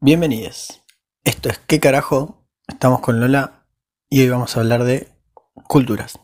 Bienvenidos. 0.00 0.80
Esto 1.24 1.48
es 1.48 1.58
¿Qué 1.58 1.80
carajo? 1.80 2.44
Estamos 2.68 3.00
con 3.00 3.18
Lola 3.18 3.64
y 4.08 4.22
hoy 4.22 4.28
vamos 4.28 4.56
a 4.56 4.60
hablar 4.60 4.84
de 4.84 5.08
culturas. 5.66 6.20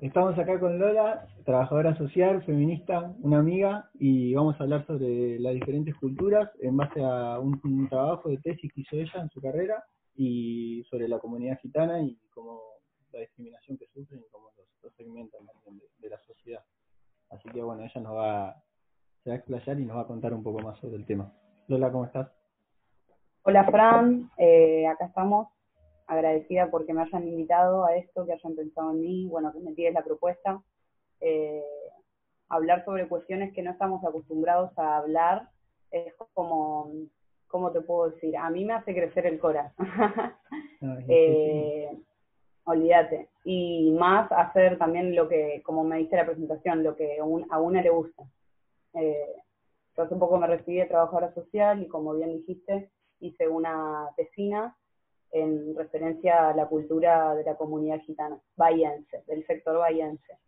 Estamos 0.00 0.38
acá 0.38 0.60
con 0.60 0.78
Lola, 0.78 1.26
trabajadora 1.44 1.98
social, 1.98 2.44
feminista, 2.44 3.12
una 3.18 3.40
amiga, 3.40 3.90
y 3.94 4.34
vamos 4.34 4.54
a 4.60 4.62
hablar 4.62 4.86
sobre 4.86 5.40
las 5.40 5.54
diferentes 5.54 5.96
culturas 5.96 6.48
en 6.60 6.76
base 6.76 7.02
a 7.02 7.40
un, 7.40 7.88
trabajo 7.88 8.28
de 8.28 8.38
tesis 8.38 8.72
que 8.72 8.82
hizo 8.82 8.94
ella 8.94 9.20
en 9.20 9.30
su 9.30 9.40
carrera 9.40 9.82
y 10.14 10.84
sobre 10.88 11.08
la 11.08 11.18
comunidad 11.18 11.58
gitana 11.60 12.00
y 12.00 12.16
cómo 12.32 12.75
la 13.16 13.22
discriminación 13.22 13.78
que 13.78 13.86
sufren 13.86 14.20
y 14.20 14.28
cómo 14.30 14.50
los, 14.56 14.66
los 14.82 14.94
segmentan 14.94 15.46
también 15.46 15.78
de, 15.78 15.86
de 15.98 16.10
la 16.10 16.18
sociedad. 16.20 16.62
Así 17.30 17.48
que 17.48 17.62
bueno, 17.62 17.82
ella 17.82 18.00
nos 18.00 18.14
va, 18.14 18.62
se 19.24 19.30
va 19.30 19.34
a 19.34 19.38
explayar 19.38 19.80
y 19.80 19.86
nos 19.86 19.96
va 19.96 20.02
a 20.02 20.06
contar 20.06 20.34
un 20.34 20.42
poco 20.42 20.60
más 20.60 20.78
sobre 20.78 20.96
el 20.96 21.06
tema. 21.06 21.32
Lola, 21.68 21.90
¿cómo 21.90 22.04
estás? 22.04 22.30
Hola 23.42 23.64
Fran, 23.70 24.30
eh, 24.36 24.86
acá 24.86 25.06
estamos, 25.06 25.48
agradecida 26.06 26.70
porque 26.70 26.92
me 26.92 27.02
hayan 27.02 27.26
invitado 27.26 27.84
a 27.84 27.96
esto, 27.96 28.26
que 28.26 28.32
hayan 28.32 28.54
pensado 28.54 28.90
en 28.90 29.00
mí, 29.00 29.26
bueno, 29.28 29.52
que 29.52 29.60
me 29.60 29.72
tires 29.72 29.94
la 29.94 30.04
propuesta. 30.04 30.62
Eh, 31.20 31.62
hablar 32.48 32.84
sobre 32.84 33.08
cuestiones 33.08 33.54
que 33.54 33.62
no 33.62 33.70
estamos 33.70 34.04
acostumbrados 34.04 34.76
a 34.78 34.98
hablar 34.98 35.48
es 35.90 36.12
como, 36.34 36.92
¿cómo 37.46 37.72
te 37.72 37.80
puedo 37.80 38.10
decir? 38.10 38.36
A 38.36 38.50
mí 38.50 38.64
me 38.64 38.74
hace 38.74 38.94
crecer 38.94 39.26
el 39.26 39.38
cora. 39.38 39.72
No, 40.80 40.98
es 40.98 41.04
eh, 41.08 41.90
olvídate. 42.66 43.28
Y 43.44 43.90
más 43.92 44.30
hacer 44.32 44.76
también 44.76 45.14
lo 45.14 45.28
que, 45.28 45.62
como 45.64 45.84
me 45.84 45.98
dice 45.98 46.16
la 46.16 46.26
presentación, 46.26 46.82
lo 46.82 46.94
que 46.96 47.22
un- 47.22 47.46
a 47.50 47.60
una 47.60 47.80
le 47.80 47.90
gusta. 47.90 48.24
Eh, 48.94 49.34
yo 49.96 50.02
hace 50.02 50.16
poco 50.16 50.36
me 50.36 50.46
recibí 50.46 50.78
de 50.78 50.86
trabajadora 50.86 51.32
social 51.32 51.82
y 51.82 51.88
como 51.88 52.14
bien 52.14 52.32
dijiste, 52.34 52.90
hice 53.20 53.48
una 53.48 54.10
tesina 54.16 54.76
en 55.32 55.74
referencia 55.74 56.50
a 56.50 56.54
la 56.54 56.66
cultura 56.66 57.34
de 57.34 57.44
la 57.44 57.56
comunidad 57.56 58.00
gitana, 58.00 58.38
bahiense, 58.56 59.22
del 59.26 59.46
sector 59.46 59.78
bahiense. 59.78 60.38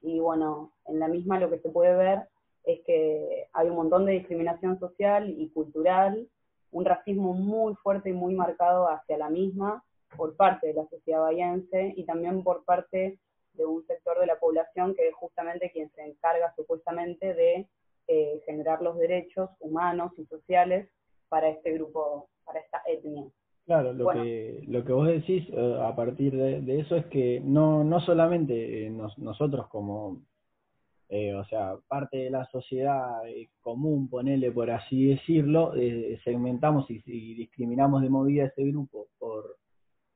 Y 0.00 0.20
bueno, 0.20 0.72
en 0.86 0.98
la 1.00 1.08
misma 1.08 1.38
lo 1.38 1.50
que 1.50 1.58
se 1.58 1.70
puede 1.70 1.94
ver 1.94 2.28
es 2.64 2.80
que 2.84 3.48
hay 3.52 3.68
un 3.68 3.76
montón 3.76 4.04
de 4.04 4.12
discriminación 4.12 4.78
social 4.78 5.28
y 5.30 5.48
cultural, 5.50 6.28
un 6.70 6.84
racismo 6.84 7.32
muy 7.32 7.74
fuerte 7.76 8.10
y 8.10 8.12
muy 8.12 8.34
marcado 8.34 8.88
hacia 8.88 9.16
la 9.18 9.30
misma 9.30 9.82
por 10.16 10.36
parte 10.36 10.68
de 10.68 10.74
la 10.74 10.86
sociedad 10.88 11.20
bahiense 11.20 11.92
y 11.96 12.04
también 12.04 12.42
por 12.42 12.64
parte 12.64 13.18
de 13.54 13.66
un 13.66 13.84
sector 13.86 14.18
de 14.20 14.26
la 14.26 14.38
población 14.38 14.94
que 14.94 15.08
es 15.08 15.14
justamente 15.14 15.70
quien 15.72 15.90
se 15.90 16.02
encarga 16.02 16.52
supuestamente 16.56 17.34
de 17.34 17.66
eh, 18.06 18.40
generar 18.46 18.80
los 18.82 18.96
derechos 18.98 19.50
humanos 19.60 20.12
y 20.18 20.24
sociales 20.26 20.88
para 21.28 21.48
este 21.50 21.72
grupo, 21.72 22.28
para 22.44 22.60
esta 22.60 22.80
etnia. 22.86 23.24
Claro, 23.66 23.92
lo, 23.92 24.04
Bueno. 24.04 24.22
que, 24.22 24.64
lo 24.66 24.82
que 24.84 24.92
vos 24.92 25.06
decís 25.08 25.46
eh, 25.50 25.78
a 25.82 25.94
partir 25.94 26.34
de, 26.34 26.62
de 26.62 26.80
eso 26.80 26.96
es 26.96 27.04
que 27.06 27.40
no, 27.44 27.84
no 27.84 28.00
solamente 28.00 28.86
eh, 28.86 28.90
nos- 28.90 29.18
nosotros 29.18 29.66
como, 29.68 30.22
eh, 31.10 31.34
o 31.34 31.44
sea, 31.44 31.76
parte 31.86 32.16
de 32.16 32.30
la 32.30 32.46
sociedad 32.46 33.28
eh, 33.28 33.50
común, 33.60 34.08
ponele 34.08 34.50
por 34.52 34.70
así 34.70 35.08
decirlo, 35.08 35.74
eh, 35.76 36.18
segmentamos 36.24 36.90
y, 36.90 37.02
y 37.04 37.34
discriminamos 37.34 38.00
de 38.00 38.08
movida 38.08 38.44
a 38.44 38.46
ese 38.46 38.64
grupo 38.64 39.08
por, 39.18 39.56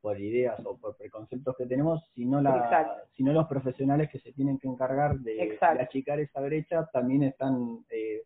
por 0.03 0.21
ideas 0.21 0.61
o 0.67 0.77
por 0.77 0.97
preconceptos 0.97 1.57
que 1.57 1.65
tenemos, 1.65 2.03
sino, 2.15 2.41
la, 2.43 3.05
sino 3.17 3.33
los 3.33 3.47
profesionales 3.47 4.11
que 4.11 4.19
se 4.19 4.33
tienen 4.33 4.59
que 4.59 4.67
encargar 4.67 5.17
de, 5.21 5.57
achicar 5.61 6.19
esa 6.19 6.41
brecha 6.41 6.91
también 6.93 7.23
están 7.23 7.85
eh, 7.89 8.23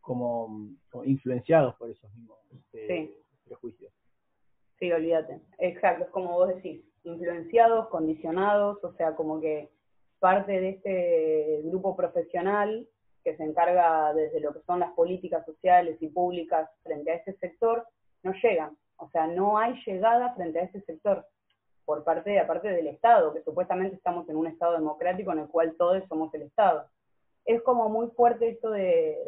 como, 0.00 0.70
como 0.88 1.04
influenciados 1.04 1.74
por 1.74 1.90
esos 1.90 2.10
mismos 2.14 2.38
Sí. 2.72 3.14
prejuicios. 3.44 3.92
Sí, 4.78 4.90
olvídate. 4.92 5.40
Exacto, 5.58 6.04
es 6.04 6.10
como 6.10 6.32
vos 6.32 6.54
decís, 6.54 6.82
influenciados, 7.04 7.88
condicionados, 7.88 8.82
o 8.82 8.92
sea, 8.94 9.14
como 9.14 9.40
que 9.40 9.68
parte 10.20 10.52
de 10.52 10.68
este 10.70 11.60
grupo 11.64 11.96
profesional 11.96 12.86
que 13.24 13.36
se 13.36 13.42
encarga 13.42 14.14
desde 14.14 14.40
lo 14.40 14.52
que 14.52 14.60
son 14.60 14.80
las 14.80 14.92
políticas 14.92 15.44
sociales 15.44 15.98
y 16.00 16.08
públicas 16.08 16.70
frente 16.82 17.10
a 17.10 17.14
ese 17.16 17.34
sector, 17.34 17.86
no 18.22 18.32
llegan. 18.42 18.76
O 19.10 19.12
sea, 19.12 19.26
no 19.26 19.58
hay 19.58 19.74
llegada 19.84 20.32
frente 20.34 20.60
a 20.60 20.62
ese 20.62 20.80
sector 20.82 21.26
por 21.84 22.04
parte, 22.04 22.38
aparte 22.38 22.68
del 22.68 22.86
Estado, 22.86 23.34
que 23.34 23.42
supuestamente 23.42 23.96
estamos 23.96 24.28
en 24.28 24.36
un 24.36 24.46
Estado 24.46 24.74
democrático 24.74 25.32
en 25.32 25.40
el 25.40 25.48
cual 25.48 25.74
todos 25.76 26.00
somos 26.08 26.32
el 26.32 26.42
Estado. 26.42 26.86
Es 27.44 27.60
como 27.62 27.88
muy 27.88 28.06
fuerte 28.10 28.50
esto 28.50 28.70
de, 28.70 29.18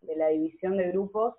de 0.00 0.16
la 0.16 0.28
división 0.28 0.78
de 0.78 0.88
grupos, 0.88 1.34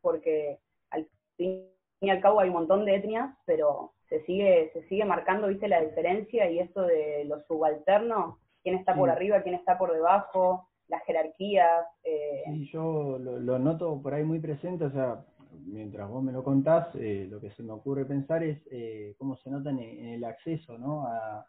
porque 0.00 0.60
al 0.90 1.08
fin 1.36 1.66
y 2.00 2.10
al 2.10 2.20
cabo 2.20 2.38
hay 2.38 2.50
un 2.50 2.54
montón 2.54 2.84
de 2.84 2.94
etnias, 2.94 3.36
pero 3.46 3.94
se 4.08 4.24
sigue, 4.24 4.70
se 4.72 4.84
sigue 4.84 5.04
marcando, 5.04 5.48
viste, 5.48 5.66
la 5.66 5.80
diferencia 5.80 6.48
y 6.48 6.60
esto 6.60 6.82
de 6.82 7.24
los 7.24 7.44
subalternos, 7.46 8.36
quién 8.62 8.76
está 8.76 8.94
por 8.94 9.10
arriba, 9.10 9.42
quién 9.42 9.56
está 9.56 9.76
por 9.76 9.92
debajo, 9.92 10.68
las 10.86 11.02
jerarquías, 11.04 11.86
eh, 12.04 12.44
Sí, 12.46 12.70
yo 12.70 13.18
lo, 13.18 13.40
lo 13.40 13.58
noto 13.58 14.00
por 14.00 14.14
ahí 14.14 14.22
muy 14.22 14.38
presente, 14.38 14.84
o 14.84 14.90
sea, 14.90 15.24
mientras 15.66 16.08
vos 16.08 16.22
me 16.22 16.32
lo 16.32 16.42
contás, 16.42 16.88
eh, 16.96 17.26
lo 17.30 17.40
que 17.40 17.50
se 17.52 17.62
me 17.62 17.72
ocurre 17.72 18.04
pensar 18.04 18.42
es 18.42 18.60
eh, 18.70 19.14
cómo 19.18 19.36
se 19.36 19.50
nota 19.50 19.70
en, 19.70 19.78
el 19.80 20.24
acceso, 20.24 20.78
¿no? 20.78 21.06
A, 21.06 21.46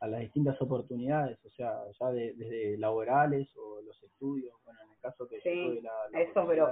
a 0.00 0.06
las 0.08 0.20
distintas 0.20 0.60
oportunidades, 0.60 1.38
o 1.44 1.50
sea, 1.50 1.72
ya 1.98 2.10
de- 2.12 2.34
desde 2.34 2.76
laborales 2.78 3.48
o 3.56 3.80
los 3.82 4.02
estudios, 4.02 4.54
bueno, 4.64 4.80
en 4.84 4.90
el 4.92 4.98
caso 4.98 5.26
que 5.26 5.36
yo 5.36 5.50
tuve 5.70 5.82
la, 5.82 5.92
la 6.12 6.20
eso, 6.20 6.46
pero 6.46 6.66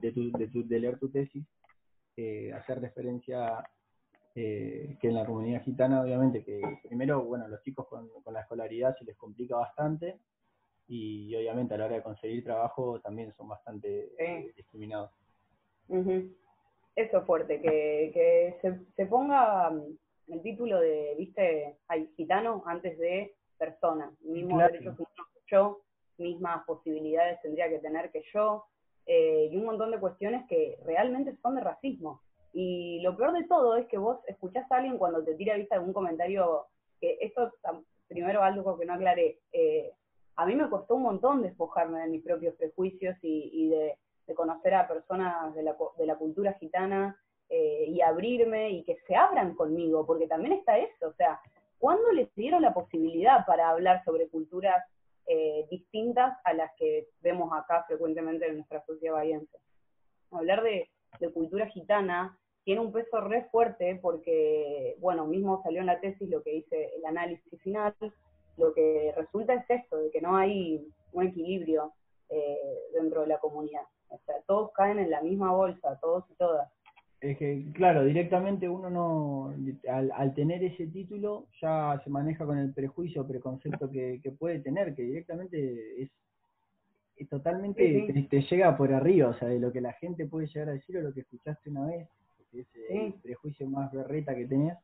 de, 0.00 0.12
tu- 0.12 0.32
de 0.32 0.48
tu- 0.48 0.66
de 0.66 0.80
leer 0.80 0.98
tu 0.98 1.10
tesis, 1.10 1.46
eh, 2.16 2.52
hacer 2.52 2.80
referencia 2.80 3.62
eh, 4.34 4.96
que 5.00 5.08
en 5.08 5.14
la 5.14 5.26
comunidad 5.26 5.62
gitana, 5.62 6.02
obviamente, 6.02 6.44
que 6.44 6.60
primero, 6.82 7.22
bueno, 7.24 7.46
los 7.48 7.62
chicos 7.62 7.86
con, 7.88 8.08
con 8.22 8.34
la 8.34 8.40
escolaridad 8.42 8.96
se 8.98 9.04
les 9.04 9.16
complica 9.16 9.56
bastante 9.56 10.18
y 10.88 11.34
obviamente 11.36 11.74
a 11.74 11.78
la 11.78 11.86
hora 11.86 11.96
de 11.96 12.02
conseguir 12.02 12.42
trabajo 12.44 13.00
también 13.00 13.32
son 13.36 13.48
bastante 13.48 14.10
Sí. 14.18 14.24
eh, 14.24 14.54
Ujú. 15.90 16.32
Eso 16.96 17.18
es 17.18 17.24
fuerte, 17.24 17.60
que, 17.60 18.10
que 18.14 18.58
se, 18.62 18.78
se 18.94 19.06
ponga 19.06 19.70
mm, 19.70 20.32
el 20.32 20.42
título 20.42 20.80
de, 20.80 21.14
viste, 21.18 21.76
hay 21.88 22.06
gitano 22.16 22.62
antes 22.66 22.98
de 22.98 23.34
persona, 23.58 24.12
mismos 24.20 24.58
Claro. 24.58 24.72
derechos 24.72 24.98
humanos 24.98 25.28
que 25.34 25.40
yo, 25.50 25.80
mismas 26.18 26.64
posibilidades 26.64 27.40
tendría 27.42 27.68
que 27.68 27.78
tener 27.78 28.10
que 28.10 28.22
yo, 28.32 28.64
eh, 29.06 29.48
y 29.50 29.56
un 29.56 29.64
montón 29.64 29.90
de 29.90 29.98
cuestiones 29.98 30.46
que 30.48 30.78
realmente 30.84 31.36
son 31.42 31.56
de 31.56 31.62
racismo. 31.62 32.20
Y 32.52 33.00
lo 33.02 33.16
peor 33.16 33.32
de 33.32 33.44
todo 33.44 33.76
es 33.76 33.86
que 33.86 33.98
vos 33.98 34.18
escuchás 34.26 34.70
a 34.70 34.76
alguien 34.76 34.98
cuando 34.98 35.24
te 35.24 35.34
tira 35.34 35.56
vista 35.56 35.76
algún 35.76 35.92
comentario, 35.92 36.66
que 37.00 37.18
esto, 37.20 37.52
primero 38.08 38.42
algo 38.42 38.78
que 38.78 38.86
no 38.86 38.94
aclaré, 38.94 39.38
eh, 39.52 39.92
a 40.36 40.46
mí 40.46 40.54
me 40.54 40.68
costó 40.68 40.96
un 40.96 41.02
montón 41.02 41.42
despojarme 41.42 42.00
de 42.00 42.08
mis 42.08 42.22
propios 42.22 42.54
prejuicios 42.54 43.16
y, 43.22 43.50
y 43.52 43.68
de, 43.68 43.96
de 44.30 44.34
conocer 44.36 44.74
a 44.74 44.86
personas 44.86 45.52
de 45.56 45.64
la, 45.64 45.76
de 45.98 46.06
la 46.06 46.16
cultura 46.16 46.52
gitana 46.54 47.16
eh, 47.48 47.84
y 47.88 48.00
abrirme 48.00 48.70
y 48.70 48.84
que 48.84 48.96
se 49.08 49.16
abran 49.16 49.56
conmigo, 49.56 50.06
porque 50.06 50.28
también 50.28 50.52
está 50.52 50.78
eso, 50.78 51.08
o 51.08 51.12
sea, 51.14 51.40
¿cuándo 51.78 52.12
les 52.12 52.32
dieron 52.36 52.62
la 52.62 52.72
posibilidad 52.72 53.44
para 53.44 53.70
hablar 53.70 54.04
sobre 54.04 54.28
culturas 54.28 54.84
eh, 55.26 55.66
distintas 55.68 56.38
a 56.44 56.52
las 56.54 56.70
que 56.76 57.08
vemos 57.22 57.50
acá 57.52 57.84
frecuentemente 57.88 58.46
en 58.46 58.58
nuestra 58.58 58.84
sociedad 58.86 59.14
bahiense? 59.14 59.58
Hablar 60.30 60.62
de, 60.62 60.88
de 61.18 61.32
cultura 61.32 61.66
gitana 61.66 62.38
tiene 62.62 62.82
un 62.82 62.92
peso 62.92 63.20
re 63.20 63.48
fuerte 63.50 63.98
porque, 64.00 64.94
bueno, 65.00 65.26
mismo 65.26 65.60
salió 65.64 65.80
en 65.80 65.86
la 65.86 65.98
tesis 65.98 66.30
lo 66.30 66.40
que 66.44 66.52
dice 66.52 66.92
el 66.96 67.04
análisis 67.04 67.60
final, 67.62 67.96
lo 68.56 68.72
que 68.74 69.12
resulta 69.16 69.54
es 69.54 69.64
esto, 69.68 69.96
de 69.96 70.10
que 70.12 70.20
no 70.20 70.36
hay 70.36 70.86
un 71.12 71.26
equilibrio 71.26 71.94
eh, 72.28 72.78
dentro 72.92 73.22
de 73.22 73.26
la 73.26 73.38
comunidad. 73.38 73.82
O 74.10 74.18
sea, 74.26 74.36
todos 74.46 74.72
caen 74.72 74.98
en 74.98 75.10
la 75.10 75.22
misma 75.22 75.52
bolsa, 75.52 75.98
todos 76.00 76.24
y 76.30 76.34
todas. 76.34 76.68
Es 77.20 77.36
que, 77.36 77.66
claro, 77.74 78.04
directamente 78.04 78.68
uno 78.68 78.88
no, 78.88 79.54
al, 79.90 80.10
al 80.14 80.34
tener 80.34 80.64
ese 80.64 80.86
título, 80.86 81.46
ya 81.60 82.00
se 82.02 82.08
maneja 82.10 82.46
con 82.46 82.56
el 82.58 82.72
prejuicio 82.72 83.22
o 83.22 83.26
preconcepto 83.28 83.90
que, 83.90 84.20
que 84.22 84.30
puede 84.32 84.60
tener, 84.60 84.94
que 84.94 85.02
directamente 85.02 86.02
es, 86.02 86.10
es 87.16 87.28
totalmente, 87.28 87.82
Sí, 87.86 88.06
sí. 88.06 88.12
Te, 88.26 88.40
te 88.40 88.42
llega 88.48 88.74
por 88.76 88.92
arriba, 88.94 89.28
o 89.28 89.34
sea, 89.34 89.48
de 89.48 89.60
lo 89.60 89.70
que 89.70 89.82
la 89.82 89.92
gente 89.94 90.26
puede 90.26 90.46
llegar 90.46 90.70
a 90.70 90.72
decir 90.72 90.96
o 90.96 91.02
lo 91.02 91.12
que 91.12 91.20
escuchaste 91.20 91.68
una 91.68 91.86
vez, 91.86 92.08
que 92.50 92.60
es 92.60 92.66
el 92.88 93.12
Sí. 93.12 93.18
prejuicio 93.22 93.68
más 93.68 93.92
berreta 93.92 94.34
que 94.34 94.46
tenés. 94.46 94.78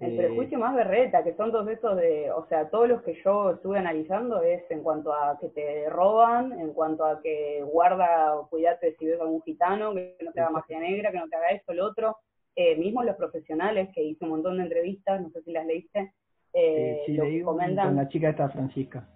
El 0.00 0.14
Eh, 0.14 0.16
prejuicio 0.18 0.58
más 0.58 0.74
berreta, 0.74 1.22
que 1.22 1.34
son 1.34 1.52
todos 1.52 1.68
esos 1.68 1.96
de, 1.96 2.30
o 2.32 2.44
sea, 2.46 2.68
todos 2.68 2.88
los 2.88 3.02
que 3.02 3.14
yo 3.22 3.52
estuve 3.52 3.78
analizando 3.78 4.42
es 4.42 4.68
en 4.70 4.82
cuanto 4.82 5.12
a 5.14 5.38
que 5.40 5.48
te 5.50 5.88
roban, 5.88 6.58
en 6.58 6.72
cuanto 6.72 7.04
a 7.04 7.20
que 7.22 7.62
guarda, 7.62 8.34
cuídate 8.50 8.96
si 8.96 9.06
ves 9.06 9.20
a 9.20 9.22
algún 9.22 9.42
gitano, 9.42 9.94
que 9.94 10.16
no 10.22 10.32
te 10.32 10.40
haga 10.40 10.50
magia 10.50 10.80
negra, 10.80 11.12
que 11.12 11.18
no 11.18 11.28
te 11.28 11.36
haga 11.36 11.48
esto, 11.50 11.72
lo 11.74 11.86
otro. 11.86 12.16
eh, 12.56 12.76
mismo 12.76 13.02
los 13.02 13.16
profesionales, 13.16 13.88
que 13.94 14.02
hice 14.02 14.24
un 14.24 14.30
montón 14.30 14.58
de 14.58 14.62
entrevistas, 14.64 15.20
no 15.20 15.28
sé 15.30 15.42
si 15.42 15.50
las 15.50 15.66
leíste, 15.66 16.12
eh, 16.52 17.02
sí, 17.04 17.12
leí 17.16 17.42
comentan... 17.42 17.88
con 17.88 17.96
la 17.96 18.08
chica 18.08 18.28
esta 18.30 18.48
Francisca. 18.48 19.08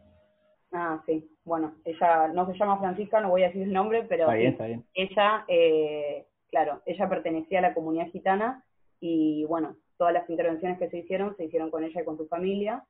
Ah, 0.73 1.01
sí. 1.07 1.25
Bueno, 1.45 1.75
ella 1.85 2.29
no 2.29 2.47
se 2.47 2.59
llama 2.59 2.79
Francisca, 2.79 3.21
no 3.21 3.31
voy 3.31 3.45
a 3.45 3.47
decir 3.47 3.63
el 3.63 3.73
nombre, 3.73 4.05
pero 4.09 4.31
ella, 4.33 5.45
eh, 5.47 6.27
claro, 6.51 6.83
ella 6.85 7.09
pertenecía 7.09 7.61
a 7.61 7.63
la 7.63 7.75
comunidad 7.75 8.09
gitana 8.09 8.65
y 9.01 9.45
bueno, 9.45 9.77
todas 9.99 10.15
las 10.15 10.29
intervenciones 10.31 10.79
que 10.79 10.89
se 10.89 10.99
hicieron 10.99 11.37
se 11.37 11.45
hicieron 11.45 11.71
con 11.71 11.85
ella 11.85 12.01
y 12.01 12.05
con 12.05 12.17
su 12.17 12.27
familia. 12.29 12.85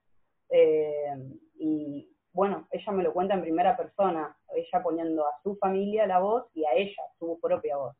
Eh, 0.50 1.14
y 1.58 2.08
bueno, 2.32 2.68
ella 2.70 2.92
me 2.92 3.02
lo 3.02 3.12
cuenta 3.12 3.34
en 3.34 3.42
primera 3.42 3.76
persona, 3.76 4.36
ella 4.54 4.82
poniendo 4.82 5.26
a 5.26 5.32
su 5.42 5.56
familia 5.56 6.06
la 6.06 6.20
voz 6.20 6.46
y 6.54 6.64
a 6.64 6.74
ella 6.74 7.02
su 7.18 7.38
propia 7.40 7.76
voz. 7.76 7.96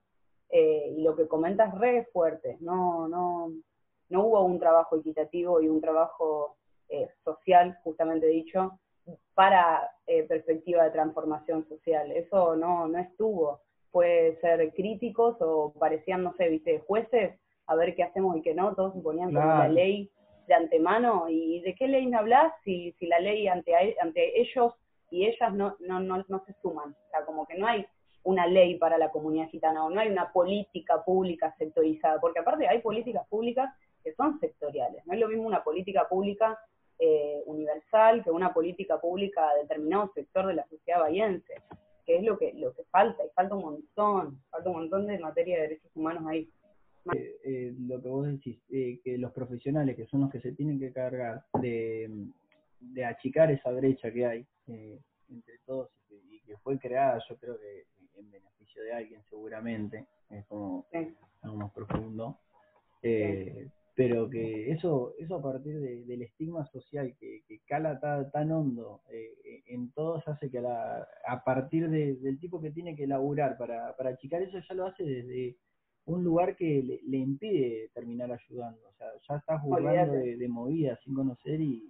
Eh, 0.50 0.94
y 0.96 1.02
lo 1.02 1.16
que 1.16 1.26
comenta 1.26 1.66
es 1.66 1.74
re 1.74 2.04
fuerte, 2.12 2.56
no, 2.60 3.08
no, 3.08 3.52
no 4.08 4.24
hubo 4.24 4.44
un 4.44 4.60
trabajo 4.60 4.96
equitativo 4.96 5.60
y 5.60 5.68
un 5.68 5.80
trabajo 5.80 6.54
social, 7.22 7.78
justamente 7.84 8.26
dicho, 8.28 8.78
para 9.34 9.90
eh, 10.06 10.24
perspectiva 10.24 10.84
de 10.84 10.90
transformación 10.90 11.66
social. 11.68 12.10
Eso 12.12 12.56
no, 12.56 12.88
no 12.88 12.98
estuvo. 12.98 13.60
Puede 13.90 14.40
ser 14.40 14.72
críticos 14.74 15.36
o 15.40 15.72
parecían, 15.78 16.22
no 16.22 16.34
sé, 16.36 16.48
viste, 16.48 16.80
jueces, 16.80 17.38
a 17.68 17.76
ver 17.76 17.94
qué 17.94 18.02
hacemos 18.02 18.36
y 18.36 18.42
qué 18.42 18.54
no, 18.54 18.74
todos 18.74 18.94
se 18.94 19.00
ponían 19.00 19.32
como 19.32 19.46
la 19.46 19.68
ley 19.68 20.10
de 20.46 20.54
antemano. 20.54 21.26
¿Y 21.28 21.60
de 21.60 21.74
qué 21.74 21.86
ley 21.86 22.06
me 22.06 22.16
hablas 22.16 22.52
si, 22.64 22.92
si 22.98 23.06
la 23.06 23.20
ley 23.20 23.46
ante, 23.46 23.72
ante 24.00 24.40
ellos 24.40 24.74
y 25.10 25.26
ellas 25.26 25.54
no, 25.54 25.76
no, 25.80 26.00
no, 26.00 26.24
no 26.28 26.44
se 26.46 26.54
suman? 26.62 26.90
O 26.90 27.10
sea, 27.10 27.24
como 27.24 27.46
que 27.46 27.56
no 27.56 27.66
hay 27.66 27.86
una 28.24 28.46
ley 28.46 28.76
para 28.76 28.98
la 28.98 29.10
comunidad 29.10 29.48
gitana 29.48 29.84
o 29.84 29.90
no 29.90 30.00
hay 30.00 30.08
una 30.08 30.32
política 30.32 31.04
pública 31.04 31.54
sectorizada, 31.58 32.18
porque 32.20 32.40
aparte 32.40 32.66
hay 32.66 32.80
políticas 32.80 33.26
públicas 33.28 33.72
que 34.02 34.14
son 34.14 34.40
sectoriales. 34.40 35.06
No 35.06 35.12
es 35.12 35.20
lo 35.20 35.28
mismo 35.28 35.46
una 35.46 35.62
política 35.62 36.08
pública 36.08 36.58
eh, 36.98 37.42
universal 37.46 38.24
que 38.24 38.30
una 38.30 38.52
política 38.52 38.98
pública 38.98 39.48
a 39.48 39.54
determinado 39.56 40.10
sector 40.14 40.46
de 40.46 40.54
la 40.54 40.66
sociedad 40.68 41.00
bahiense, 41.00 41.54
que 42.04 42.16
es 42.16 42.22
lo 42.22 42.38
que, 42.38 42.54
lo 42.54 42.74
que 42.74 42.84
falta, 42.84 43.24
y 43.24 43.28
falta 43.30 43.54
un 43.54 43.62
montón, 43.62 44.42
falta 44.50 44.70
un 44.70 44.76
montón 44.76 45.06
de 45.06 45.18
materia 45.18 45.56
de 45.56 45.62
derechos 45.62 45.90
humanos 45.94 46.24
ahí. 46.26 46.48
Eh, 47.14 47.36
eh, 47.44 47.74
lo 47.80 48.02
que 48.02 48.08
vos 48.08 48.26
decís, 48.26 48.58
que 48.68 49.18
los 49.18 49.32
profesionales, 49.32 49.96
que 49.96 50.06
son 50.06 50.22
los 50.22 50.30
que 50.30 50.40
se 50.40 50.52
tienen 50.52 50.78
que 50.78 50.92
cargar 50.92 51.44
de, 51.60 52.28
de 52.80 53.04
achicar 53.04 53.50
esa 53.50 53.70
brecha 53.70 54.12
que 54.12 54.26
hay 54.26 54.46
entre 54.66 55.58
todos 55.66 55.90
y 56.10 56.40
que, 56.40 56.56
fue 56.58 56.78
creada, 56.78 57.20
yo 57.28 57.36
creo 57.36 57.58
que 57.58 57.86
en 58.18 58.30
beneficio 58.30 58.82
de 58.82 58.92
alguien 58.92 59.22
seguramente, 59.28 60.06
es 60.30 60.44
como 60.46 60.86
algo 61.42 61.56
más 61.56 61.72
profundo, 61.72 62.38
eh, 63.02 63.68
pero 63.94 64.28
que 64.30 64.70
eso 64.70 65.14
eso 65.18 65.36
a 65.36 65.42
partir 65.42 65.80
del 65.80 66.22
estigma 66.22 66.64
social 66.66 67.16
que, 67.18 67.42
cala 67.66 67.98
tan, 68.32 68.52
hondo 68.52 69.02
eh, 69.10 69.62
en 69.66 69.90
todos 69.92 70.26
hace 70.28 70.50
que 70.50 70.58
a, 70.58 71.06
a 71.26 71.44
partir 71.44 71.88
del 71.88 72.38
tipo 72.38 72.60
que 72.60 72.70
tiene 72.70 72.94
que 72.96 73.06
laburar 73.06 73.56
para, 73.58 73.96
para 73.96 74.10
achicar 74.10 74.42
eso 74.42 74.58
ya 74.58 74.74
lo 74.74 74.86
hace 74.86 75.04
desde 75.04 75.56
un 76.08 76.24
lugar 76.24 76.56
que 76.56 77.00
le, 77.06 77.18
impide 77.18 77.90
terminar 77.94 78.32
ayudando, 78.32 78.80
o 78.88 78.92
sea, 78.94 79.08
ya 79.28 79.36
está 79.36 79.58
jugando 79.58 80.12
de, 80.12 80.48
movida 80.48 80.98
sin 81.04 81.14
conocer 81.14 81.60
y, 81.60 81.84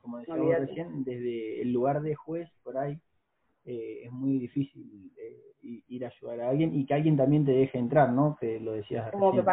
como 0.00 0.18
decía 0.18 0.58
recién, 0.58 1.04
desde 1.04 1.62
el 1.62 1.72
lugar 1.72 2.02
de 2.02 2.14
juez 2.14 2.50
por 2.62 2.76
ahí 2.76 3.00
eh, 3.64 4.02
es 4.04 4.12
muy 4.12 4.38
difícil 4.38 5.10
eh, 5.16 5.82
ir 5.88 6.04
a 6.04 6.08
ayudar 6.08 6.40
a 6.42 6.50
alguien 6.50 6.74
y 6.74 6.84
que 6.84 6.94
alguien 6.94 7.16
también 7.16 7.44
te 7.44 7.52
deje 7.52 7.78
entrar, 7.78 8.12
¿no? 8.12 8.36
Que 8.38 8.60
lo 8.60 8.72
decías 8.72 9.10
recién. 9.10 9.44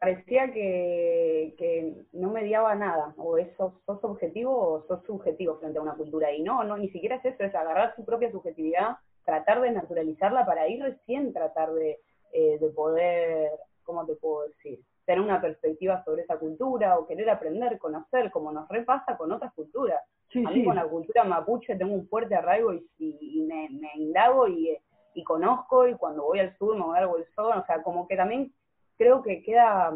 parecía 0.00 0.50
que, 0.52 1.54
que 1.58 2.06
no 2.12 2.30
mediaba 2.30 2.74
nada, 2.74 3.14
o 3.18 3.36
eso 3.36 3.80
sos 3.84 4.02
objetivo 4.04 4.56
o 4.56 4.86
sos 4.86 5.04
subjetivo 5.04 5.58
frente 5.58 5.78
a 5.78 5.82
una 5.82 5.94
cultura, 5.94 6.32
y 6.32 6.42
no, 6.42 6.64
no, 6.64 6.78
ni 6.78 6.88
siquiera 6.90 7.16
es 7.16 7.24
eso, 7.24 7.44
es 7.44 7.54
agarrar 7.54 7.94
su 7.94 8.04
propia 8.04 8.30
subjetividad, 8.30 8.96
tratar 9.24 9.60
de 9.60 9.72
naturalizarla 9.72 10.46
para 10.46 10.68
ir 10.68 10.82
recién 10.82 11.32
tratar 11.32 11.72
de, 11.74 11.98
eh, 12.32 12.58
de 12.58 12.68
poder, 12.70 13.50
¿cómo 13.84 14.06
te 14.06 14.14
puedo 14.14 14.48
decir? 14.48 14.80
tener 15.08 15.22
una 15.22 15.40
perspectiva 15.40 16.04
sobre 16.04 16.20
esa 16.20 16.36
cultura 16.36 16.98
o 16.98 17.06
querer 17.06 17.30
aprender, 17.30 17.78
conocer, 17.78 18.30
como 18.30 18.52
nos 18.52 18.68
repasa 18.68 19.16
con 19.16 19.32
otras 19.32 19.54
culturas. 19.54 20.02
a 20.34 20.50
mí 20.50 20.62
con 20.62 20.76
la 20.76 20.86
cultura 20.86 21.24
mapuche 21.24 21.76
tengo 21.76 21.94
un 21.94 22.06
fuerte 22.08 22.34
arraigo 22.34 22.74
y, 22.74 22.84
y, 22.98 23.40
me, 23.40 23.70
me, 23.70 23.90
indago 23.94 24.46
y, 24.46 24.76
y, 25.14 25.24
conozco 25.24 25.88
y 25.88 25.94
cuando 25.94 26.24
voy 26.24 26.40
al 26.40 26.54
sur 26.58 26.76
me 26.76 26.82
voy 26.82 26.98
al 26.98 27.06
Bolsón, 27.06 27.56
o 27.56 27.64
sea, 27.64 27.82
como 27.82 28.06
que 28.06 28.16
también 28.16 28.52
creo 28.98 29.22
que 29.22 29.42
queda, 29.42 29.94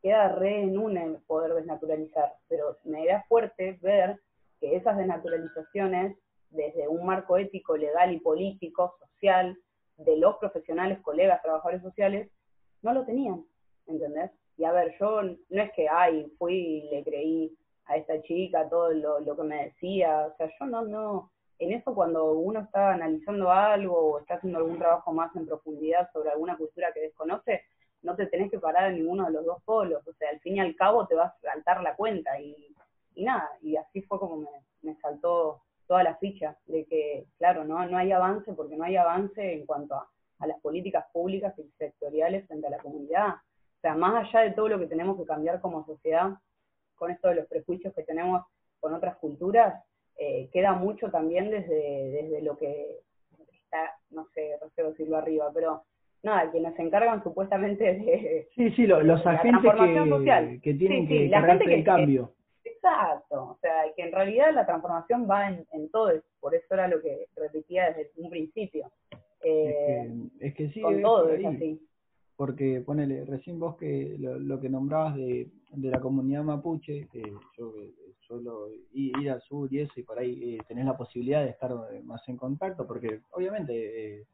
queda 0.00 0.28
re 0.28 0.62
en 0.62 0.78
un 0.78 1.20
poder 1.26 1.54
desnaturalizar, 1.54 2.32
pero 2.46 2.76
me 2.84 3.06
da 3.06 3.24
fuerte 3.28 3.76
ver 3.82 4.20
que 4.60 4.76
esas 4.76 4.98
desnaturalizaciones, 4.98 6.16
desde 6.50 6.86
un 6.86 7.04
marco 7.04 7.38
ético, 7.38 7.76
legal 7.76 8.12
y 8.12 8.20
político, 8.20 8.94
social, 9.00 9.58
de 9.98 10.16
los 10.16 10.36
profesionales, 10.36 11.00
colegas, 11.02 11.42
trabajadores 11.42 11.82
sociales, 11.82 12.30
no 12.82 12.92
lo 12.92 13.04
tenían, 13.04 13.44
¿entendés? 13.86 14.30
Y 14.56 14.64
a 14.64 14.72
ver, 14.72 14.94
yo 14.98 15.22
no 15.22 15.62
es 15.62 15.72
que, 15.72 15.88
ay, 15.88 16.32
fui 16.38 16.54
y 16.54 16.90
le 16.90 17.04
creí 17.04 17.56
a 17.86 17.96
esta 17.96 18.20
chica 18.22 18.68
todo 18.68 18.90
lo, 18.92 19.36
que 19.36 19.42
me 19.42 19.64
decía, 19.66 20.26
o 20.26 20.36
sea, 20.36 20.50
yo 20.58 20.66
no, 20.66 20.82
no, 20.82 21.32
en 21.58 21.72
eso 21.72 21.94
cuando 21.94 22.32
uno 22.32 22.60
está 22.60 22.92
analizando 22.92 23.50
algo 23.50 23.96
o 23.96 24.18
está 24.20 24.34
haciendo 24.34 24.58
algún 24.58 24.78
trabajo 24.78 25.12
más 25.12 25.34
en 25.36 25.46
profundidad 25.46 26.10
sobre 26.12 26.30
alguna 26.30 26.56
cultura 26.56 26.92
que 26.92 27.00
desconoce, 27.00 27.62
no 28.02 28.14
te 28.14 28.26
tenés 28.26 28.50
que 28.50 28.60
parar 28.60 28.90
en 28.90 28.98
ninguno 28.98 29.26
de 29.26 29.32
los 29.32 29.44
dos 29.44 29.62
polos, 29.64 30.06
o 30.06 30.12
sea, 30.14 30.30
al 30.30 30.40
fin 30.40 30.56
y 30.56 30.60
al 30.60 30.76
cabo 30.76 31.06
te 31.06 31.16
vas 31.16 31.34
a 31.34 31.52
saltar 31.52 31.82
la 31.82 31.96
cuenta 31.96 32.38
y, 32.40 32.74
y 33.14 33.24
nada, 33.24 33.50
y 33.62 33.76
así 33.76 34.02
fue 34.02 34.18
como 34.18 34.48
me 34.82 34.94
saltó 34.96 35.62
toda 35.88 36.04
la 36.04 36.16
ficha 36.16 36.56
de 36.66 36.84
que, 36.84 37.24
claro, 37.38 37.64
no, 37.64 37.84
no 37.86 37.98
hay 37.98 38.12
avance 38.12 38.52
porque 38.52 38.76
no 38.76 38.84
hay 38.84 38.96
avance 38.96 39.54
en 39.54 39.66
cuanto 39.66 39.94
a, 39.94 40.08
a 40.38 40.46
las 40.46 40.60
políticas 40.60 41.06
públicas 41.12 41.52
y 41.58 41.68
sectoriales 41.78 42.46
frente 42.46 42.68
a 42.68 42.70
la 42.70 42.78
comunidad. 42.78 43.28
O 43.30 43.80
sea, 43.80 43.94
más 43.94 44.26
allá 44.26 44.44
de 44.44 44.52
todo 44.52 44.68
lo 44.68 44.78
que 44.78 44.86
tenemos 44.86 45.16
que 45.16 45.24
cambiar 45.24 45.60
como 45.60 45.84
sociedad, 45.86 46.34
con 46.94 47.10
esto 47.10 47.28
de 47.28 47.36
los 47.36 47.46
prejuicios 47.46 47.94
que 47.94 48.02
tenemos 48.02 48.44
con 48.80 48.92
otras 48.92 49.16
culturas, 49.16 49.82
eh, 50.18 50.48
queda 50.52 50.72
mucho 50.72 51.10
también 51.10 51.50
desde, 51.50 52.10
desde 52.10 52.42
lo 52.42 52.56
que 52.56 52.98
está, 53.52 53.94
no 54.10 54.26
sé, 54.34 54.56
no 54.60 54.68
sé 54.70 54.82
decirlo 54.82 55.16
arriba, 55.16 55.50
pero 55.54 55.84
nada, 56.22 56.50
quienes 56.50 56.74
se 56.74 56.82
encargan 56.82 57.22
supuestamente 57.22 57.84
de, 57.84 58.48
sí, 58.54 58.70
sí, 58.72 58.86
los 58.86 59.24
agentes 59.26 59.72
que, 59.72 60.60
que 60.62 60.74
tienen 60.74 61.06
que 61.06 61.28
la 61.28 61.52
el 61.52 61.84
cambio. 61.84 62.32
Exacto, 62.78 63.42
o 63.42 63.58
sea, 63.60 63.84
que 63.96 64.02
en 64.02 64.12
realidad 64.12 64.52
la 64.54 64.66
transformación 64.66 65.28
va 65.28 65.48
en, 65.48 65.66
en 65.72 65.90
todo 65.90 66.12
por 66.40 66.54
eso 66.54 66.66
era 66.70 66.88
lo 66.88 67.00
que 67.00 67.26
repetía 67.36 67.92
desde 67.92 68.10
un 68.16 68.30
principio. 68.30 68.90
Eh, 69.42 70.12
es, 70.40 70.54
que, 70.54 70.70
sí, 70.70 70.80
con 70.80 71.00
todo 71.02 71.28
es 71.30 71.44
así. 71.44 71.80
Porque 72.36 72.82
ponele, 72.86 73.24
recién 73.24 73.58
vos 73.58 73.76
que 73.76 74.16
lo, 74.18 74.60
que 74.60 74.68
nombrabas 74.68 75.16
de, 75.16 75.48
de 75.72 75.90
la 75.90 76.00
comunidad 76.00 76.44
mapuche, 76.44 77.08
que 77.08 77.22
yo 77.56 77.74
suelo 78.20 78.68
ir 78.92 79.30
al 79.30 79.40
sur 79.42 79.72
y 79.72 79.80
eso, 79.80 79.92
y 79.96 80.02
por 80.04 80.18
ahí 80.18 80.54
eh, 80.54 80.58
tenés 80.68 80.84
la 80.84 80.96
posibilidad 80.96 81.42
de 81.42 81.50
estar 81.50 81.74
más 82.04 82.28
en 82.28 82.36
contacto, 82.36 82.86
porque 82.86 83.20
obviamente... 83.32 84.18
Eh, 84.18 84.26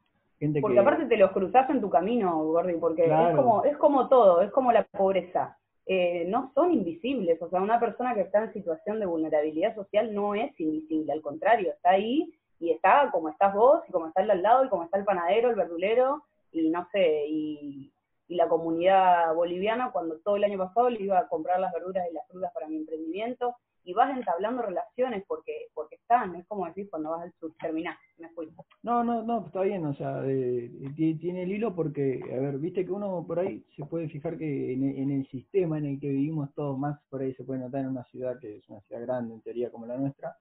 porque 0.61 0.79
aparte 0.79 1.05
te 1.05 1.15
los 1.17 1.31
cruzas 1.31 1.69
en 1.69 1.79
tu 1.79 1.89
camino, 1.89 2.43
Gordy, 2.43 2.73
porque 2.73 3.05
es 3.05 3.35
como 3.35 3.63
es 3.63 3.77
como 3.77 4.09
todo, 4.09 4.41
es 4.41 4.51
como 4.51 4.73
la 4.73 4.83
pobreza. 4.83 5.57
Eh, 5.87 6.25
no 6.27 6.51
son 6.55 6.73
invisibles, 6.73 7.39
o 7.41 7.49
sea, 7.49 7.61
una 7.61 7.79
persona 7.79 8.15
que 8.15 8.21
está 8.21 8.43
en 8.43 8.53
situación 8.53 8.99
de 8.99 9.05
vulnerabilidad 9.05 9.75
social 9.75 10.13
no 10.15 10.33
es 10.33 10.59
invisible, 10.59 11.13
al 11.13 11.21
contrario, 11.21 11.71
está 11.71 11.91
ahí 11.91 12.33
y 12.59 12.71
está 12.71 13.11
como 13.11 13.29
estás 13.29 13.53
vos 13.53 13.81
y 13.87 13.91
como 13.91 14.07
está 14.07 14.23
el 14.23 14.31
al 14.31 14.41
lado 14.41 14.65
y 14.65 14.69
como 14.69 14.83
está 14.83 14.97
el 14.97 15.05
panadero, 15.05 15.49
el 15.49 15.55
verdulero 15.55 16.23
y 16.51 16.69
no 16.69 16.87
sé, 16.91 17.27
y, 17.27 17.93
y 18.27 18.35
la 18.35 18.47
comunidad 18.47 19.35
boliviana 19.35 19.91
cuando 19.91 20.17
todo 20.19 20.37
el 20.37 20.45
año 20.45 20.57
pasado 20.57 20.89
le 20.89 21.03
iba 21.03 21.19
a 21.19 21.27
comprar 21.27 21.59
las 21.59 21.71
verduras 21.71 22.07
y 22.09 22.13
las 22.13 22.27
frutas 22.27 22.51
para 22.53 22.67
mi 22.67 22.77
emprendimiento 22.77 23.55
y 23.85 23.93
vas 23.93 24.17
entablando 24.17 24.63
relaciones 24.63 25.23
porque 25.27 25.67
porque 25.73 25.95
están, 25.95 26.35
es 26.35 26.45
como 26.47 26.65
decir 26.65 26.89
cuando 26.89 27.11
vas 27.11 27.21
al 27.21 27.33
sur, 27.39 27.53
terminás, 27.59 27.97
me 28.17 28.29
fui. 28.29 28.49
No, 28.81 29.03
no, 29.03 29.21
no, 29.21 29.45
está 29.45 29.61
bien, 29.61 29.85
o 29.85 29.93
sea, 29.93 30.23
eh, 30.25 30.71
tiene 30.95 31.43
el 31.43 31.51
hilo 31.51 31.75
porque, 31.75 32.19
a 32.33 32.39
ver, 32.39 32.57
viste 32.57 32.83
que 32.83 32.91
uno 32.91 33.23
por 33.25 33.39
ahí 33.39 33.63
se 33.75 33.85
puede 33.85 34.09
fijar 34.09 34.37
que 34.37 34.73
en, 34.73 35.11
el 35.11 35.27
sistema 35.27 35.77
en 35.77 35.85
el 35.85 35.99
que 35.99 36.09
vivimos 36.09 36.53
todos 36.55 36.77
más, 36.77 36.99
por 37.09 37.21
ahí 37.21 37.33
se 37.35 37.43
puede 37.43 37.59
notar 37.59 37.81
en 37.81 37.91
una 37.91 38.03
ciudad 38.05 38.39
que 38.39 38.57
es 38.57 38.69
una 38.69 38.81
ciudad 38.81 39.03
grande 39.03 39.35
en 39.35 39.41
teoría 39.41 39.71
como 39.71 39.85
la 39.85 39.97
nuestra, 39.97 40.35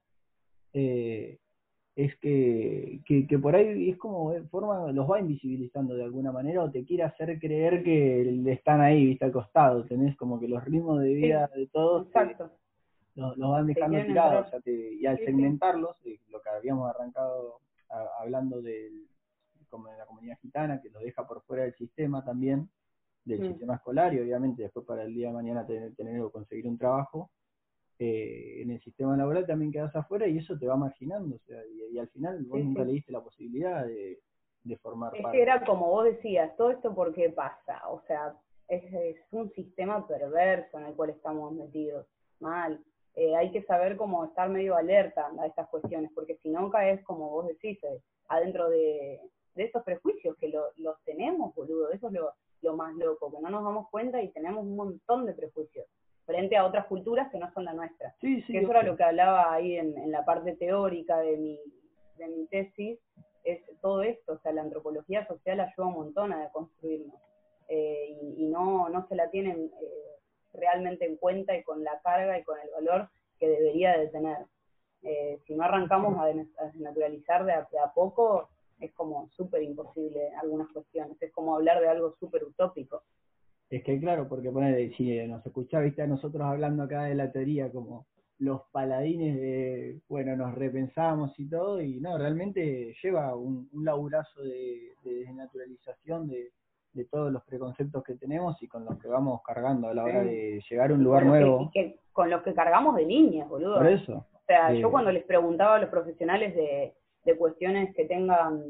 eh, 0.72 1.38
es 1.96 2.16
que, 2.18 3.02
que, 3.06 3.26
que, 3.26 3.38
por 3.38 3.54
ahí 3.54 3.90
es 3.90 3.98
como 3.98 4.32
eh, 4.32 4.42
forma, 4.50 4.90
los 4.90 5.08
va 5.08 5.20
invisibilizando 5.20 5.94
de 5.94 6.02
alguna 6.04 6.32
manera 6.32 6.64
o 6.64 6.70
te 6.70 6.84
quiere 6.84 7.04
hacer 7.04 7.38
creer 7.38 7.84
que 7.84 8.42
están 8.50 8.80
ahí, 8.80 9.04
viste, 9.04 9.26
al 9.26 9.32
costado, 9.32 9.84
tenés 9.84 10.16
como 10.16 10.40
que 10.40 10.48
los 10.48 10.64
ritmos 10.64 11.00
de 11.02 11.12
vida 11.12 11.50
de 11.54 11.66
todos 11.68 12.06
Exacto 12.06 12.50
los, 13.14 13.37
van 13.38 13.66
dejando 13.66 14.02
tirados. 14.04 14.49
y 14.66 15.06
al 15.06 15.18
segmentarlos, 15.18 15.97
eh, 16.04 16.18
lo 16.30 16.40
que 16.40 16.49
habíamos 16.50 16.90
arrancado 16.90 17.61
hablando 18.18 18.61
del, 18.61 19.06
como 19.68 19.88
de 19.88 19.99
la 19.99 20.06
comunidad 20.06 20.38
gitana, 20.40 20.80
que 20.80 20.90
lo 20.90 20.99
deja 21.00 21.26
por 21.26 21.42
fuera 21.42 21.62
del 21.64 21.75
sistema 21.75 22.25
también, 22.25 22.68
del 23.25 23.40
Mm. 23.40 23.49
sistema 23.50 23.75
escolar 23.76 24.12
y 24.14 24.21
obviamente 24.21 24.62
después 24.62 24.85
para 24.85 25.04
el 25.04 25.14
día 25.14 25.28
de 25.28 25.35
mañana 25.35 25.66
tener, 25.66 25.94
tener 25.94 26.21
o 26.21 26.30
conseguir 26.30 26.66
un 26.66 26.76
trabajo, 26.76 27.30
eh, 27.99 28.62
en 28.62 28.71
el 28.73 28.80
sistema 28.80 29.16
laboral 29.16 29.47
también 29.47 29.71
quedas 29.71 29.94
afuera 29.94 30.26
y 30.26 30.38
eso 30.38 30.59
te 30.59 30.66
va 30.66 30.76
marginando, 30.76 31.37
o 31.37 31.38
sea, 31.47 31.61
y, 31.64 31.94
y 31.94 31.99
al 31.99 32.09
final 32.09 32.44
vos 32.44 32.59
nunca 32.62 32.85
le 32.85 32.92
diste 32.92 33.12
la 33.12 33.23
posibilidad 33.23 33.87
de, 33.87 34.18
de 34.64 34.76
formar 34.78 35.14
Es 35.14 35.23
parte. 35.23 35.37
que 35.38 35.42
era 35.42 35.64
como 35.64 35.87
vos 35.87 36.04
decías, 36.04 36.56
todo 36.56 36.71
esto 36.73 36.92
por 36.94 37.14
qué 37.14 37.30
pasa, 37.30 37.88
o 37.88 38.00
sea, 38.09 38.35
es, 38.66 38.83
es 38.92 39.16
un 39.30 39.50
sistema 39.52 40.06
perverso 40.09 40.78
en 40.80 40.87
el 40.87 40.94
cual 40.94 41.11
estamos 41.11 41.52
metidos, 41.52 42.06
mal. 42.40 42.83
Eh, 43.16 43.37
hay 43.37 43.50
que 43.52 43.62
saber 43.62 43.97
cómo 43.97 44.25
estar 44.25 44.49
medio 44.49 44.76
alerta 44.76 45.30
a 45.38 45.47
estas 45.47 45.68
cuestiones, 45.68 46.11
porque 46.14 46.37
si 46.42 46.49
no 46.49 46.68
caes, 46.71 47.02
como 47.04 47.30
vos 47.30 47.47
decís, 47.47 47.83
eh, 47.85 48.00
adentro 48.28 48.68
de, 48.68 49.21
de 49.54 49.64
esos 49.64 49.83
prejuicios 49.85 50.37
que 50.38 50.49
lo- 50.49 50.73
los 50.78 51.00
tenemos, 51.04 51.54
boludo, 51.54 51.90
eso 51.92 52.09
es 52.09 52.12
lo, 52.12 52.33
lo 52.62 52.75
más 52.76 52.94
loco, 52.97 53.30
que 53.30 53.40
no 53.40 53.50
nos 53.50 53.62
damos 53.64 53.88
cuenta 53.90 54.21
y 54.21 54.28
tenemos 54.30 54.64
un 54.64 54.75
montón 54.75 55.26
de 55.26 55.33
prejuicios 55.35 55.87
frente 56.26 56.56
a 56.56 56.66
otras 56.66 56.87
culturas 56.87 57.30
que 57.30 57.38
no 57.38 57.52
son 57.52 57.66
la 57.66 57.73
nuestra. 57.75 58.14
Sí, 58.21 58.40
sí, 58.42 58.52
que 58.52 58.61
eso 58.61 58.71
era 58.71 58.83
lo 58.83 58.97
que 58.97 59.04
hablaba 59.04 59.52
ahí 59.52 59.76
en, 59.76 59.97
en 59.99 60.11
la 60.11 60.25
parte 60.25 60.56
teórica 60.56 61.18
de 61.21 61.37
mi, 61.37 61.61
de 62.18 62.26
mi 62.28 62.47
tesis, 62.47 62.99
es 63.44 63.61
todo 63.83 64.02
esto, 64.02 64.33
o 64.33 64.38
sea, 64.38 64.52
la 64.52 64.62
antropología 64.62 65.26
social 65.28 65.61
ayuda 65.61 65.87
un 65.87 65.94
montón 65.94 66.33
a 66.33 66.40
deconstruirnos, 66.44 67.21
eh, 67.68 68.16
y, 68.23 68.44
y 68.44 68.47
no, 68.49 68.88
no 68.88 69.06
se 69.06 69.14
la 69.14 69.30
tienen 69.30 69.71
eh, 69.80 70.13
realmente 70.54 71.04
en 71.04 71.16
cuenta 71.16 71.56
y 71.56 71.62
con 71.62 71.84
la 71.84 72.00
carga 72.02 72.38
y 72.38 72.44
con 72.44 72.58
el 72.61 72.70
valor 72.70 73.08
que 73.38 73.49
debería 73.49 73.99
de 73.99 74.08
tener. 74.08 74.38
Eh, 75.02 75.38
si 75.46 75.54
no 75.54 75.64
arrancamos 75.64 76.18
a, 76.18 76.26
des- 76.26 76.58
a 76.58 76.66
desnaturalizar 76.66 77.44
de 77.44 77.52
a, 77.52 77.68
a 77.84 77.92
poco, 77.92 78.49
es 78.80 78.92
como 78.94 79.28
súper 79.30 79.62
imposible 79.62 80.30
algunas 80.42 80.68
cuestiones, 80.73 81.20
es 81.20 81.32
como 81.32 81.54
hablar 81.54 81.80
de 81.80 81.88
algo 81.88 82.14
súper 82.18 82.44
utópico. 82.44 83.02
Es 83.70 83.82
que 83.82 83.99
claro, 83.99 84.28
porque 84.28 84.50
ponele, 84.50 84.94
si 84.96 85.26
nos 85.26 85.44
escuchás, 85.44 85.82
viste, 85.82 86.02
a 86.02 86.06
nosotros 86.06 86.42
hablando 86.42 86.84
acá 86.84 87.04
de 87.04 87.14
la 87.14 87.30
teoría 87.32 87.70
como 87.70 88.06
los 88.38 88.62
paladines 88.73 89.37
de, 89.37 90.00
bueno, 90.08 90.37
nos 90.37 90.54
repensamos 90.54 91.38
y 91.38 91.49
todo, 91.49 91.80
y 91.80 92.00
no, 92.00 92.18
realmente 92.18 92.94
lleva 93.02 93.34
un, 93.37 93.68
un 93.73 93.84
laburazo 93.84 94.42
de 94.42 94.92
desnaturalización 95.02 96.28
de, 96.28 96.50
de 96.94 97.04
todos 97.06 97.30
los 97.32 97.42
preconceptos 97.44 98.02
que 98.04 98.14
tenemos 98.14 98.60
y 98.62 98.68
con 98.68 98.84
los 98.84 98.98
que 98.98 99.08
vamos 99.08 99.42
cargando 99.42 99.88
a 99.88 99.94
la 99.94 100.04
hora 100.04 100.22
de 100.22 100.62
llegar 100.70 100.90
a 100.90 100.94
un 100.94 101.02
lugar 101.04 101.24
Con 101.24 101.32
que- 101.32 101.38
nuevo. 101.40 101.62
y 101.62 101.70
que- 101.70 101.98
con 102.12 102.30
los 102.30 102.42
que 102.42 102.54
cargamos 102.54 102.94
de 102.96 103.04
niñas, 103.04 103.48
boludo. 103.48 103.76
Por 103.76 103.88
eso. 103.88 104.24
O 104.32 104.46
sea, 104.46 104.72
Eh, 104.72 104.78
yo 104.80 104.90
cuando 104.90 105.10
les 105.10 105.24
preguntaba 105.24 105.76
a 105.76 105.78
los 105.80 105.90
profesionales 105.90 106.54
de, 106.54 106.94
de 107.24 107.36
cuestiones 107.36 107.94
que 107.94 108.04
tengan, 108.04 108.62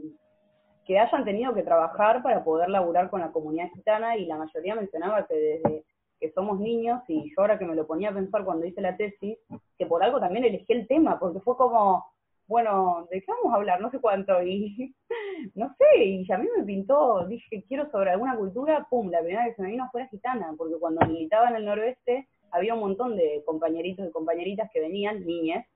que 0.87 0.99
hayan 0.99 1.25
tenido 1.25 1.52
que 1.54 1.62
trabajar 1.62 2.23
para 2.23 2.43
poder 2.45 2.71
laburar 2.71 3.11
con 3.11 3.21
la 3.21 3.33
comunidad 3.33 3.69
gitana, 3.75 4.16
y 4.16 4.26
la 4.26 4.37
mayoría 4.37 4.75
mencionaba 4.75 5.26
que 5.26 5.35
desde 5.35 5.85
que 6.21 6.31
somos 6.33 6.59
niños, 6.61 7.02
y 7.09 7.28
yo 7.31 7.40
ahora 7.43 7.59
que 7.59 7.66
me 7.66 7.75
lo 7.75 7.87
ponía 7.87 8.11
a 8.11 8.14
pensar 8.14 8.45
cuando 8.45 8.64
hice 8.64 8.81
la 8.81 8.97
tesis, 8.97 9.37
que 9.76 9.87
por 9.87 10.02
algo 10.02 10.21
también 10.21 10.45
elegí 10.45 10.73
el 10.73 10.87
tema, 10.87 11.19
porque 11.19 11.40
fue 11.40 11.57
como, 11.57 12.04
bueno, 12.47 13.07
¿de 13.11 13.21
qué 13.21 13.27
vamos 13.33 13.53
a 13.53 13.57
hablar? 13.57 13.81
No 13.81 13.91
sé 13.91 14.01
cuánto, 14.01 14.43
y 14.43 14.95
no 15.55 15.75
sé, 15.79 16.05
y 16.05 16.33
a 16.33 16.39
mí 16.39 16.49
me 16.57 16.65
pintó, 16.65 17.27
dije, 17.27 17.65
quiero 17.69 17.91
sobre 17.91 18.11
alguna 18.11 18.37
cultura, 18.37 18.87
pum, 18.91 19.11
la 19.11 19.21
primera 19.21 19.45
que 19.47 19.55
se 19.55 19.63
me 19.63 19.71
vino 19.71 19.89
fue 19.91 20.03
la 20.03 20.09
gitana, 20.09 20.55
porque 20.57 20.77
cuando 20.79 21.07
militaba 21.07 21.49
en 21.49 21.57
el 21.57 21.65
noroeste, 21.65 22.29
había 22.51 22.75
un 22.75 22.81
montón 22.81 23.17
de 23.17 23.43
compañeritos 23.45 24.07
y 24.07 24.13
compañeritas 24.13 24.71
que 24.73 24.81
venían, 24.81 25.25
niñas, 25.25 25.67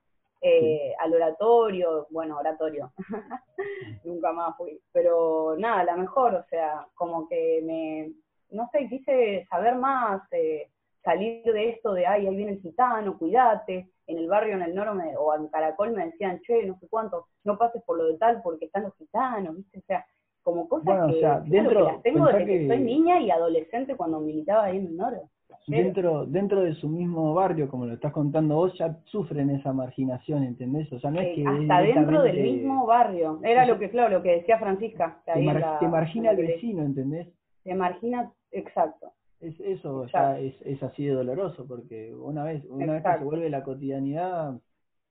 eh, 0.41 0.93
al 0.99 1.13
oratorio, 1.13 2.07
bueno, 2.11 2.37
oratorio, 2.37 2.93
nunca 4.05 4.31
más 4.31 4.55
fui, 4.55 4.79
pero 4.93 5.55
nada, 5.57 5.83
la 5.83 5.97
mejor, 5.97 6.35
o 6.35 6.43
sea, 6.49 6.87
como 6.95 7.27
que 7.27 7.61
me, 7.63 8.13
no 8.51 8.69
sé, 8.71 8.87
quise 8.87 9.45
saber 9.49 9.75
más, 9.75 10.21
eh, 10.31 10.69
salir 11.09 11.43
de 11.43 11.69
esto 11.69 11.93
de, 11.93 12.05
ay, 12.05 12.27
ahí 12.27 12.35
viene 12.35 12.53
el 12.53 12.61
gitano, 12.61 13.17
cuídate, 13.17 13.89
en 14.07 14.17
el 14.17 14.27
barrio, 14.27 14.55
en 14.55 14.61
el 14.63 14.75
noro, 14.75 14.93
me- 14.95 15.15
o 15.17 15.33
en 15.35 15.47
Caracol 15.47 15.91
me 15.91 16.05
decían, 16.05 16.39
che, 16.41 16.65
no 16.65 16.77
sé 16.79 16.87
cuánto, 16.89 17.27
no 17.43 17.57
pases 17.57 17.81
por 17.83 17.97
lo 17.97 18.05
de 18.05 18.17
tal 18.17 18.41
porque 18.41 18.65
están 18.65 18.83
los 18.83 18.95
gitanos, 18.97 19.55
¿viste? 19.57 19.79
O 19.79 19.81
sea, 19.83 20.05
como 20.43 20.67
cosas 20.67 20.85
Bueno, 20.85 21.05
o 21.05 21.07
que, 21.09 21.19
sea, 21.19 21.29
claro, 21.33 21.45
dentro- 21.47 21.85
que 21.85 21.91
las 21.93 22.01
tengo 22.03 22.25
pensá 22.25 22.37
desde 22.37 22.51
que... 22.51 22.59
que- 22.59 22.67
soy 22.67 22.79
niña 22.79 23.19
y 23.19 23.29
adolescente 23.31 23.95
cuando 23.95 24.19
militaba 24.19 24.63
ahí 24.65 24.77
en 24.77 24.87
el 24.87 24.97
noro. 24.97 25.21
Pero- 25.67 25.83
Dentro, 25.83 26.25
dentro 26.25 26.61
de 26.61 26.73
su 26.75 26.87
mismo 26.87 27.33
barrio, 27.33 27.69
como 27.69 27.85
lo 27.85 27.93
estás 27.93 28.11
contando 28.13 28.55
vos, 28.55 28.75
ya 28.77 28.95
sufren 29.05 29.49
esa 29.51 29.73
marginación, 29.73 30.43
¿entendés? 30.43 30.91
O 30.93 30.99
sea, 30.99 31.11
no 31.11 31.19
es 31.21 31.35
que 31.35 31.43
hasta 31.45 31.81
dentro 31.81 32.21
del 32.23 32.41
mismo 32.41 32.85
barrio. 32.87 33.39
Era 33.43 33.65
lo 33.65 33.77
que, 33.77 33.89
claro, 33.91 34.17
lo 34.17 34.23
que 34.23 34.37
decía 34.37 34.57
Francisca. 34.57 35.21
que 35.25 35.33
te, 35.33 35.41
mar- 35.41 35.59
la- 35.59 35.79
te 35.79 35.87
margina 35.87 36.31
el 36.31 36.37
vecino, 36.37 36.81
¿entendés? 36.83 37.27
Te 37.63 37.75
margina, 37.75 38.31
exacto. 38.51 39.11
Es, 39.41 39.59
eso 39.59 40.05
ya 40.07 40.39
es, 40.39 40.55
es 40.61 40.81
así 40.83 41.05
de 41.05 41.13
doloroso, 41.13 41.65
porque 41.67 42.13
una 42.13 42.43
vez 42.43 42.63
una 42.69 42.93
vez 42.93 43.03
que 43.03 43.13
se 43.19 43.23
vuelve 43.23 43.49
la 43.49 43.63
cotidianidad, 43.63 44.59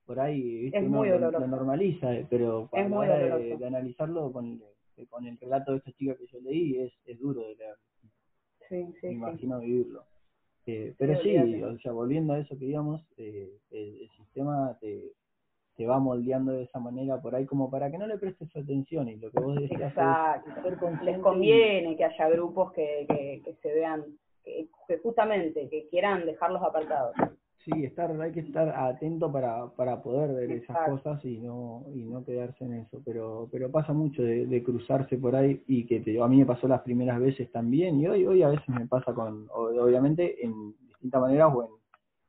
por 0.07 0.21
ahí 0.21 0.43
¿viste? 0.63 0.79
Es 0.81 0.87
uno 0.87 0.99
muy 0.99 1.09
lo, 1.09 1.31
normaliza, 1.49 2.15
eh, 2.15 2.27
pero 2.31 2.69
a 2.73 2.79
Es 2.81 2.91
la 2.91 2.97
muy 2.97 3.07
hora 3.07 3.19
de, 3.19 3.55
analizarlo 3.67 4.33
con, 4.33 4.47
el- 4.97 5.09
con 5.09 5.27
el 5.27 5.39
relato 5.39 5.73
de 5.73 5.79
esta 5.79 5.93
chica 5.93 6.17
que 6.17 6.27
yo 6.27 6.41
leí, 6.41 6.77
es, 6.79 6.93
es 7.07 7.19
duro 7.21 7.43
de 7.49 7.57
leer, 7.57 7.77
Sí, 8.69 8.77
me 8.77 9.01
sí. 9.01 9.07
imagino 9.15 9.61
vivirlo. 9.61 10.05
Eh, 10.67 10.95
pero 10.99 11.15
Sí, 11.23 11.31
o 11.63 11.79
sea, 11.81 11.93
volviendo 11.93 12.35
a 12.35 12.39
eso 12.41 12.59
que 12.59 12.67
digamos, 12.67 13.03
eh, 13.17 13.59
el, 13.71 14.03
el 14.03 14.11
sistema 14.19 14.77
te, 14.81 15.13
te 15.79 15.87
va 15.87 16.01
moldeando 16.01 16.53
de 16.53 16.65
esa 16.65 16.81
manera 16.81 17.23
por 17.23 17.37
ahí 17.37 17.47
como 17.47 17.71
para 17.71 17.89
que 17.89 17.99
no 17.99 18.07
le 18.09 18.19
prestes 18.19 18.55
atención 18.57 19.09
y 19.09 19.17
lo 19.17 19.31
que 19.31 19.39
vos 19.41 19.55
decías 19.55 19.81
es 19.81 19.87
Exacto. 19.97 20.51
ser 20.63 20.77
consciente 20.77 21.05
Les 21.05 21.19
y- 21.19 21.23
conviene 21.23 21.97
que 21.97 22.05
haya 22.05 22.29
grupos 22.31 22.73
que, 22.73 23.07
que, 23.09 23.41
que 23.45 23.55
se 23.63 23.73
vean, 23.73 24.05
que, 24.45 24.67
que 24.89 24.99
justamente, 24.99 25.69
que 25.69 25.87
quieran 25.89 26.27
dejarlos 26.27 26.63
apartados. 26.65 27.15
Sí, 27.65 27.85
estar, 27.85 28.11
hay 28.21 28.33
que 28.33 28.41
estar 28.41 28.69
atento 28.71 29.31
para, 29.31 29.67
para 29.77 30.03
poder 30.03 30.33
ver 30.35 30.51
esas 30.51 30.71
Exacto. 30.77 30.93
cosas 30.93 31.25
y 31.25 31.39
no, 31.39 31.85
y 31.95 31.99
no 32.07 32.25
quedarse 32.25 32.65
en 32.65 32.75
eso. 32.75 33.01
Pero, 33.05 33.49
pero 33.53 33.71
pasa 33.71 33.93
mucho 33.93 34.23
de, 34.23 34.47
de 34.47 34.63
cruzarse 34.65 35.17
por 35.19 35.37
ahí 35.37 35.63
y 35.69 35.85
que 35.87 36.01
te- 36.01 36.21
a 36.21 36.27
mí 36.27 36.39
me 36.39 36.47
pasó 36.47 36.67
las 36.67 36.81
primeras 36.83 37.21
veces 37.21 37.53
también 37.53 38.01
y 38.01 38.09
hoy, 38.09 38.27
hoy 38.27 38.43
a 38.43 38.49
veces 38.49 38.69
me 38.69 38.87
pasa 38.87 39.13
con, 39.13 39.47
obviamente 39.55 40.45
en 40.45 40.75
distintas 40.89 41.21
maneras 41.21 41.53
o 41.55 41.63
en 41.65 41.71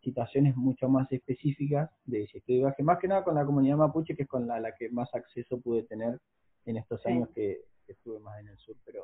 situaciones 0.02 0.56
mucho 0.56 0.88
más 0.90 1.12
específicas 1.12 1.90
de 2.06 2.26
si 2.28 2.38
estoy 2.38 2.56
de 2.56 2.62
viaje, 2.62 2.84
más 2.84 3.00
que 3.00 3.08
nada 3.08 3.24
con 3.24 3.36
la 3.36 3.46
comunidad 3.46 3.78
mapuche 3.78 4.16
que 4.16 4.24
es 4.24 4.30
con 4.30 4.48
la, 4.48 4.60
la 4.60 4.74
que 4.76 4.90
más 4.90 5.14
acceso 5.14 5.60
pude 5.60 5.84
tener 5.84 6.20
en 6.66 6.78
estos 6.78 7.02
Sí. 7.04 7.10
años 7.10 7.30
que, 7.36 7.62
que 7.86 7.92
estuve 7.94 8.20
más 8.20 8.40
en 8.40 8.48
el 8.50 8.58
sur, 8.58 8.76
pero 8.86 9.04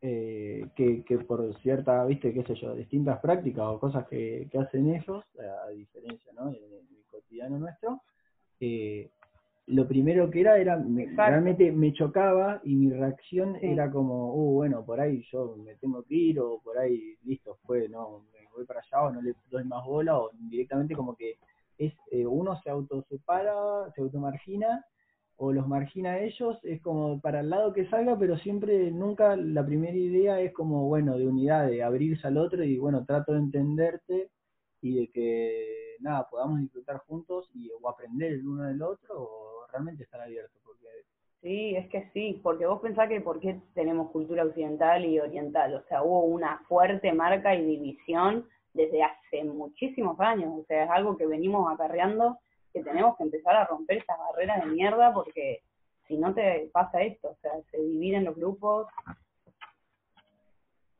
eh, 0.00 0.66
que, 0.74 1.04
que 1.04 1.18
por 1.18 1.54
cierta, 1.60 2.04
viste, 2.04 2.32
qué 2.34 2.42
sé 2.42 2.54
yo, 2.56 2.74
distintas 2.74 3.20
prácticas 3.20 3.64
o 3.66 3.78
cosas 3.78 4.06
que, 4.08 4.48
que 4.50 4.58
hacen 4.58 4.92
ellos, 4.94 5.24
a, 5.38 5.66
a 5.66 5.70
diferencia, 5.70 6.32
¿no? 6.34 6.48
En, 6.48 6.56
en 6.56 6.72
el 6.96 7.04
cotidiano 7.10 7.58
nuestro, 7.58 8.02
eh, 8.60 9.10
lo 9.66 9.86
primero 9.86 10.28
que 10.28 10.40
era, 10.40 10.58
era 10.58 10.76
me- 10.76 11.06
realmente 11.06 11.70
me 11.70 11.92
chocaba 11.92 12.60
y 12.64 12.74
mi 12.74 12.90
reacción 12.92 13.56
Sí. 13.60 13.66
era 13.66 13.90
como, 13.92 14.34
uh, 14.34 14.52
bueno, 14.54 14.84
por 14.84 15.00
ahí 15.00 15.22
yo 15.30 15.56
me 15.56 15.76
tengo 15.76 16.02
que 16.02 16.14
ir 16.16 16.40
o 16.40 16.60
por 16.60 16.78
ahí, 16.78 17.14
listo, 17.24 17.58
fue, 17.64 17.88
no, 17.88 18.24
me 18.32 18.41
voy 18.54 18.64
para 18.64 18.80
allá 18.80 19.02
o 19.02 19.10
no 19.10 19.22
le 19.22 19.34
doy 19.50 19.64
más 19.64 19.84
bola 19.84 20.18
o 20.18 20.30
directamente 20.34 20.94
como 20.94 21.16
que 21.16 21.38
es 21.78 21.94
eh, 22.10 22.26
uno 22.26 22.60
se 22.62 22.70
autosepara, 22.70 23.90
se 23.94 24.00
automargina 24.00 24.84
o 25.36 25.52
los 25.52 25.66
margina 25.66 26.12
a 26.12 26.20
ellos, 26.20 26.58
es 26.62 26.80
como 26.82 27.20
para 27.20 27.40
el 27.40 27.50
lado 27.50 27.72
que 27.72 27.88
salga, 27.88 28.16
pero 28.16 28.38
siempre, 28.38 28.92
nunca 28.92 29.34
la 29.34 29.66
primera 29.66 29.96
idea 29.96 30.40
es 30.40 30.52
como, 30.52 30.86
bueno, 30.86 31.18
de 31.18 31.26
unidad, 31.26 31.66
de 31.66 31.82
abrirse 31.82 32.26
al 32.28 32.38
otro 32.38 32.62
y 32.62 32.78
bueno, 32.78 33.04
trato 33.04 33.32
de 33.32 33.40
entenderte 33.40 34.30
y 34.80 34.94
de 34.94 35.10
que, 35.10 35.96
nada, 36.00 36.28
podamos 36.30 36.60
disfrutar 36.60 36.98
juntos 36.98 37.50
y 37.54 37.70
o 37.70 37.88
aprender 37.88 38.32
el 38.34 38.46
uno 38.46 38.64
del 38.64 38.82
otro 38.82 39.14
o 39.20 39.66
realmente 39.72 40.04
estar 40.04 40.20
abiertos, 40.20 40.60
porque 40.64 40.86
Sí, 41.42 41.74
es 41.74 41.88
que 41.88 42.08
sí, 42.12 42.40
porque 42.40 42.66
vos 42.66 42.80
pensás 42.80 43.08
que 43.08 43.20
por 43.20 43.40
qué 43.40 43.60
tenemos 43.74 44.12
cultura 44.12 44.44
occidental 44.44 45.04
y 45.04 45.18
oriental, 45.18 45.74
o 45.74 45.82
sea, 45.88 46.04
hubo 46.04 46.24
una 46.24 46.58
fuerte 46.68 47.12
marca 47.12 47.52
y 47.56 47.66
división 47.66 48.46
desde 48.72 49.02
hace 49.02 49.42
muchísimos 49.42 50.18
años, 50.20 50.52
o 50.56 50.64
sea, 50.66 50.84
es 50.84 50.90
algo 50.90 51.16
que 51.16 51.26
venimos 51.26 51.70
acarreando, 51.72 52.38
que 52.72 52.84
tenemos 52.84 53.16
que 53.16 53.24
empezar 53.24 53.56
a 53.56 53.66
romper 53.66 53.98
estas 53.98 54.18
barreras 54.18 54.64
de 54.64 54.70
mierda 54.70 55.12
porque 55.12 55.62
si 56.06 56.16
no 56.16 56.32
te 56.32 56.70
pasa 56.72 57.02
esto, 57.02 57.30
o 57.30 57.36
sea, 57.42 57.50
se 57.72 57.82
dividen 57.82 58.24
los 58.24 58.36
grupos, 58.36 58.86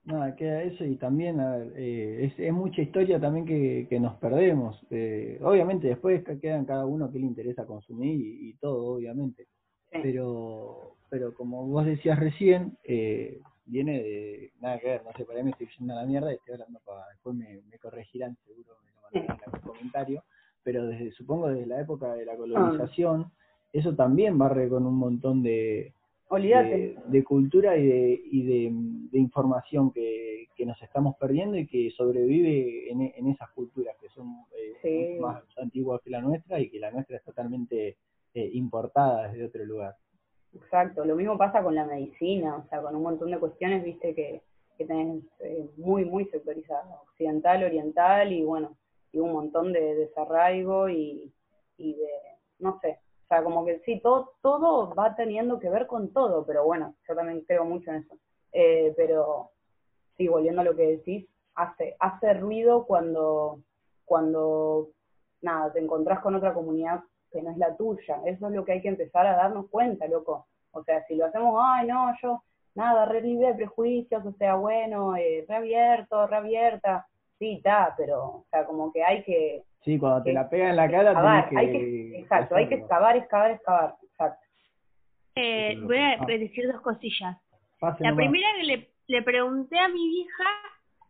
Nada, 0.04 0.34
queda 0.34 0.64
eso 0.64 0.84
y 0.84 0.96
también, 0.96 1.38
a 1.38 1.58
ver, 1.58 1.72
eh, 1.76 2.34
es, 2.36 2.52
mucha 2.52 2.82
historia 2.82 3.20
también 3.20 3.46
que, 3.46 4.00
nos 4.00 4.16
perdemos. 4.16 4.84
Eh, 4.90 5.38
obviamente 5.44 5.86
después 5.86 6.24
que 6.24 6.40
quedan 6.40 6.64
cada 6.64 6.86
uno 6.86 7.12
que 7.12 7.20
le 7.20 7.26
interesa 7.26 7.66
consumir 7.66 8.18
y 8.20 8.54
todo, 8.54 8.96
obviamente. 8.96 9.46
Sí, 9.92 9.98
Pero, 10.02 10.96
pero 11.10 11.34
como 11.34 11.66
vos 11.66 11.84
decías 11.86 12.18
recién, 12.18 12.76
eh, 12.84 13.40
viene 13.66 14.02
de 14.02 14.52
nada 14.60 14.78
que 14.78 14.88
ver, 14.88 15.04
no 15.04 15.12
sé, 15.12 15.24
por 15.24 15.36
ahí 15.36 15.44
me 15.44 15.50
estoy 15.50 15.68
yendo 15.78 15.94
a 15.94 15.96
la 15.96 16.06
mierda 16.06 16.32
y 16.32 16.36
estoy 16.36 16.54
hablando 16.54 16.80
para, 16.84 17.06
después 17.08 17.36
me, 17.36 17.60
me 17.70 17.78
corregirán, 17.78 18.36
seguro 18.46 18.76
me 18.84 18.90
lo 18.92 19.02
mandarán 19.02 19.38
en 19.38 19.54
algún 19.54 19.72
comentario, 19.72 20.24
pero 20.62 20.86
desde, 20.86 21.12
supongo 21.12 21.48
desde 21.48 21.66
la 21.66 21.80
época 21.80 22.14
de 22.14 22.24
la 22.24 22.36
colonización, 22.36 23.30
eso 23.72 23.94
también 23.94 24.38
barre 24.38 24.68
con 24.68 24.86
un 24.86 24.96
montón 24.96 25.42
de, 25.42 25.92
de 27.06 27.24
cultura 27.24 27.76
y 27.76 27.86
de, 27.86 28.22
y 28.30 28.42
de, 28.44 28.70
de 29.10 29.18
información 29.18 29.90
que, 29.92 30.48
que 30.56 30.66
nos 30.66 30.80
estamos 30.82 31.16
perdiendo 31.16 31.56
y 31.56 31.66
que 31.66 31.90
sobrevive 31.90 32.90
en, 32.90 33.02
en 33.02 33.26
esas 33.28 33.50
culturas 33.50 33.96
que 34.00 34.08
son 34.10 34.44
eh, 34.82 35.18
más 35.20 35.42
antiguas 35.58 36.00
que 36.02 36.10
la 36.10 36.20
nuestra 36.20 36.60
y 36.60 36.70
que 36.70 36.78
la 36.78 36.90
nuestra 36.90 37.16
es 37.16 37.24
totalmente 37.24 37.96
eh, 38.34 38.50
importada 38.52 39.28
desde 39.28 39.46
otro 39.46 39.64
lugar. 39.64 39.96
Exacto, 40.54 41.04
lo 41.04 41.16
mismo 41.16 41.38
pasa 41.38 41.62
con 41.62 41.74
la 41.74 41.86
medicina, 41.86 42.56
o 42.56 42.68
sea, 42.68 42.82
con 42.82 42.94
un 42.94 43.02
montón 43.02 43.30
de 43.30 43.38
cuestiones, 43.38 43.82
viste, 43.84 44.14
que, 44.14 44.42
que 44.76 44.84
tenés 44.84 45.22
eh, 45.40 45.68
muy, 45.76 46.04
muy 46.04 46.26
sectorizado, 46.26 47.02
occidental, 47.08 47.64
oriental 47.64 48.32
y 48.32 48.44
bueno, 48.44 48.76
y 49.12 49.18
un 49.18 49.32
montón 49.32 49.72
de 49.72 49.94
desarraigo 49.94 50.88
y, 50.88 51.32
y 51.78 51.94
de, 51.94 52.08
no 52.58 52.78
sé, 52.80 52.98
o 53.24 53.28
sea, 53.28 53.42
como 53.42 53.64
que 53.64 53.80
sí, 53.80 54.00
todo, 54.00 54.32
todo 54.42 54.94
va 54.94 55.16
teniendo 55.16 55.58
que 55.58 55.70
ver 55.70 55.86
con 55.86 56.12
todo, 56.12 56.44
pero 56.44 56.64
bueno, 56.64 56.94
yo 57.08 57.14
también 57.14 57.42
creo 57.46 57.64
mucho 57.64 57.90
en 57.90 57.96
eso. 57.96 58.18
Eh, 58.52 58.92
pero 58.96 59.50
sí, 60.16 60.28
volviendo 60.28 60.60
a 60.60 60.64
lo 60.64 60.76
que 60.76 60.98
decís, 60.98 61.26
hace, 61.54 61.96
hace 61.98 62.34
ruido 62.34 62.84
cuando, 62.84 63.60
cuando, 64.04 64.90
nada, 65.40 65.72
te 65.72 65.80
encontrás 65.80 66.20
con 66.20 66.34
otra 66.34 66.52
comunidad 66.52 67.02
que 67.32 67.42
no 67.42 67.50
es 67.50 67.56
la 67.56 67.76
tuya. 67.76 68.20
Eso 68.26 68.46
es 68.46 68.52
lo 68.52 68.64
que 68.64 68.72
hay 68.72 68.82
que 68.82 68.88
empezar 68.88 69.26
a 69.26 69.36
darnos 69.36 69.68
cuenta, 69.70 70.06
loco. 70.06 70.46
O 70.72 70.82
sea, 70.84 71.04
si 71.06 71.16
lo 71.16 71.26
hacemos, 71.26 71.60
ay, 71.62 71.86
no, 71.86 72.12
yo, 72.22 72.42
nada, 72.74 73.04
re 73.06 73.20
libre 73.20 73.48
de 73.48 73.54
prejuicios, 73.54 74.24
o 74.24 74.32
sea, 74.32 74.54
bueno, 74.54 75.16
eh, 75.16 75.44
reabierto, 75.48 76.26
reabierta, 76.26 77.06
sí, 77.38 77.54
está, 77.54 77.94
pero, 77.96 78.24
o 78.24 78.46
sea, 78.50 78.64
como 78.64 78.92
que 78.92 79.02
hay 79.02 79.22
que... 79.22 79.62
Sí, 79.84 79.98
cuando 79.98 80.22
te 80.22 80.32
la 80.32 80.48
pega 80.48 80.70
en 80.70 80.76
la 80.76 80.90
cara, 80.90 81.48
que, 81.48 81.58
hay 81.58 81.72
que... 81.72 82.18
Exacto, 82.20 82.54
hay 82.54 82.68
que 82.68 82.76
excavar, 82.76 83.16
excavar, 83.16 83.50
excavar, 83.50 83.96
exacto. 84.02 84.46
Eh, 85.34 85.76
voy 85.82 85.98
a 85.98 86.12
ah. 86.20 86.26
decir 86.26 86.70
dos 86.70 86.80
cosillas. 86.82 87.36
la 87.98 88.14
primera 88.14 88.46
que 88.58 88.64
le, 88.64 88.88
le 89.08 89.22
pregunté 89.22 89.78
a 89.78 89.88
mi 89.88 90.20
hija 90.20 90.44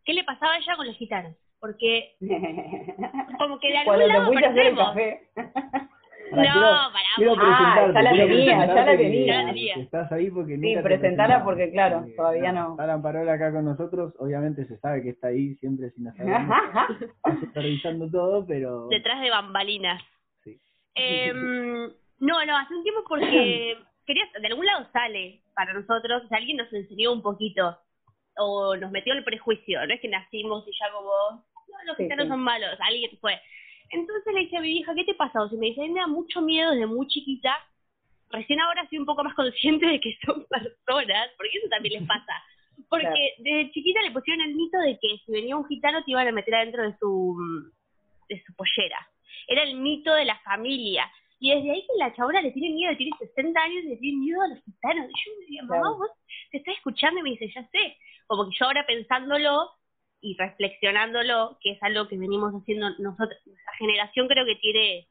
qué 0.05 0.15
le 0.15 0.25
pasaba 0.25 0.55
a 0.55 0.59
ella 0.59 0.77
con 0.77 0.87
los 0.87 0.97
gitanos, 0.97 1.37
porque 1.61 2.17
como 3.39 3.59
que 3.61 3.69
de 3.69 3.79
algún 3.79 4.09
lado 4.09 4.33
No, 6.37 6.43
quiero, 7.17 7.35
para 7.37 7.75
ah, 7.77 7.93
ya 7.93 8.03
la 8.03 8.11
tenía, 8.11 8.67
ya 8.67 8.85
la 8.85 8.97
tenía. 8.97 9.75
Estás 9.75 10.13
ahí 10.13 10.31
porque 10.31 10.57
Sí, 10.59 10.77
presentala 10.83 11.45
porque, 11.45 11.71
claro, 11.71 12.07
todavía 12.17 12.53
no. 12.53 12.73
Está 12.73 12.87
la 12.87 13.03
parola 13.03 13.35
acá 13.35 13.53
con 13.53 13.65
nosotros, 13.65 14.15
obviamente 14.19 14.67
se 14.67 14.79
sabe 14.79 15.03
que 15.03 15.11
está 15.11 15.29
ahí 15.29 15.55
siempre 15.57 15.91
sin 15.91 16.09
hacer 16.09 16.27
nada. 16.27 16.89
supervisando 17.41 18.11
todo, 18.11 18.47
pero... 18.47 18.89
Detrás 18.89 19.21
de 19.21 19.31
bambalinas. 19.31 20.03
Sí. 20.43 20.59
Eh, 20.95 21.33
no, 21.33 22.45
no, 22.47 22.57
hace 22.57 22.75
un 22.75 22.83
tiempo 22.83 23.03
porque 23.09 23.77
quería, 24.07 24.25
de 24.41 24.47
algún 24.47 24.67
lado 24.67 24.87
sale 24.93 25.43
para 25.55 25.73
nosotros, 25.75 26.23
o 26.31 26.35
alguien 26.35 26.57
nos 26.57 26.73
enseñó 26.73 27.13
un 27.13 27.23
poquito 27.23 27.77
o 28.37 28.77
nos 28.77 28.91
metió 28.91 29.13
el 29.13 29.25
prejuicio, 29.25 29.85
no 29.87 29.93
es 29.93 30.01
que 30.01 30.09
nacimos 30.09 30.67
y 30.67 30.73
ya 30.73 30.91
como, 30.93 31.11
no, 31.69 31.85
los 31.87 31.97
cristianos 31.97 32.29
son 32.29 32.41
malos, 32.41 32.79
alguien 32.81 33.11
fue. 33.21 33.41
Entonces 33.93 34.35
le 34.35 34.41
dije 34.41 34.57
a 34.57 34.61
mi 34.61 34.79
hija, 34.79 34.95
¿qué 34.95 35.05
te 35.05 35.15
pasa? 35.15 35.43
O 35.43 35.49
sea, 35.49 35.59
me 35.59 35.67
dice, 35.67 35.83
a 35.83 35.85
mí 35.85 35.91
me 35.91 36.01
da 36.01 36.07
mucho 36.07 36.41
miedo 36.41 36.71
desde 36.71 36.87
muy 36.87 37.07
chiquita. 37.09 37.55
Recién 38.31 38.61
ahora 38.61 38.87
soy 38.89 38.99
un 38.99 39.07
poco 39.07 39.23
más 39.23 39.35
consciente 39.35 39.87
de 39.87 40.01
que 40.01 40.17
son 40.25 40.47
personas, 40.51 41.31
porque 41.37 41.59
eso 41.59 41.69
también 41.69 42.01
les 42.01 42.09
pasa. 42.09 42.33
Porque 42.89 43.35
desde 43.39 43.71
chiquita 43.71 44.01
le 44.01 44.11
pusieron 44.11 44.47
el 44.47 44.55
mito 44.55 44.79
de 44.79 44.99
que 44.99 45.19
si 45.25 45.31
venía 45.31 45.57
un 45.57 45.67
gitano 45.67 46.03
te 46.05 46.11
iban 46.11 46.27
a 46.27 46.33
meter 46.33 46.55
adentro 46.55 46.83
de 46.83 46.97
su, 46.99 47.37
de 48.29 48.43
su 48.45 48.55
pollera. 48.55 49.09
Era 49.47 49.63
el 49.63 49.77
mito 49.77 50.13
de 50.15 50.25
la 50.25 50.39
familia. 50.41 51.09
Y 51.39 51.55
desde 51.55 51.71
ahí 51.71 51.83
que 51.83 51.99
la 51.99 52.15
chabona 52.15 52.41
le 52.41 52.51
tiene 52.51 52.75
miedo, 52.75 52.97
tiene 52.97 53.13
60 53.19 53.61
años 53.61 53.85
y 53.85 53.89
le 53.89 53.97
tiene 53.97 54.19
miedo 54.19 54.41
a 54.41 54.49
los 54.49 54.65
gitanos. 54.65 55.07
Y 55.07 55.13
yo 55.13 55.33
me 55.35 55.41
decía, 55.41 55.63
mamá, 55.65 55.91
vos 55.99 56.11
te 56.51 56.59
estás 56.59 56.75
escuchando 56.77 57.21
y 57.21 57.23
me 57.23 57.31
dice, 57.31 57.53
ya 57.55 57.63
sé. 57.69 57.97
Como 58.27 58.49
que 58.49 58.57
yo 58.59 58.67
ahora 58.67 58.87
pensándolo, 58.87 59.71
y 60.23 60.37
reflexionándolo, 60.37 61.59
que 61.61 61.73
es 61.73 61.83
algo 61.83 62.09
que 62.09 62.17
venimos 62.17 62.55
haciendo 62.55 62.89
nosotros, 62.99 63.39
nuestra 63.45 63.73
generación 63.79 64.29
creo 64.29 64.47
que 64.47 64.55
tiene 64.57 65.07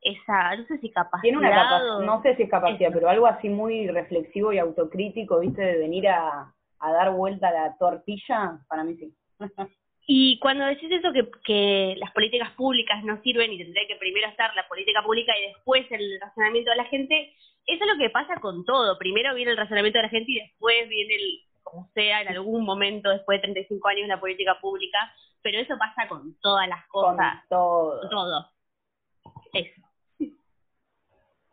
esa, 0.00 0.56
no 0.56 0.66
sé 0.66 0.78
si 0.78 0.90
capacidad. 0.90 1.22
Tiene 1.22 1.38
una 1.38 1.50
capacidad, 1.50 2.00
no 2.00 2.22
sé 2.22 2.36
si 2.36 2.42
es 2.44 2.50
capacidad, 2.50 2.90
pero 2.92 3.08
algo 3.08 3.26
así 3.26 3.48
muy 3.48 3.86
reflexivo 3.88 4.52
y 4.52 4.58
autocrítico, 4.58 5.40
viste, 5.40 5.62
de 5.62 5.78
venir 5.78 6.08
a, 6.08 6.54
a 6.80 6.92
dar 6.92 7.12
vuelta 7.12 7.48
a 7.48 7.52
la 7.52 7.76
tortilla, 7.76 8.58
para 8.68 8.82
mí 8.82 8.96
sí. 8.96 9.14
Y 10.08 10.38
cuando 10.38 10.64
decís 10.66 10.88
eso, 10.92 11.12
que, 11.12 11.28
que 11.44 11.96
las 11.98 12.12
políticas 12.12 12.52
públicas 12.52 13.02
no 13.02 13.20
sirven 13.22 13.52
y 13.52 13.58
tendría 13.58 13.88
que 13.88 13.96
primero 13.96 14.28
estar 14.28 14.54
la 14.54 14.66
política 14.68 15.02
pública 15.02 15.32
y 15.36 15.48
después 15.48 15.84
el 15.90 16.20
razonamiento 16.20 16.70
de 16.70 16.76
la 16.76 16.84
gente, 16.84 17.34
eso 17.66 17.84
es 17.84 17.90
lo 17.92 17.98
que 17.98 18.10
pasa 18.10 18.36
con 18.36 18.64
todo. 18.64 18.96
Primero 18.98 19.34
viene 19.34 19.50
el 19.50 19.56
razonamiento 19.56 19.98
de 19.98 20.04
la 20.04 20.08
gente 20.08 20.30
y 20.30 20.38
después 20.38 20.88
viene 20.88 21.16
el, 21.16 21.40
como 21.66 21.90
sea, 21.94 22.22
en 22.22 22.28
algún 22.28 22.64
momento 22.64 23.10
después 23.10 23.38
de 23.38 23.48
35 23.48 23.88
años 23.88 24.08
la 24.08 24.20
política 24.20 24.56
pública, 24.60 24.98
pero 25.42 25.58
eso 25.58 25.74
pasa 25.78 26.08
con 26.08 26.34
todas 26.40 26.68
las 26.68 26.86
cosas. 26.86 27.16
Con 27.16 27.48
todo. 27.48 28.08
todo. 28.08 28.46
Eso. 29.52 29.82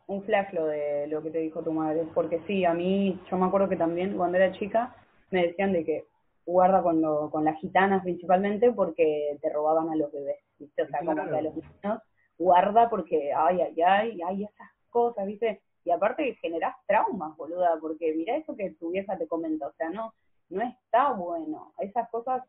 Un 0.08 0.24
flash 0.24 0.54
lo 0.54 0.68
de 0.68 1.08
lo 1.08 1.24
que 1.24 1.32
te 1.32 1.40
dijo 1.40 1.64
tu 1.64 1.72
madre, 1.72 2.06
porque 2.14 2.42
sí, 2.46 2.64
a 2.64 2.74
mí, 2.74 3.20
yo 3.30 3.38
me 3.38 3.46
acuerdo 3.46 3.70
que 3.70 3.76
también 3.76 4.16
cuando 4.16 4.38
era 4.38 4.58
chica 4.58 4.96
me 5.32 5.48
decían 5.48 5.74
de 5.74 5.84
que 5.84 6.06
guarda 6.46 6.84
con, 6.84 7.02
lo, 7.02 7.32
con 7.32 7.46
las 7.46 7.58
gitanas 7.60 8.04
principalmente 8.04 8.72
porque 8.72 9.38
te 9.42 9.50
robaban 9.50 9.90
a 9.90 9.96
los 9.96 10.12
bebés, 10.12 10.38
¿viste? 10.60 10.84
O 10.84 10.88
sea, 10.88 11.00
como 11.00 11.16
que 11.16 11.38
a 11.38 11.42
los 11.42 11.56
niños, 11.56 12.02
guarda 12.38 12.90
porque, 12.90 13.32
ay, 13.34 13.62
ay, 13.62 13.82
ay, 13.82 14.22
ay, 14.28 14.44
esas 14.44 14.70
cosas, 14.90 15.26
¿viste? 15.26 15.62
Y 15.86 15.92
aparte 15.92 16.36
generás 16.36 16.76
traumas, 16.88 17.36
boluda, 17.38 17.78
porque 17.82 18.14
mira 18.14 18.36
eso 18.38 18.56
que 18.56 18.72
tu 18.72 18.92
vieja 18.92 19.18
te 19.18 19.28
comenta, 19.28 19.68
o 19.68 19.74
sea, 19.74 19.90
no, 19.90 20.14
no 20.50 20.62
está 20.62 21.12
bueno. 21.14 21.74
Esas 21.80 22.10
cosas, 22.10 22.44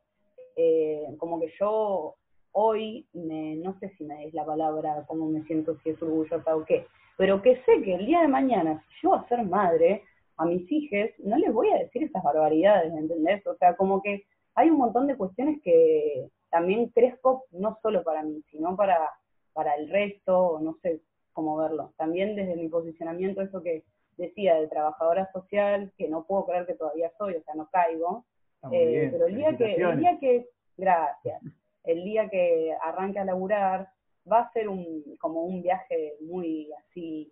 eh, 0.57 1.07
como 1.19 1.41
que 1.41 1.53
yo 1.59 2.15
hoy, 2.53 3.07
me, 3.13 3.57
no 3.57 3.77
sé 3.81 3.91
si 3.99 4.05
me 4.05 4.27
es 4.27 4.35
la 4.35 4.45
palabra, 4.45 5.05
cómo 5.09 5.27
me 5.27 5.43
siento, 5.45 5.77
si 5.83 5.91
es 5.91 6.03
orgullosa 6.03 6.57
o 6.57 6.65
qué, 6.65 6.87
pero 7.17 7.43
que 7.43 7.57
sé 7.65 7.83
que 7.83 7.95
el 7.95 8.07
día 8.07 8.21
de 8.21 8.29
mañana, 8.29 8.85
si 8.89 9.07
yo 9.07 9.15
a 9.15 9.27
ser 9.29 9.43
madre, 9.45 10.03
a 10.37 10.45
mis 10.45 10.71
hijos, 10.71 11.11
no 11.19 11.37
les 11.37 11.53
voy 11.53 11.71
a 11.71 11.79
decir 11.79 12.05
esas 12.05 12.23
barbaridades, 12.23 12.93
¿entendés? 12.93 13.47
O 13.47 13.57
sea, 13.57 13.77
como 13.77 14.03
que 14.03 14.25
hay 14.55 14.71
un 14.71 14.79
montón 14.79 15.07
de 15.07 15.17
cuestiones 15.17 15.61
que 15.63 16.29
también 16.51 16.89
crezco 16.91 17.45
no 17.51 17.79
solo 17.83 18.03
para 18.05 18.23
mí, 18.23 18.43
sino 18.51 18.77
para, 18.77 19.11
para 19.53 19.75
el 19.75 19.89
resto, 19.91 20.61
no 20.61 20.77
sé, 20.83 21.01
cómo 21.35 21.57
verlo. 21.57 21.93
También 21.99 22.35
desde 22.35 22.57
mi 22.57 22.69
posicionamiento, 22.69 23.43
eso 23.43 23.63
que 23.63 23.85
decía 24.17 24.55
de 24.55 24.69
trabajadora 24.69 25.31
social, 25.33 25.93
que 25.99 26.09
no 26.09 26.25
puedo 26.25 26.47
creer 26.47 26.67
que 26.67 26.75
todavía 26.75 27.13
soy, 27.19 27.35
o 27.35 27.43
sea, 27.43 27.55
no 27.55 27.69
caigo. 27.71 28.25
Eh, 28.73 29.11
pero 29.13 29.27
el 29.27 29.37
día 29.37 29.57
que, 29.57 29.75
el 29.75 29.99
día 29.99 30.19
que, 30.19 30.49
gracias, 30.79 31.43
el 31.83 32.03
día 32.03 32.31
que 32.31 32.75
arranque 32.81 33.19
a 33.19 33.25
laburar, 33.27 33.89
va 34.31 34.41
a 34.41 34.53
ser 34.53 34.71
un, 34.71 35.05
como 35.21 35.43
un 35.43 35.63
viaje 35.63 36.15
muy 36.21 36.71
así 36.73 37.31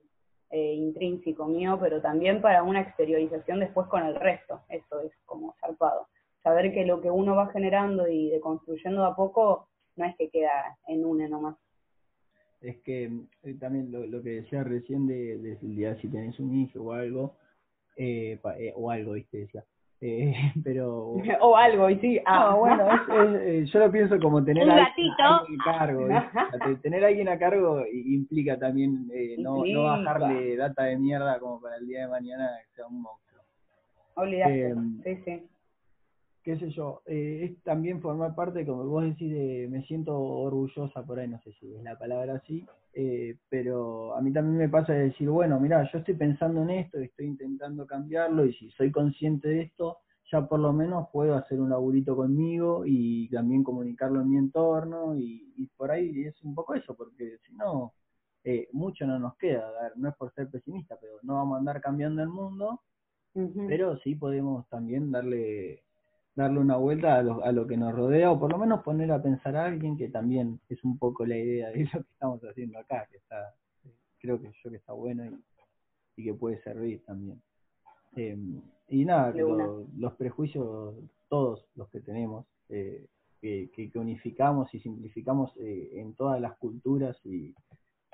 eh, 0.50 0.74
intrínseco 0.74 1.46
mío, 1.46 1.78
pero 1.80 2.02
también 2.02 2.42
para 2.42 2.62
una 2.62 2.82
exteriorización 2.82 3.60
después 3.60 3.86
con 3.86 4.04
el 4.04 4.14
resto. 4.14 4.60
Eso 4.68 5.00
es 5.00 5.12
como 5.24 5.54
zarpado. 5.60 6.08
Saber 6.42 6.74
que 6.74 6.84
lo 6.84 7.00
que 7.00 7.10
uno 7.10 7.34
va 7.34 7.50
generando 7.50 8.08
y 8.08 8.28
deconstruyendo 8.28 9.04
a 9.06 9.16
poco 9.16 9.68
no 9.96 10.04
es 10.04 10.16
que 10.16 10.28
queda 10.28 10.76
en 10.86 11.04
una 11.04 11.28
nomás 11.28 11.56
es 12.62 12.76
que 12.82 13.10
eh, 13.42 13.54
también 13.58 13.90
lo, 13.90 14.06
lo, 14.06 14.22
que 14.22 14.30
decía 14.42 14.62
recién 14.62 15.06
de, 15.06 15.38
de, 15.38 15.96
si 16.00 16.08
tenés 16.08 16.38
un 16.38 16.54
hijo 16.54 16.80
o 16.80 16.92
algo, 16.92 17.36
eh, 17.96 18.38
eh, 18.58 18.72
o 18.74 18.90
algo, 18.90 19.12
viste, 19.12 19.38
decía. 19.38 19.64
Eh, 20.00 20.34
pero 20.64 21.14
o 21.40 21.56
algo 21.56 21.88
y 21.88 21.96
sí 22.00 22.20
ah 22.26 22.56
bueno 22.56 22.88
yo 23.64 23.78
lo 23.78 23.92
pienso 23.92 24.18
como 24.18 24.42
tener 24.42 24.68
a 24.68 24.86
alguien 24.86 25.12
a 25.20 25.78
cargo 25.78 26.08
tener 26.82 27.04
a 27.04 27.06
alguien 27.06 27.28
a 27.28 27.38
cargo 27.38 27.84
implica 27.86 28.58
también 28.58 29.06
no, 29.38 29.64
no 29.64 29.82
bajarle 29.84 30.56
data 30.56 30.82
de 30.84 30.98
mierda 30.98 31.38
como 31.38 31.60
para 31.60 31.76
el 31.76 31.86
día 31.86 32.00
de 32.00 32.08
mañana 32.08 32.50
que 32.66 32.74
sea 32.74 32.86
un 32.88 33.00
monstruo. 33.00 33.42
Olvidate. 34.16 34.74
Sí 35.04 35.22
sí 35.24 35.51
qué 36.42 36.58
sé 36.58 36.70
yo, 36.70 37.02
eh, 37.06 37.40
es 37.44 37.62
también 37.62 38.00
formar 38.00 38.34
parte, 38.34 38.66
como 38.66 38.84
vos 38.84 39.04
decís, 39.04 39.32
de, 39.32 39.68
me 39.70 39.82
siento 39.84 40.18
orgullosa 40.18 41.02
por 41.04 41.18
ahí, 41.18 41.28
no 41.28 41.40
sé 41.42 41.52
si 41.54 41.72
es 41.74 41.82
la 41.82 41.98
palabra 41.98 42.34
así, 42.36 42.66
eh, 42.94 43.36
pero 43.48 44.14
a 44.14 44.20
mí 44.20 44.32
también 44.32 44.58
me 44.58 44.68
pasa 44.68 44.92
de 44.92 45.04
decir, 45.04 45.28
bueno, 45.28 45.58
mira, 45.60 45.88
yo 45.92 45.98
estoy 45.98 46.14
pensando 46.14 46.62
en 46.62 46.70
esto, 46.70 46.98
estoy 46.98 47.26
intentando 47.26 47.86
cambiarlo 47.86 48.44
y 48.44 48.54
si 48.54 48.70
soy 48.72 48.90
consciente 48.90 49.48
de 49.48 49.62
esto, 49.62 49.98
ya 50.30 50.46
por 50.46 50.60
lo 50.60 50.72
menos 50.72 51.08
puedo 51.12 51.34
hacer 51.34 51.60
un 51.60 51.70
laburito 51.70 52.16
conmigo 52.16 52.84
y 52.86 53.28
también 53.28 53.62
comunicarlo 53.62 54.20
en 54.22 54.30
mi 54.30 54.36
entorno 54.38 55.16
y, 55.16 55.52
y 55.56 55.66
por 55.76 55.90
ahí 55.90 56.24
es 56.24 56.42
un 56.42 56.54
poco 56.54 56.74
eso, 56.74 56.94
porque 56.94 57.38
si 57.46 57.54
no, 57.54 57.92
eh, 58.44 58.68
mucho 58.72 59.06
no 59.06 59.18
nos 59.18 59.36
queda, 59.36 59.68
a 59.68 59.82
ver, 59.84 59.92
no 59.96 60.08
es 60.08 60.16
por 60.16 60.32
ser 60.34 60.50
pesimista, 60.50 60.96
pero 61.00 61.14
no 61.22 61.34
vamos 61.34 61.56
a 61.56 61.58
andar 61.58 61.80
cambiando 61.80 62.22
el 62.22 62.28
mundo, 62.28 62.80
pero 63.68 63.96
sí 63.98 64.14
podemos 64.16 64.68
también 64.68 65.10
darle 65.10 65.84
darle 66.34 66.60
una 66.60 66.76
vuelta 66.76 67.16
a 67.16 67.22
lo, 67.22 67.44
a 67.44 67.52
lo 67.52 67.66
que 67.66 67.76
nos 67.76 67.94
rodea 67.94 68.30
o 68.30 68.38
por 68.38 68.50
lo 68.50 68.58
menos 68.58 68.82
poner 68.82 69.12
a 69.12 69.22
pensar 69.22 69.56
a 69.56 69.66
alguien 69.66 69.96
que 69.96 70.08
también 70.08 70.60
es 70.68 70.82
un 70.84 70.98
poco 70.98 71.26
la 71.26 71.36
idea 71.36 71.70
de 71.70 71.84
lo 71.92 72.02
que 72.02 72.12
estamos 72.12 72.40
haciendo 72.42 72.78
acá, 72.78 73.06
que 73.10 73.18
está, 73.18 73.54
creo 74.18 74.40
que 74.40 74.50
yo 74.62 74.70
que 74.70 74.76
está 74.76 74.92
bueno 74.92 75.24
y, 76.16 76.24
que 76.24 76.34
puede 76.34 76.62
servir 76.62 77.02
también. 77.04 77.42
Eh, 78.16 78.36
y 78.88 79.04
nada, 79.04 79.32
los 79.96 80.12
prejuicios 80.14 80.94
todos 81.28 81.66
los 81.74 81.88
que 81.88 82.00
tenemos, 82.00 82.46
que, 82.68 83.08
que, 83.40 83.90
unificamos 83.94 84.72
y 84.74 84.80
simplificamos 84.80 85.52
en 85.56 86.14
todas 86.14 86.40
las 86.40 86.56
culturas 86.58 87.18
y, 87.24 87.54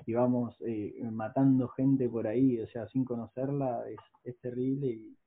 y 0.05 0.13
vamos 0.13 0.57
matando 1.11 1.67
gente 1.67 2.07
por 2.07 2.25
ahí, 2.27 2.59
o 2.61 2.67
sea, 2.67 2.87
sin 2.87 3.03
conocerla, 3.03 3.83
es, 3.89 3.99
es 4.23 4.39
terrible 4.39 4.87
y 4.87 5.17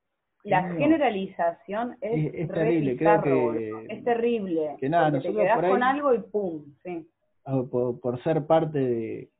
la 0.44 0.74
generalización 0.74 1.96
es, 2.00 2.48
terrible, 2.48 2.96
creo 2.96 3.22
que 3.22 3.86
es 3.88 4.04
terrible. 4.04 4.76
Que 4.78 4.88
nada, 4.88 5.20
te 5.20 5.32
quedas 5.32 5.60
con 5.60 5.82
algo 5.82 6.14
y 6.14 6.18
pum, 6.18 6.64
sí. 6.82 7.08
Ah, 7.44 7.62
por, 7.70 8.22
ser 8.22 8.46
parte 8.46 8.78
de, 8.78 9.30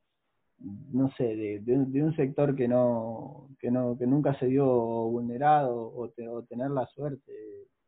no 0.91 1.09
sé, 1.11 1.35
de, 1.35 1.59
de, 1.59 2.03
un 2.03 2.15
sector 2.15 2.55
que 2.55 2.67
no, 2.67 3.49
que 3.59 3.71
no, 3.71 3.97
que 3.97 4.05
nunca 4.07 4.37
se 4.39 4.47
dio 4.47 4.65
vulnerado 4.65 5.93
o, 5.95 6.09
tener 6.09 6.71
la 6.71 6.85
suerte, 6.87 7.31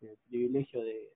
el 0.01 0.17
privilegio 0.29 0.83
de, 0.83 1.09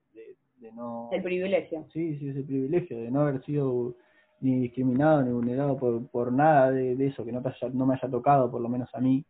de, 0.60 0.72
no. 0.72 1.08
El 1.12 1.22
privilegio. 1.22 1.86
Sí, 1.92 2.18
sí, 2.18 2.28
ese 2.30 2.42
privilegio 2.42 2.98
de 2.98 3.10
no 3.10 3.22
haber 3.22 3.42
sido 3.44 3.94
ni 4.40 4.60
discriminado 4.60 5.22
ni 5.22 5.32
vulnerado 5.32 5.78
por, 5.78 6.06
por 6.08 6.32
nada 6.32 6.70
de, 6.70 7.06
eso 7.06 7.24
que 7.24 7.32
no, 7.32 7.42
no 7.72 7.86
me 7.86 7.94
haya 7.94 8.08
tocado, 8.08 8.50
por 8.50 8.60
lo 8.60 8.68
menos 8.68 8.88
a 8.94 9.00
mí. 9.00 9.24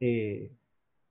Eh, 0.00 0.50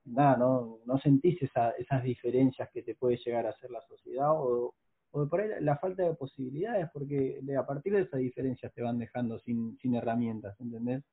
nada, 0.07 0.37
no, 0.37 0.79
no 0.85 0.97
sentís 0.99 1.41
esa, 1.41 1.71
esas 1.71 2.03
diferencias 2.03 2.69
que 2.71 2.83
te 2.83 2.95
puede 2.95 3.17
llegar 3.17 3.45
a 3.45 3.49
hacer 3.49 3.69
la 3.71 3.81
sociedad 3.81 4.31
o, 4.31 4.73
o 5.11 5.27
por 5.27 5.41
ahí 5.41 5.49
la 5.61 5.77
falta 5.77 6.03
de 6.03 6.13
posibilidades, 6.13 6.89
porque 6.91 7.39
de, 7.41 7.57
a 7.57 7.65
partir 7.65 7.93
de 7.93 8.01
esas 8.01 8.19
diferencias 8.19 8.73
te 8.73 8.81
van 8.81 8.97
dejando 8.97 9.39
sin, 9.39 9.77
sin 9.77 9.95
herramientas, 9.95 10.59
¿entendés? 10.59 11.03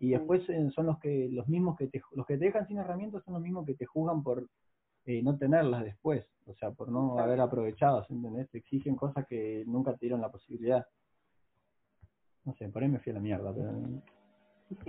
Y 0.00 0.10
después 0.10 0.48
eh, 0.48 0.70
son 0.74 0.86
los 0.86 0.98
que 0.98 1.28
los 1.30 1.48
mismos 1.48 1.76
que 1.76 1.88
te, 1.88 2.00
los 2.12 2.24
que 2.26 2.38
te 2.38 2.46
dejan 2.46 2.66
sin 2.68 2.78
herramientas 2.78 3.22
son 3.24 3.34
los 3.34 3.42
mismos 3.42 3.66
que 3.66 3.74
te 3.74 3.84
juzgan 3.84 4.22
por 4.22 4.48
eh, 5.06 5.22
no 5.22 5.36
tenerlas 5.36 5.84
después, 5.84 6.24
o 6.46 6.54
sea, 6.54 6.70
por 6.70 6.90
no 6.90 7.18
haber 7.18 7.40
aprovechado, 7.40 8.04
¿entendés? 8.08 8.48
Te 8.50 8.58
exigen 8.58 8.94
cosas 8.94 9.26
que 9.26 9.64
nunca 9.66 9.92
te 9.92 10.06
dieron 10.06 10.20
la 10.20 10.30
posibilidad. 10.30 10.86
No 12.44 12.54
sé, 12.54 12.68
por 12.68 12.82
ahí 12.82 12.88
me 12.88 13.00
fui 13.00 13.10
a 13.10 13.14
la 13.14 13.20
mierda, 13.20 13.52
pero 13.52 13.72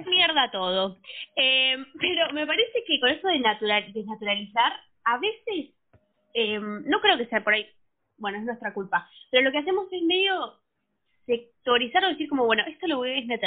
mierda 0.05 0.51
todo. 0.51 0.97
Eh, 1.35 1.77
pero 1.99 2.33
me 2.33 2.45
parece 2.45 2.83
que 2.85 2.99
con 2.99 3.09
eso 3.09 3.27
de 3.27 3.39
natural, 3.39 3.91
desnaturalizar, 3.93 4.73
a 5.05 5.17
veces, 5.17 5.73
eh, 6.33 6.59
no 6.59 7.01
creo 7.01 7.17
que 7.17 7.27
sea 7.27 7.43
por 7.43 7.53
ahí, 7.53 7.67
bueno, 8.17 8.37
es 8.37 8.43
nuestra 8.43 8.73
culpa, 8.73 9.09
pero 9.31 9.43
lo 9.43 9.51
que 9.51 9.59
hacemos 9.59 9.87
es 9.91 10.01
medio 10.03 10.59
sectorizar 11.29 12.03
o 12.03 12.09
decir 12.09 12.27
como, 12.27 12.45
bueno, 12.45 12.63
esto 12.67 12.87
lo 12.87 12.97
voy 12.97 13.11
a 13.11 13.37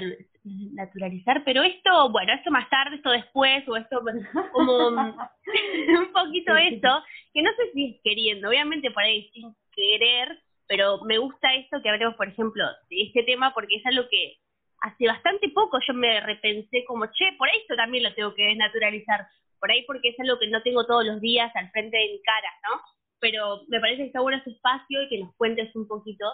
naturalizar, 0.72 1.42
pero 1.44 1.62
esto, 1.62 2.10
bueno, 2.10 2.32
esto 2.32 2.50
más 2.50 2.70
tarde, 2.70 2.96
esto 2.96 3.10
después, 3.10 3.68
o 3.68 3.76
esto 3.76 4.00
como 4.52 4.88
un 4.88 6.12
poquito 6.12 6.56
esto, 6.56 7.02
que 7.34 7.42
no 7.42 7.50
sé 7.52 7.72
si 7.72 7.90
es 7.90 8.00
queriendo, 8.04 8.48
obviamente 8.48 8.90
por 8.92 9.02
ahí 9.02 9.28
sin 9.32 9.52
querer, 9.74 10.38
pero 10.68 11.02
me 11.04 11.18
gusta 11.18 11.52
esto 11.54 11.82
que 11.82 11.88
hablemos, 11.90 12.14
por 12.14 12.28
ejemplo, 12.28 12.64
de 12.88 13.02
este 13.02 13.24
tema 13.24 13.52
porque 13.52 13.76
es 13.76 13.86
algo 13.86 14.04
que 14.08 14.36
hace 14.82 15.06
bastante 15.06 15.48
poco 15.50 15.78
yo 15.86 15.94
me 15.94 16.20
repensé 16.20 16.84
como, 16.86 17.06
che, 17.06 17.32
por 17.38 17.48
esto 17.48 17.74
también 17.76 18.04
lo 18.04 18.14
tengo 18.14 18.34
que 18.34 18.46
desnaturalizar, 18.46 19.26
por 19.58 19.70
ahí 19.70 19.84
porque 19.86 20.10
es 20.10 20.20
algo 20.20 20.38
que 20.38 20.48
no 20.48 20.62
tengo 20.62 20.84
todos 20.84 21.04
los 21.04 21.20
días 21.20 21.50
al 21.54 21.70
frente 21.70 21.96
de 21.96 22.12
mi 22.12 22.22
cara, 22.22 22.48
¿no? 22.68 22.80
Pero 23.20 23.62
me 23.68 23.80
parece 23.80 24.02
que 24.02 24.06
está 24.08 24.20
bueno 24.20 24.38
ese 24.38 24.50
espacio 24.50 25.02
y 25.02 25.08
que 25.08 25.20
nos 25.20 25.34
cuentes 25.36 25.74
un 25.76 25.86
poquito, 25.86 26.26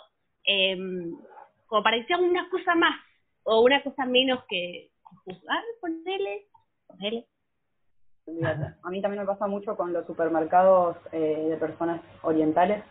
eh, 0.46 0.76
como 1.66 1.82
para 1.82 1.98
una 2.18 2.48
cosa 2.48 2.74
más 2.74 2.98
o 3.44 3.60
una 3.60 3.82
cosa 3.82 4.06
menos 4.06 4.42
que 4.48 4.90
juzgar, 5.24 5.62
ponele, 5.80 6.46
ponele. 6.86 7.26
A 8.82 8.90
mí 8.90 9.00
también 9.00 9.22
me 9.22 9.26
pasa 9.26 9.46
mucho 9.46 9.76
con 9.76 9.92
los 9.92 10.06
supermercados 10.06 10.96
eh, 11.12 11.46
de 11.48 11.56
personas 11.56 12.00
orientales. 12.22 12.82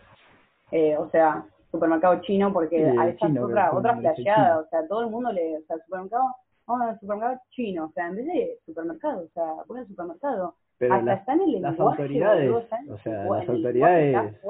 Eh, 0.72 0.96
o 0.96 1.08
sea, 1.10 1.44
supermercado 1.70 2.20
chino 2.22 2.52
porque 2.52 2.84
a 2.86 3.08
esa 3.08 3.26
otra, 3.40 3.74
otra 3.74 3.96
flasheada, 3.96 4.60
o 4.60 4.68
sea, 4.68 4.86
todo 4.88 5.02
el 5.02 5.10
mundo 5.10 5.32
le, 5.32 5.58
o 5.58 5.62
sea, 5.62 5.76
supermercado, 5.84 6.24
vamos 6.66 6.88
al 6.88 7.00
supermercado 7.00 7.40
chino, 7.50 7.86
o 7.86 7.92
sea, 7.92 8.08
en 8.08 8.16
vez 8.16 8.26
de 8.26 8.58
supermercado, 8.66 9.24
o 9.24 9.28
sea, 9.28 9.44
voy 9.66 9.80
al 9.80 9.86
supermercado. 9.86 10.54
Pero 10.78 10.94
Hasta 10.94 11.14
está 11.14 11.32
en 11.32 11.40
el 11.40 11.50
lenguaje, 11.52 11.78
las 11.78 11.80
autoridades, 11.80 12.50
o 12.88 12.98
sea, 12.98 13.24
las 13.24 13.48
autoridades 13.48 14.40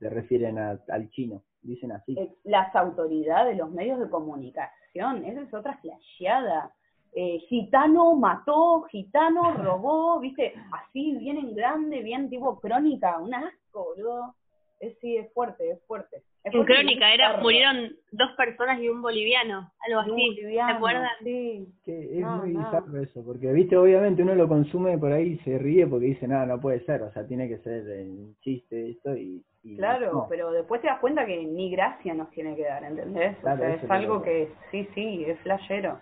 se 0.00 0.10
refieren 0.10 0.58
al 0.58 1.10
chino, 1.10 1.42
dicen 1.62 1.92
así. 1.92 2.16
Las 2.42 2.74
autoridades, 2.74 3.56
los 3.56 3.70
medios 3.70 4.00
de 4.00 4.10
comunicación, 4.10 5.24
esa 5.24 5.42
es 5.42 5.54
otra 5.54 5.76
flasheada. 5.78 6.72
Eh, 7.18 7.38
gitano 7.48 8.14
mató, 8.14 8.82
gitano 8.90 9.52
robó, 9.52 10.20
viste, 10.20 10.52
así 10.72 11.16
bien 11.16 11.38
en 11.38 11.54
grande, 11.54 12.02
bien 12.02 12.28
tipo 12.28 12.60
crónica, 12.60 13.18
un 13.18 13.32
asco, 13.32 13.94
boludo. 13.94 14.34
Es, 14.78 14.98
sí, 15.00 15.16
es 15.16 15.32
fuerte, 15.32 15.70
es 15.70 15.82
fuerte. 15.86 16.22
en 16.44 16.64
Crónica, 16.64 17.12
era 17.14 17.38
murieron 17.38 17.96
dos 18.12 18.30
personas 18.36 18.78
y 18.78 18.88
un 18.90 19.00
boliviano, 19.00 19.72
algo 19.80 20.00
así, 20.00 20.36
¿te 20.36 20.60
acuerdas? 20.60 21.12
Sí. 21.22 21.66
Que 21.82 22.18
es 22.18 22.26
muy 22.26 22.50
bizarro 22.50 23.00
eso, 23.00 23.24
porque, 23.24 23.52
viste, 23.52 23.76
obviamente 23.76 24.22
uno 24.22 24.34
lo 24.34 24.46
consume 24.46 24.98
por 24.98 25.12
ahí 25.12 25.32
y 25.32 25.38
se 25.38 25.56
ríe 25.58 25.86
porque 25.86 26.06
dice, 26.06 26.28
nada, 26.28 26.44
no 26.44 26.60
puede 26.60 26.84
ser, 26.84 27.02
o 27.02 27.12
sea, 27.12 27.26
tiene 27.26 27.48
que 27.48 27.58
ser 27.58 27.88
el 27.88 28.36
chiste 28.40 28.90
esto 28.90 29.16
y... 29.16 29.42
claro, 29.76 30.26
pero 30.28 30.52
después 30.52 30.82
te 30.82 30.88
das 30.88 31.00
cuenta 31.00 31.24
que 31.24 31.42
ni 31.42 31.70
gracia 31.70 32.12
nos 32.12 32.30
tiene 32.30 32.54
que 32.54 32.64
dar, 32.64 32.84
¿entendés? 32.84 33.38
o 33.38 33.42
sea, 33.42 33.74
es 33.74 33.90
algo 33.90 34.20
que, 34.20 34.52
sí, 34.70 34.86
sí, 34.94 35.24
es 35.26 35.38
flashero. 35.40 35.98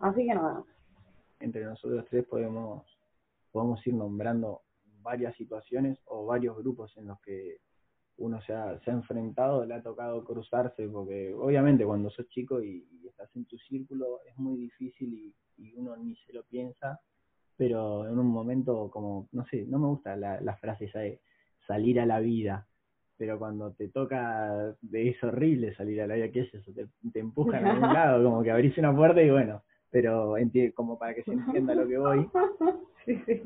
Así 0.00 0.26
que 0.26 0.34
nada. 0.34 0.64
Entre 1.40 1.64
nosotros 1.64 2.04
tres 2.10 2.24
podemos, 2.26 2.84
podemos 3.52 3.84
ir 3.86 3.94
nombrando 3.94 4.62
varias 5.02 5.36
situaciones 5.36 5.98
o 6.06 6.26
varios 6.26 6.56
grupos 6.58 6.96
en 6.96 7.06
los 7.06 7.20
que 7.20 7.58
uno 8.18 8.40
se 8.42 8.52
ha, 8.52 8.78
se 8.80 8.90
ha 8.90 8.94
enfrentado, 8.94 9.64
le 9.64 9.74
ha 9.74 9.82
tocado 9.82 10.24
cruzarse, 10.24 10.88
porque 10.88 11.32
obviamente 11.34 11.84
cuando 11.84 12.10
sos 12.10 12.28
chico 12.28 12.62
y, 12.62 12.86
estás 13.08 13.34
en 13.34 13.46
tu 13.46 13.58
círculo 13.58 14.20
es 14.28 14.36
muy 14.38 14.56
difícil 14.56 15.12
y, 15.12 15.34
uno 15.76 15.96
ni 15.96 16.14
se 16.14 16.32
lo 16.32 16.44
piensa, 16.44 17.00
pero 17.56 18.06
en 18.06 18.16
un 18.16 18.28
momento 18.28 18.88
como, 18.90 19.28
no 19.32 19.44
sé, 19.46 19.64
no 19.66 19.80
me 19.80 19.88
gusta 19.88 20.14
la, 20.14 20.40
la 20.40 20.56
frase 20.56 20.84
esa 20.84 21.00
de 21.00 21.20
salir 21.66 21.98
a 21.98 22.06
la 22.06 22.20
vida, 22.20 22.68
pero 23.16 23.38
cuando 23.40 23.72
te 23.72 23.88
toca, 23.88 24.76
es 24.92 25.24
horrible 25.24 25.74
salir 25.74 26.00
a 26.00 26.06
la 26.06 26.14
vida, 26.14 26.30
¿qué 26.30 26.40
es 26.42 26.54
eso? 26.54 26.72
Te, 26.72 26.86
te 27.12 27.18
empujan 27.18 27.66
a 27.66 27.72
algún 27.72 27.92
lado, 27.92 28.24
como 28.24 28.42
que 28.44 28.52
abrís 28.52 28.78
una 28.78 28.94
puerta 28.94 29.20
y 29.20 29.30
bueno, 29.30 29.62
pero 29.90 30.36
como 30.74 30.98
para 30.98 31.14
que 31.14 31.24
se 31.24 31.32
entienda 31.32 31.74
lo 31.74 31.88
que 31.88 31.98
voy, 31.98 32.28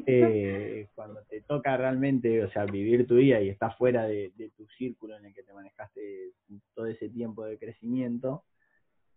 eh, 0.07 0.89
cuando 0.95 1.23
te 1.25 1.43
toca 1.43 1.77
realmente, 1.77 2.45
o 2.45 2.51
sea, 2.51 2.65
vivir 2.65 3.07
tu 3.07 3.17
día 3.17 3.41
y 3.41 3.49
estás 3.49 3.77
fuera 3.77 4.05
de, 4.05 4.33
tu 4.57 4.67
círculo 4.79 5.17
en 5.17 5.27
el 5.27 5.35
que 5.35 5.43
te 5.43 5.53
manejaste 5.53 6.33
todo 6.75 6.87
ese 6.87 7.09
tiempo 7.09 7.45
de 7.45 7.59
crecimiento, 7.59 8.45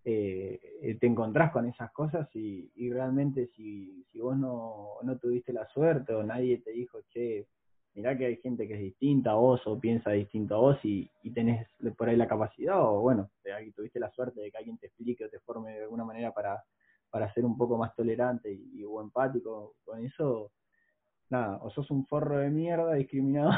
eh, 0.04 0.98
te 1.00 1.08
encontrás 1.08 1.52
con 1.52 1.66
esas 1.68 1.92
cosas 1.92 2.30
y, 2.36 2.70
realmente 2.92 3.50
si, 3.56 4.06
vos 4.16 4.38
no, 4.38 4.98
no 5.04 5.18
tuviste 5.18 5.52
la 5.52 5.68
suerte 5.68 6.14
o 6.14 6.24
nadie 6.24 6.60
te 6.60 6.72
dijo, 6.72 7.00
che, 7.10 7.48
mirá 7.96 8.18
que 8.18 8.26
hay 8.26 8.38
gente 8.38 8.68
que 8.68 8.76
es 8.76 8.82
distinta 8.82 9.32
a 9.32 9.36
vos 9.36 9.66
o 9.66 9.80
piensa 9.80 10.12
distinto 10.12 10.56
a 10.56 10.60
vos 10.60 10.78
y, 10.84 11.10
y 11.24 11.32
tenés 11.32 11.68
por 11.98 12.10
ahí 12.10 12.18
la 12.18 12.28
capacidad 12.28 12.82
o 12.82 13.02
bueno, 13.02 13.32
tuviste 13.76 14.00
la 14.00 14.12
suerte 14.12 14.42
de 14.42 14.52
que 14.52 14.58
alguien 14.58 14.78
te 14.78 14.88
explique 14.88 15.26
o 15.26 15.30
te 15.30 15.40
forme 15.40 15.74
de 15.74 15.84
alguna 15.84 16.06
manera 16.06 16.32
para 16.32 16.64
para 17.16 17.34
ser 17.34 17.46
un 17.46 17.56
poco 17.56 17.78
más 17.78 17.96
tolerante 17.96 18.52
y, 18.52 18.84
o 18.84 19.00
empático 19.00 19.76
con 19.86 20.04
eso, 20.04 20.52
nada, 21.30 21.62
o 21.64 21.70
sos 21.70 21.90
un 21.90 22.06
forro 22.06 22.40
de 22.40 22.50
mierda 22.50 22.96
discriminado, 22.96 23.52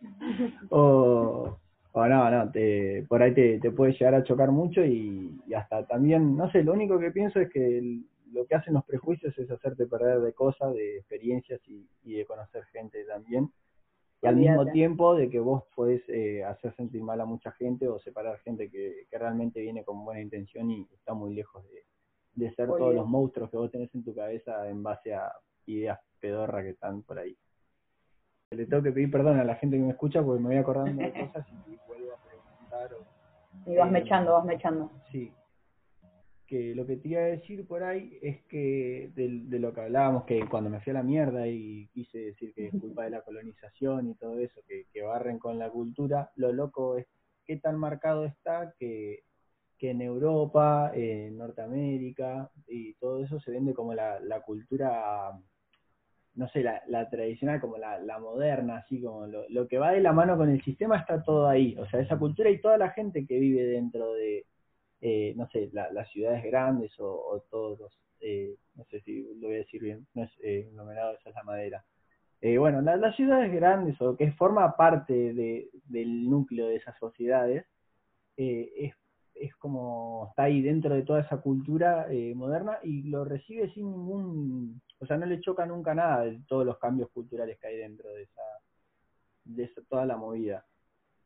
o, 0.68 1.58
o 1.92 2.06
no, 2.06 2.30
no, 2.30 2.52
te, 2.52 3.06
por 3.08 3.22
ahí 3.22 3.32
te, 3.32 3.58
te 3.60 3.70
puede 3.70 3.92
llegar 3.92 4.14
a 4.14 4.22
chocar 4.22 4.50
mucho 4.50 4.84
y, 4.84 5.40
hasta 5.56 5.86
también, 5.86 6.36
no 6.36 6.50
sé, 6.50 6.62
lo 6.62 6.74
único 6.74 6.98
que 6.98 7.10
pienso 7.12 7.40
es 7.40 7.48
que 7.48 8.02
lo 8.30 8.46
que 8.46 8.56
hacen 8.56 8.74
los 8.74 8.84
prejuicios 8.84 9.38
es 9.38 9.50
hacerte 9.50 9.86
perder 9.86 10.20
de 10.20 10.34
cosas, 10.34 10.74
de 10.74 10.98
experiencias 10.98 11.62
y, 11.66 12.12
de 12.12 12.26
conocer 12.26 12.62
gente 12.66 13.06
también. 13.06 13.50
Y 14.20 14.26
al 14.26 14.36
mismo 14.36 14.66
tiempo 14.66 15.14
de 15.14 15.30
que 15.30 15.40
vos 15.40 15.62
podés 15.74 16.06
eh, 16.08 16.44
hacer 16.44 16.76
sentir 16.76 17.02
mal 17.02 17.22
a 17.22 17.24
mucha 17.24 17.52
gente 17.52 17.88
o 17.88 17.98
separar 18.00 18.38
gente 18.40 18.70
que, 18.70 19.06
que 19.10 19.18
realmente 19.18 19.62
viene 19.62 19.82
con 19.82 20.04
buena 20.04 20.20
intención 20.20 20.70
y 20.70 20.86
está 20.92 21.14
muy 21.14 21.34
lejos 21.34 21.64
de, 21.70 21.84
de 22.34 22.52
ser 22.54 22.66
todos 22.68 22.94
los 22.94 23.06
monstruos 23.06 23.50
que 23.50 23.56
vos 23.56 23.70
tenés 23.70 23.94
en 23.94 24.04
tu 24.04 24.14
cabeza 24.14 24.68
en 24.68 24.82
base 24.82 25.14
a 25.14 25.32
ideas 25.66 25.98
pedorras 26.20 26.64
que 26.64 26.70
están 26.70 27.02
por 27.02 27.18
ahí. 27.18 27.36
Le 28.50 28.66
tengo 28.66 28.82
que 28.82 28.92
pedir 28.92 29.10
perdón 29.10 29.38
a 29.38 29.44
la 29.44 29.54
gente 29.56 29.76
que 29.76 29.82
me 29.82 29.90
escucha 29.90 30.22
porque 30.22 30.42
me 30.42 30.48
voy 30.48 30.56
acordando 30.56 31.02
de 31.02 31.12
cosas 31.32 31.46
y 31.66 31.78
vuelvo 31.86 32.12
a 32.12 32.18
preguntar. 32.22 32.90
y 33.66 33.76
vas 33.76 33.90
mechando, 33.90 34.32
vas 34.32 34.44
mechando. 34.44 34.90
Sí. 35.10 35.32
Que 36.46 36.74
lo 36.74 36.86
que 36.86 36.96
te 36.96 37.08
iba 37.08 37.20
a 37.22 37.24
decir 37.24 37.66
por 37.66 37.82
ahí 37.82 38.18
es 38.20 38.42
que 38.44 39.10
de, 39.14 39.58
lo 39.58 39.72
que 39.72 39.80
hablábamos, 39.80 40.24
que 40.24 40.46
cuando 40.48 40.68
me 40.68 40.80
fui 40.80 40.90
a 40.90 40.94
la 40.94 41.02
mierda 41.02 41.46
y 41.46 41.88
quise 41.94 42.18
decir 42.18 42.52
que 42.52 42.66
es 42.66 42.72
culpa 42.78 43.04
de 43.04 43.10
la 43.10 43.22
colonización 43.22 44.10
y 44.10 44.14
todo 44.16 44.38
eso, 44.38 44.60
que, 44.68 44.84
que 44.92 45.02
barren 45.02 45.38
con 45.38 45.58
la 45.58 45.70
cultura, 45.70 46.30
lo 46.36 46.52
loco 46.52 46.98
es 46.98 47.06
qué 47.46 47.56
tan 47.56 47.78
marcado 47.78 48.26
está 48.26 48.74
que 48.78 49.24
que 49.82 49.90
en 49.90 50.00
Europa, 50.00 50.92
en 50.94 51.36
Norteamérica 51.36 52.48
y 52.68 52.94
todo 52.94 53.24
eso 53.24 53.40
se 53.40 53.50
vende 53.50 53.74
como 53.74 53.92
la, 53.94 54.20
cultura 54.46 55.32
no 56.34 56.48
sé, 56.50 56.62
la, 56.62 57.10
tradicional 57.10 57.60
como 57.60 57.78
la, 57.78 57.98
la 57.98 58.20
moderna, 58.20 58.76
así 58.76 59.02
como 59.02 59.26
lo, 59.26 59.42
lo 59.48 59.66
que 59.66 59.78
va 59.78 59.90
de 59.90 60.00
la 60.00 60.12
mano 60.12 60.36
con 60.36 60.48
el 60.50 60.62
sistema 60.62 60.98
está 60.98 61.20
todo 61.24 61.48
ahí. 61.48 61.76
O 61.78 61.86
sea, 61.88 61.98
esa 61.98 62.16
cultura 62.16 62.48
y 62.48 62.60
toda 62.60 62.78
la 62.78 62.90
gente 62.90 63.26
que 63.26 63.40
vive 63.40 63.64
dentro 63.64 64.12
de, 64.12 64.46
eh, 65.00 65.34
no 65.36 65.48
sé, 65.48 65.68
las 65.72 66.08
ciudades 66.12 66.44
grandes 66.44 66.92
o, 67.00 67.44
todos 67.50 67.80
los, 67.80 67.92
eh, 68.20 68.54
no 68.76 68.84
sé 68.84 69.00
si 69.00 69.34
lo 69.40 69.48
voy 69.48 69.56
a 69.56 69.64
decir 69.64 69.82
bien, 69.82 70.06
no 70.14 70.22
es 70.22 70.30
eh, 70.44 70.70
esa 70.70 71.28
es 71.28 71.34
la 71.34 71.42
madera. 71.42 71.84
Eh, 72.40 72.56
bueno, 72.56 72.80
las 72.82 73.16
ciudades 73.16 73.52
grandes 73.52 74.00
o 74.00 74.16
que 74.16 74.30
forma 74.30 74.76
parte 74.76 75.34
de, 75.34 75.70
del 75.86 76.30
núcleo 76.30 76.68
de 76.68 76.76
esas 76.76 76.96
sociedades, 77.00 77.66
es, 78.36 78.94
es 79.42 79.54
como 79.56 80.28
está 80.30 80.44
ahí 80.44 80.62
dentro 80.62 80.94
de 80.94 81.02
toda 81.02 81.20
esa 81.20 81.38
cultura 81.38 82.06
moderna 82.34 82.78
y 82.82 83.02
lo 83.02 83.24
recibe 83.24 83.72
sin 83.72 83.90
ningún, 83.90 84.80
o 85.00 85.06
sea, 85.06 85.16
no 85.16 85.26
le 85.26 85.40
choca 85.40 85.66
nunca 85.66 85.94
nada 85.94 86.24
de 86.24 86.40
todos 86.46 86.64
los 86.64 86.78
cambios 86.78 87.10
culturales 87.10 87.58
que 87.58 87.66
hay 87.66 87.76
dentro 87.76 88.08
de 88.10 88.22
esa, 88.22 88.42
de 89.44 89.64
esa, 89.64 89.82
toda 89.88 90.06
la 90.06 90.16
movida. 90.16 90.64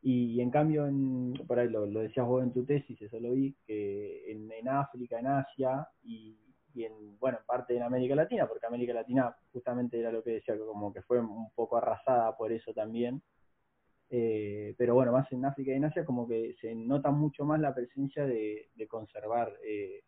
Y, 0.01 0.39
en 0.41 0.49
cambio, 0.49 0.87
en, 0.87 1.33
por 1.47 1.59
ahí 1.59 1.69
lo, 1.69 1.85
decías 1.87 2.25
vos 2.25 2.43
en 2.43 2.53
tu 2.53 2.65
tesis, 2.65 2.99
eso 3.01 3.19
lo 3.19 3.31
vi, 3.31 3.55
que 3.65 4.31
en, 4.31 4.51
en 4.51 4.67
África, 4.67 5.19
en 5.19 5.27
Asia 5.27 5.87
y, 6.03 6.37
en, 6.75 7.17
bueno, 7.19 7.39
parte 7.45 7.75
en 7.75 7.83
América 7.83 8.15
Latina, 8.15 8.47
porque 8.47 8.65
América 8.65 8.93
Latina 8.93 9.35
justamente 9.51 9.99
era 9.99 10.11
lo 10.11 10.23
que 10.23 10.31
decía, 10.31 10.57
como 10.57 10.93
que 10.93 11.01
fue 11.01 11.19
un 11.19 11.51
poco 11.51 11.77
arrasada 11.77 12.35
por 12.37 12.51
eso 12.51 12.73
también. 12.73 13.21
Eh, 14.09 14.73
pero 14.77 14.95
bueno, 14.95 15.11
más 15.11 15.29
en 15.31 15.43
África 15.45 15.71
y 15.71 15.75
en 15.75 15.85
Asia 15.85 16.05
como 16.05 16.27
que 16.27 16.55
se 16.61 16.73
nota 16.73 17.11
mucho 17.11 17.43
más 17.43 17.59
la 17.59 17.73
presencia 17.73 18.25
de, 18.25 18.69
conservar 18.87 19.53
eh, 19.65 20.03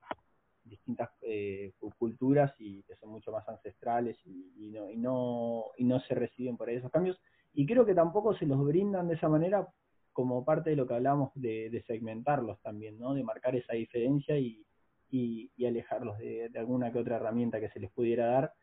distintas 0.64 1.10
eh, 1.22 1.74
culturas 1.98 2.54
y 2.60 2.84
que 2.84 2.96
son 2.96 3.10
mucho 3.10 3.32
más 3.32 3.48
ancestrales 3.50 4.18
y, 4.26 4.70
no, 4.70 4.90
y, 4.90 4.98
no, 4.98 5.66
y 5.78 5.84
no 5.84 6.00
se 6.02 6.16
reciben 6.16 6.56
por 6.56 6.70
ahí 6.70 6.78
esos 6.78 6.92
cambios. 6.92 7.20
Y 7.54 7.66
creo 7.66 7.86
que 7.86 7.96
tampoco 7.96 8.36
se 8.36 8.46
los 8.46 8.64
brindan 8.64 9.08
de 9.08 9.16
esa 9.16 9.28
manera 9.28 9.68
como 10.14 10.44
parte 10.44 10.72
de 10.72 10.76
lo 10.76 10.88
que 10.88 10.94
hablamos 10.96 11.32
de, 11.36 11.84
segmentarlos 11.88 12.62
también, 12.62 13.00
¿no? 13.00 13.14
De 13.14 13.24
marcar 13.24 13.56
esa 13.56 13.74
diferencia 13.74 14.38
y, 14.38 14.66
y, 15.10 15.66
alejarlos 15.66 16.18
de, 16.20 16.52
alguna 16.56 16.92
que 16.92 17.00
otra 17.00 17.18
herramienta 17.18 17.60
que 17.60 17.70
se 17.70 17.80
les 17.80 17.92
pudiera 17.92 18.28
dar 18.28 18.54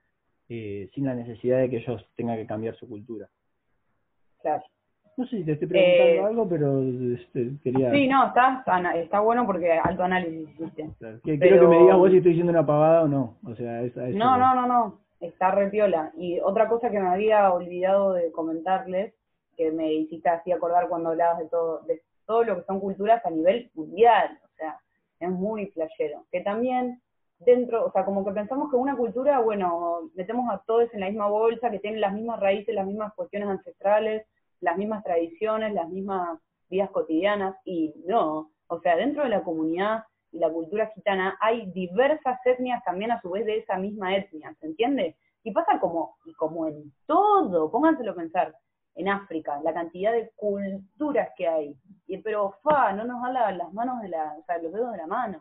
eh, 0.49 0.91
sin 0.95 1.05
la 1.07 1.15
necesidad 1.15 1.59
de 1.59 1.71
que 1.71 1.79
ellos 1.79 2.07
tengan 2.15 2.37
que 2.37 2.47
cambiar 2.47 2.77
su 2.77 2.89
cultura. 2.89 3.29
Claro. 4.41 4.65
No 5.17 5.27
sé 5.27 5.39
si 5.39 5.45
te 5.45 5.53
estoy 5.53 5.69
preguntando 5.69 6.13
eh, 6.13 6.25
algo, 6.25 6.49
pero 6.49 6.83
este, 7.15 7.53
quería... 7.65 7.91
Sí, 7.91 8.07
no, 8.07 8.27
está, 8.27 8.63
está 8.97 9.21
bueno 9.21 9.47
porque 9.47 9.73
alto 9.73 10.03
análisis 10.03 10.51
hiciste. 10.51 10.91
Quiero 11.23 11.61
que 11.61 11.67
me 11.67 11.79
digas 11.79 11.97
vos 11.97 12.11
si 12.11 12.19
estoy 12.19 12.33
diciendo 12.33 12.53
una 12.53 12.67
pavada 12.67 13.05
o 13.05 13.09
no. 13.09 13.37
O 13.45 13.55
sea, 13.55 13.83
no, 14.13 14.37
no, 14.37 14.55
no, 14.55 14.67
no, 14.67 15.01
está 15.21 15.53
repiola. 15.53 16.13
Y 16.19 16.39
otra 16.41 16.69
cosa 16.69 16.91
que 16.91 17.01
me 17.01 17.09
había 17.09 17.51
olvidado 17.51 18.13
de 18.13 18.31
comentarles 18.31 19.15
que 19.57 19.73
me 19.73 19.93
hiciste 19.95 20.29
así 20.29 20.53
acordar 20.53 20.89
cuando 20.89 21.11
hablabas 21.11 21.39
de 21.39 21.49
todo, 21.49 21.81
de 21.87 22.03
todo 22.27 22.45
lo 22.45 22.57
que 22.57 22.65
son 22.65 22.79
culturas 22.79 23.25
a 23.25 23.31
nivel 23.31 23.71
mundial, 23.75 24.39
o 24.45 24.49
sea, 24.57 24.79
es 25.19 25.31
muy 25.31 25.67
playero. 25.67 26.25
Que 26.31 26.43
también 26.43 27.01
dentro, 27.39 27.87
o 27.87 27.93
sea, 27.93 28.05
como 28.05 28.25
que 28.25 28.33
pensamos 28.33 28.71
que 28.71 28.77
una 28.77 28.97
cultura, 28.97 29.41
bueno, 29.41 30.11
metemos 30.15 30.53
a 30.53 30.63
todos 30.67 30.93
en 30.93 31.01
la 31.01 31.09
misma 31.09 31.29
bolsa, 31.29 31.71
que 31.71 31.79
tienen 31.79 32.01
las 32.01 32.13
mismas 32.13 32.39
raíces, 32.41 32.75
las 32.75 32.87
mismas 32.87 33.15
cuestiones 33.15 33.49
ancestrales, 33.49 34.27
las 34.61 34.77
mismas 34.77 35.03
tradiciones, 35.05 35.73
las 35.73 35.89
mismas 35.89 36.39
vidas 36.69 36.91
cotidianas, 36.91 37.57
y 37.65 37.95
no, 38.07 38.51
o 38.69 38.81
sea, 38.81 38.97
dentro 38.97 39.23
de 39.23 39.29
la 39.29 39.43
comunidad 39.43 40.05
y 40.33 40.39
la 40.39 40.51
cultura 40.51 40.91
gitana 40.95 41.37
hay 41.41 41.71
diversas 41.73 42.39
etnias 42.45 42.83
también 42.85 43.11
a 43.11 43.21
su 43.21 43.31
vez 43.31 43.47
de 43.47 43.59
esa 43.59 43.77
misma 43.79 44.17
etnia, 44.17 44.55
¿se 44.61 44.67
entiende? 44.67 45.17
Y 45.45 45.53
pasa 45.53 45.79
como, 45.79 46.17
y 46.25 46.33
como 46.35 46.67
en 46.67 46.93
todo, 47.07 47.71
pónganselo 47.71 48.13
a 48.13 48.17
pensar, 48.17 48.55
en 48.97 49.09
África, 49.09 49.61
la 49.63 49.75
cantidad 49.75 50.13
de 50.13 50.31
culturas 50.35 51.29
que 51.37 51.47
hay. 51.47 51.77
Y, 52.07 52.19
pero 52.19 52.55
fa, 52.63 52.93
no 52.93 53.05
nos 53.05 53.23
da 53.23 53.53
las 53.53 53.73
manos 53.73 54.01
de 54.01 54.09
la, 54.09 54.35
o 54.39 54.43
sea, 54.45 54.59
los 54.59 54.73
dedos 54.73 54.93
de 54.93 54.99
la 54.99 55.07
mano. 55.07 55.41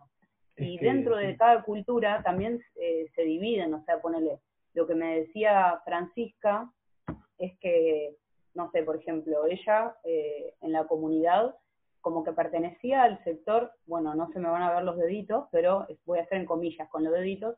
y 0.57 0.77
dentro 0.77 1.17
de 1.17 1.35
cada 1.35 1.63
cultura 1.63 2.21
también 2.23 2.61
eh, 2.75 3.07
se 3.15 3.23
dividen, 3.23 3.73
o 3.73 3.83
sea, 3.83 3.99
ponele, 3.99 4.39
lo 4.73 4.85
que 4.85 4.95
me 4.95 5.21
decía 5.21 5.81
Francisca 5.85 6.69
es 7.37 7.57
que, 7.59 8.15
no 8.55 8.71
sé, 8.71 8.83
por 8.83 8.95
ejemplo, 8.95 9.45
ella 9.45 9.95
eh, 10.03 10.53
en 10.61 10.71
la 10.71 10.85
comunidad 10.87 11.55
como 12.01 12.23
que 12.23 12.33
pertenecía 12.33 13.03
al 13.03 13.23
sector, 13.23 13.71
bueno, 13.87 14.13
no 14.15 14.31
se 14.31 14.39
me 14.39 14.49
van 14.49 14.61
a 14.61 14.73
ver 14.73 14.83
los 14.83 14.97
deditos, 14.97 15.47
pero 15.51 15.87
voy 16.05 16.19
a 16.19 16.21
hacer 16.21 16.37
en 16.37 16.45
comillas 16.45 16.87
con 16.89 17.03
los 17.03 17.13
deditos, 17.13 17.57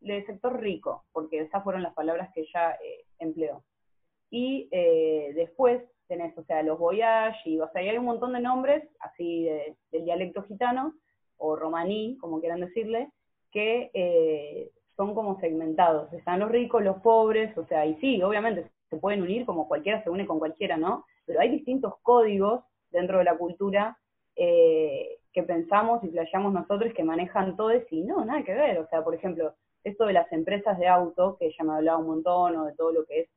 del 0.00 0.24
sector 0.26 0.58
rico, 0.60 1.04
porque 1.12 1.40
esas 1.40 1.62
fueron 1.62 1.82
las 1.82 1.94
palabras 1.94 2.30
que 2.34 2.40
ella 2.40 2.72
eh, 2.82 3.04
empleó. 3.18 3.62
Y 4.30 4.68
eh, 4.72 5.32
después 5.34 5.82
tenés, 6.08 6.36
o 6.38 6.44
sea, 6.44 6.62
los 6.62 6.78
voyage, 6.78 7.38
y, 7.50 7.60
o 7.60 7.68
sea, 7.70 7.82
hay 7.82 7.96
un 7.98 8.06
montón 8.06 8.32
de 8.32 8.40
nombres, 8.40 8.82
así 9.00 9.44
del 9.90 10.04
dialecto 10.04 10.42
gitano, 10.44 10.94
o 11.36 11.54
romaní, 11.54 12.16
como 12.18 12.40
quieran 12.40 12.60
decirle, 12.60 13.10
que 13.50 13.90
eh, 13.92 14.70
son 14.96 15.14
como 15.14 15.38
segmentados. 15.40 16.12
Están 16.12 16.40
los 16.40 16.50
ricos, 16.50 16.82
los 16.82 17.00
pobres, 17.02 17.56
o 17.58 17.66
sea, 17.66 17.84
y 17.86 17.94
sí, 17.96 18.22
obviamente 18.22 18.70
se 18.92 18.98
pueden 18.98 19.22
unir 19.22 19.46
como 19.46 19.66
cualquiera 19.66 20.04
se 20.04 20.10
une 20.10 20.26
con 20.26 20.38
cualquiera, 20.38 20.76
¿no? 20.76 21.06
Pero 21.24 21.40
hay 21.40 21.48
distintos 21.48 21.94
códigos 22.02 22.62
dentro 22.90 23.18
de 23.18 23.24
la 23.24 23.38
cultura 23.38 23.98
eh, 24.36 25.18
que 25.32 25.42
pensamos 25.42 26.04
y 26.04 26.08
playamos 26.08 26.52
nosotros 26.52 26.92
que 26.94 27.02
manejan 27.02 27.56
todo 27.56 27.70
eso 27.70 27.86
y 27.90 28.02
no, 28.02 28.22
nada 28.22 28.44
que 28.44 28.52
ver. 28.52 28.78
O 28.78 28.86
sea, 28.88 29.02
por 29.02 29.14
ejemplo, 29.14 29.54
esto 29.82 30.04
de 30.04 30.12
las 30.12 30.30
empresas 30.30 30.78
de 30.78 30.88
auto, 30.88 31.38
que 31.38 31.46
ella 31.46 31.64
me 31.64 31.72
hablaba 31.72 31.98
un 31.98 32.06
montón, 32.06 32.54
o 32.56 32.66
de 32.66 32.74
todo 32.74 32.92
lo 32.92 33.06
que 33.06 33.20
es 33.20 33.28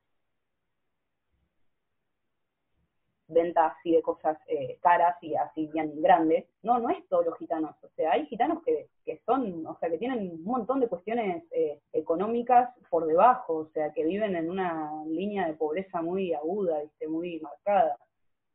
ventas 3.28 3.74
así 3.80 3.94
de 3.94 4.02
cosas 4.02 4.38
eh, 4.48 4.78
caras 4.82 5.16
y 5.22 5.36
así 5.36 5.68
bien 5.68 6.02
grandes. 6.02 6.46
No, 6.64 6.80
no 6.80 6.90
es 6.90 7.08
todos 7.08 7.26
los 7.26 7.38
gitanos. 7.38 7.76
O 7.82 7.88
sea, 7.96 8.12
hay 8.12 8.26
gitanos 8.26 8.62
que, 8.64 8.90
que 9.06 9.22
son, 9.26 9.66
o 9.66 9.78
sea, 9.80 9.90
que 9.90 9.98
tienen 9.98 10.20
un 10.20 10.44
montón 10.44 10.82
de 10.82 10.90
cuestiones 10.90 11.44
eh, 11.52 11.80
económicas 12.16 12.70
por 12.90 13.06
debajo, 13.06 13.54
o 13.56 13.70
sea, 13.74 13.92
que 13.92 14.06
viven 14.06 14.36
en 14.36 14.50
una 14.50 15.04
línea 15.06 15.48
de 15.48 15.54
pobreza 15.54 16.02
muy 16.02 16.34
aguda, 16.34 16.82
¿viste? 16.82 17.08
muy 17.08 17.40
marcada. 17.42 17.98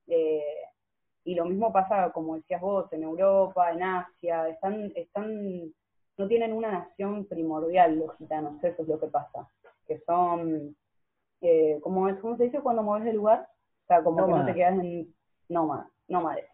Eh, 0.06 0.42
y 1.24 1.34
lo 1.34 1.44
mismo 1.44 1.72
pasa, 1.72 2.10
como 2.12 2.36
decías 2.36 2.60
vos, 2.60 2.90
en 2.92 3.02
Europa, 3.02 3.70
en 3.70 3.82
Asia, 3.82 4.48
están, 4.48 4.90
están, 4.96 5.72
no 6.16 6.28
tienen 6.28 6.52
una 6.52 6.72
nación 6.72 7.26
primordial 7.26 7.98
los 7.98 8.16
gitanos, 8.16 8.62
eso 8.64 8.82
es 8.82 8.88
lo 8.88 8.98
que 8.98 9.06
pasa, 9.08 9.46
que 9.86 10.00
son, 10.00 10.74
eh, 11.42 11.78
¿cómo, 11.82 12.08
es, 12.08 12.18
¿cómo 12.20 12.36
se 12.36 12.44
dice 12.44 12.60
cuando 12.60 12.82
mueves 12.82 13.04
de 13.04 13.12
lugar? 13.12 13.46
sea, 13.90 14.02
como 14.02 14.24
que 14.24 14.32
no 14.32 14.46
te 14.46 14.54
quedas 14.54 14.78
en 14.78 15.14
nómades. 15.48 15.90
nómades. 16.08 16.46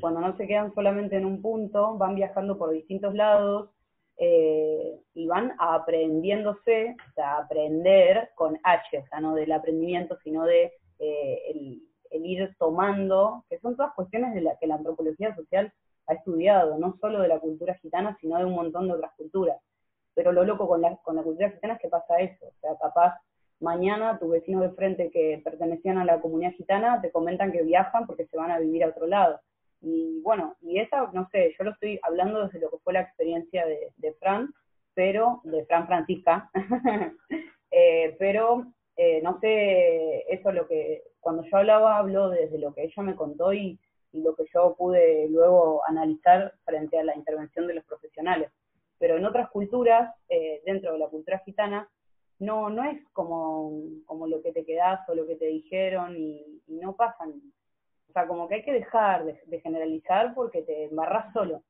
Cuando 0.00 0.20
no 0.20 0.36
se 0.36 0.48
quedan 0.48 0.74
solamente 0.74 1.16
en 1.16 1.24
un 1.24 1.40
punto, 1.40 1.96
van 1.96 2.16
viajando 2.16 2.58
por 2.58 2.70
distintos 2.70 3.14
lados 3.14 3.70
eh, 4.18 4.98
y 5.14 5.26
van 5.26 5.54
aprendiéndose, 5.58 6.96
o 7.10 7.12
sea, 7.14 7.38
aprender 7.38 8.30
con 8.34 8.58
H, 8.62 8.98
o 8.98 9.06
sea, 9.06 9.20
no 9.20 9.34
del 9.34 9.52
aprendimiento, 9.52 10.16
sino 10.24 10.44
de 10.44 10.72
eh, 10.98 11.42
el, 11.50 11.82
ir 12.24 12.54
tomando, 12.58 13.44
que 13.50 13.58
son 13.58 13.76
todas 13.76 13.92
cuestiones 13.94 14.34
de 14.34 14.42
que 14.58 14.66
la 14.66 14.76
antropología 14.76 15.34
social 15.36 15.70
ha 16.06 16.14
estudiado, 16.14 16.78
no 16.78 16.96
solo 16.98 17.20
de 17.20 17.28
la 17.28 17.40
cultura 17.40 17.74
gitana, 17.74 18.16
sino 18.20 18.38
de 18.38 18.46
un 18.46 18.54
montón 18.54 18.88
de 18.88 18.94
otras 18.94 19.12
culturas. 19.16 19.58
Pero 20.14 20.32
lo 20.32 20.44
loco 20.44 20.66
con 20.66 20.80
la, 20.80 20.96
con 20.96 21.16
la 21.16 21.22
cultura 21.22 21.50
gitana 21.50 21.74
es 21.74 21.80
que 21.80 21.88
pasa 21.88 22.18
eso, 22.20 22.46
o 22.46 22.60
sea, 22.60 22.74
capaz 22.80 23.20
mañana 23.60 24.18
tus 24.18 24.30
vecinos 24.30 24.62
de 24.62 24.70
frente 24.70 25.10
que 25.10 25.40
pertenecían 25.44 25.98
a 25.98 26.04
la 26.04 26.20
comunidad 26.20 26.52
gitana 26.52 27.00
te 27.00 27.10
comentan 27.10 27.52
que 27.52 27.62
viajan 27.62 28.06
porque 28.06 28.26
se 28.26 28.36
van 28.36 28.50
a 28.50 28.58
vivir 28.58 28.84
a 28.84 28.88
otro 28.88 29.06
lado. 29.06 29.40
Y 29.80 30.20
bueno, 30.22 30.56
y 30.60 30.78
esa, 30.80 31.10
no 31.12 31.28
sé, 31.30 31.54
yo 31.58 31.64
lo 31.64 31.72
estoy 31.72 31.98
hablando 32.02 32.44
desde 32.44 32.60
lo 32.60 32.70
que 32.70 32.78
fue 32.78 32.92
la 32.92 33.02
experiencia 33.02 33.66
de, 33.66 33.92
de 33.96 34.12
Fran, 34.14 34.52
pero, 34.94 35.40
de 35.44 35.64
Fran 35.66 35.86
Francisca, 35.86 36.50
eh, 37.70 38.16
pero 38.18 38.66
eh, 38.96 39.20
no 39.22 39.38
sé, 39.40 40.24
eso 40.32 40.50
lo 40.52 40.66
que, 40.66 41.02
cuando 41.20 41.44
yo 41.44 41.58
hablaba, 41.58 41.98
hablo 41.98 42.30
desde 42.30 42.58
lo 42.58 42.72
que 42.72 42.84
ella 42.84 43.02
me 43.02 43.14
contó 43.14 43.52
y, 43.52 43.78
y 44.12 44.22
lo 44.22 44.34
que 44.34 44.44
yo 44.54 44.74
pude 44.76 45.28
luego 45.28 45.82
analizar 45.86 46.54
frente 46.64 46.98
a 46.98 47.04
la 47.04 47.14
intervención 47.14 47.66
de 47.66 47.74
los 47.74 47.84
profesionales. 47.84 48.50
Pero 48.98 49.18
en 49.18 49.26
otras 49.26 49.50
culturas, 49.50 50.14
eh, 50.28 50.62
dentro 50.64 50.92
de 50.92 50.98
la 50.98 51.08
cultura 51.08 51.38
gitana, 51.40 51.88
no, 52.38 52.70
no 52.70 52.84
es 52.84 53.02
como, 53.12 53.82
como 54.06 54.26
lo 54.26 54.42
que 54.42 54.52
te 54.52 54.64
quedás 54.64 55.06
o 55.08 55.14
lo 55.14 55.26
que 55.26 55.36
te 55.36 55.46
dijeron 55.46 56.16
y, 56.16 56.62
no 56.68 56.94
pasan. 56.94 57.40
O 58.08 58.12
sea, 58.12 58.26
como 58.26 58.48
que 58.48 58.56
hay 58.56 58.64
que 58.64 58.72
dejar 58.72 59.24
de, 59.24 59.60
generalizar 59.60 60.34
porque 60.34 60.62
te 60.62 60.84
embarras 60.84 61.32
solo. 61.32 61.62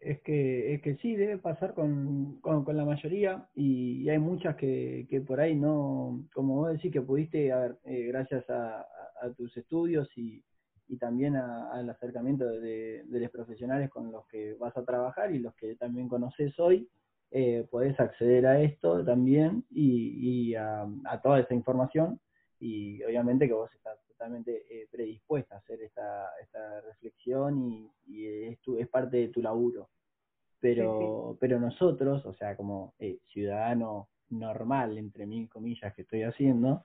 Es 0.00 0.20
que, 0.22 0.74
es 0.74 0.82
que 0.82 0.96
sí, 0.96 1.14
debe 1.14 1.38
pasar 1.38 1.74
con, 1.74 2.40
con, 2.40 2.76
la 2.76 2.84
mayoría 2.84 3.46
y, 3.54 4.08
hay 4.08 4.18
muchas 4.18 4.56
que, 4.56 5.06
que 5.08 5.20
por 5.20 5.40
ahí 5.40 5.54
no, 5.54 6.24
como 6.34 6.56
vos 6.56 6.72
decís, 6.72 6.92
que 6.92 7.00
pudiste, 7.00 7.52
a 7.52 7.58
ver, 7.58 7.76
eh, 7.84 8.06
gracias 8.06 8.44
a, 8.50 8.86
tus 9.36 9.56
estudios 9.56 10.08
y, 10.18 10.42
y 10.92 10.98
también 10.98 11.36
al 11.36 11.88
acercamiento 11.88 12.44
de, 12.44 13.04
los 13.08 13.30
profesionales 13.30 13.88
con 13.88 14.12
los 14.12 14.26
que 14.26 14.54
vas 14.54 14.76
a 14.76 14.84
trabajar 14.84 15.34
y 15.34 15.38
los 15.38 15.54
que 15.54 15.74
también 15.76 16.06
conoces 16.06 16.58
hoy, 16.58 16.86
eh, 17.30 17.66
podés 17.70 17.98
acceder 17.98 18.46
a 18.46 18.60
esto 18.60 19.02
también 19.02 19.64
y, 19.70 20.50
y 20.50 20.54
a, 20.54 20.86
toda 21.22 21.40
esa 21.40 21.54
información 21.54 22.20
y 22.60 23.02
obviamente 23.04 23.48
que 23.48 23.54
vos 23.54 23.70
estás 23.74 23.98
totalmente 24.22 24.64
eh, 24.70 24.86
predispuesta 24.88 25.56
a 25.56 25.58
hacer 25.58 25.82
esta, 25.82 26.28
esta 26.40 26.80
reflexión 26.82 27.90
y, 28.06 28.26
es, 28.26 28.58
es 28.78 28.88
parte 28.88 29.16
de 29.16 29.28
tu 29.28 29.42
laburo. 29.42 29.88
Pero, 30.60 31.36
pero 31.40 31.58
nosotros, 31.58 32.24
o 32.24 32.34
sea, 32.34 32.56
como 32.56 32.94
eh, 33.00 33.18
ciudadano 33.32 34.10
normal, 34.30 34.96
entre 34.96 35.26
mil 35.26 35.48
comillas, 35.48 35.92
que 35.92 36.02
estoy 36.02 36.22
haciendo, 36.22 36.84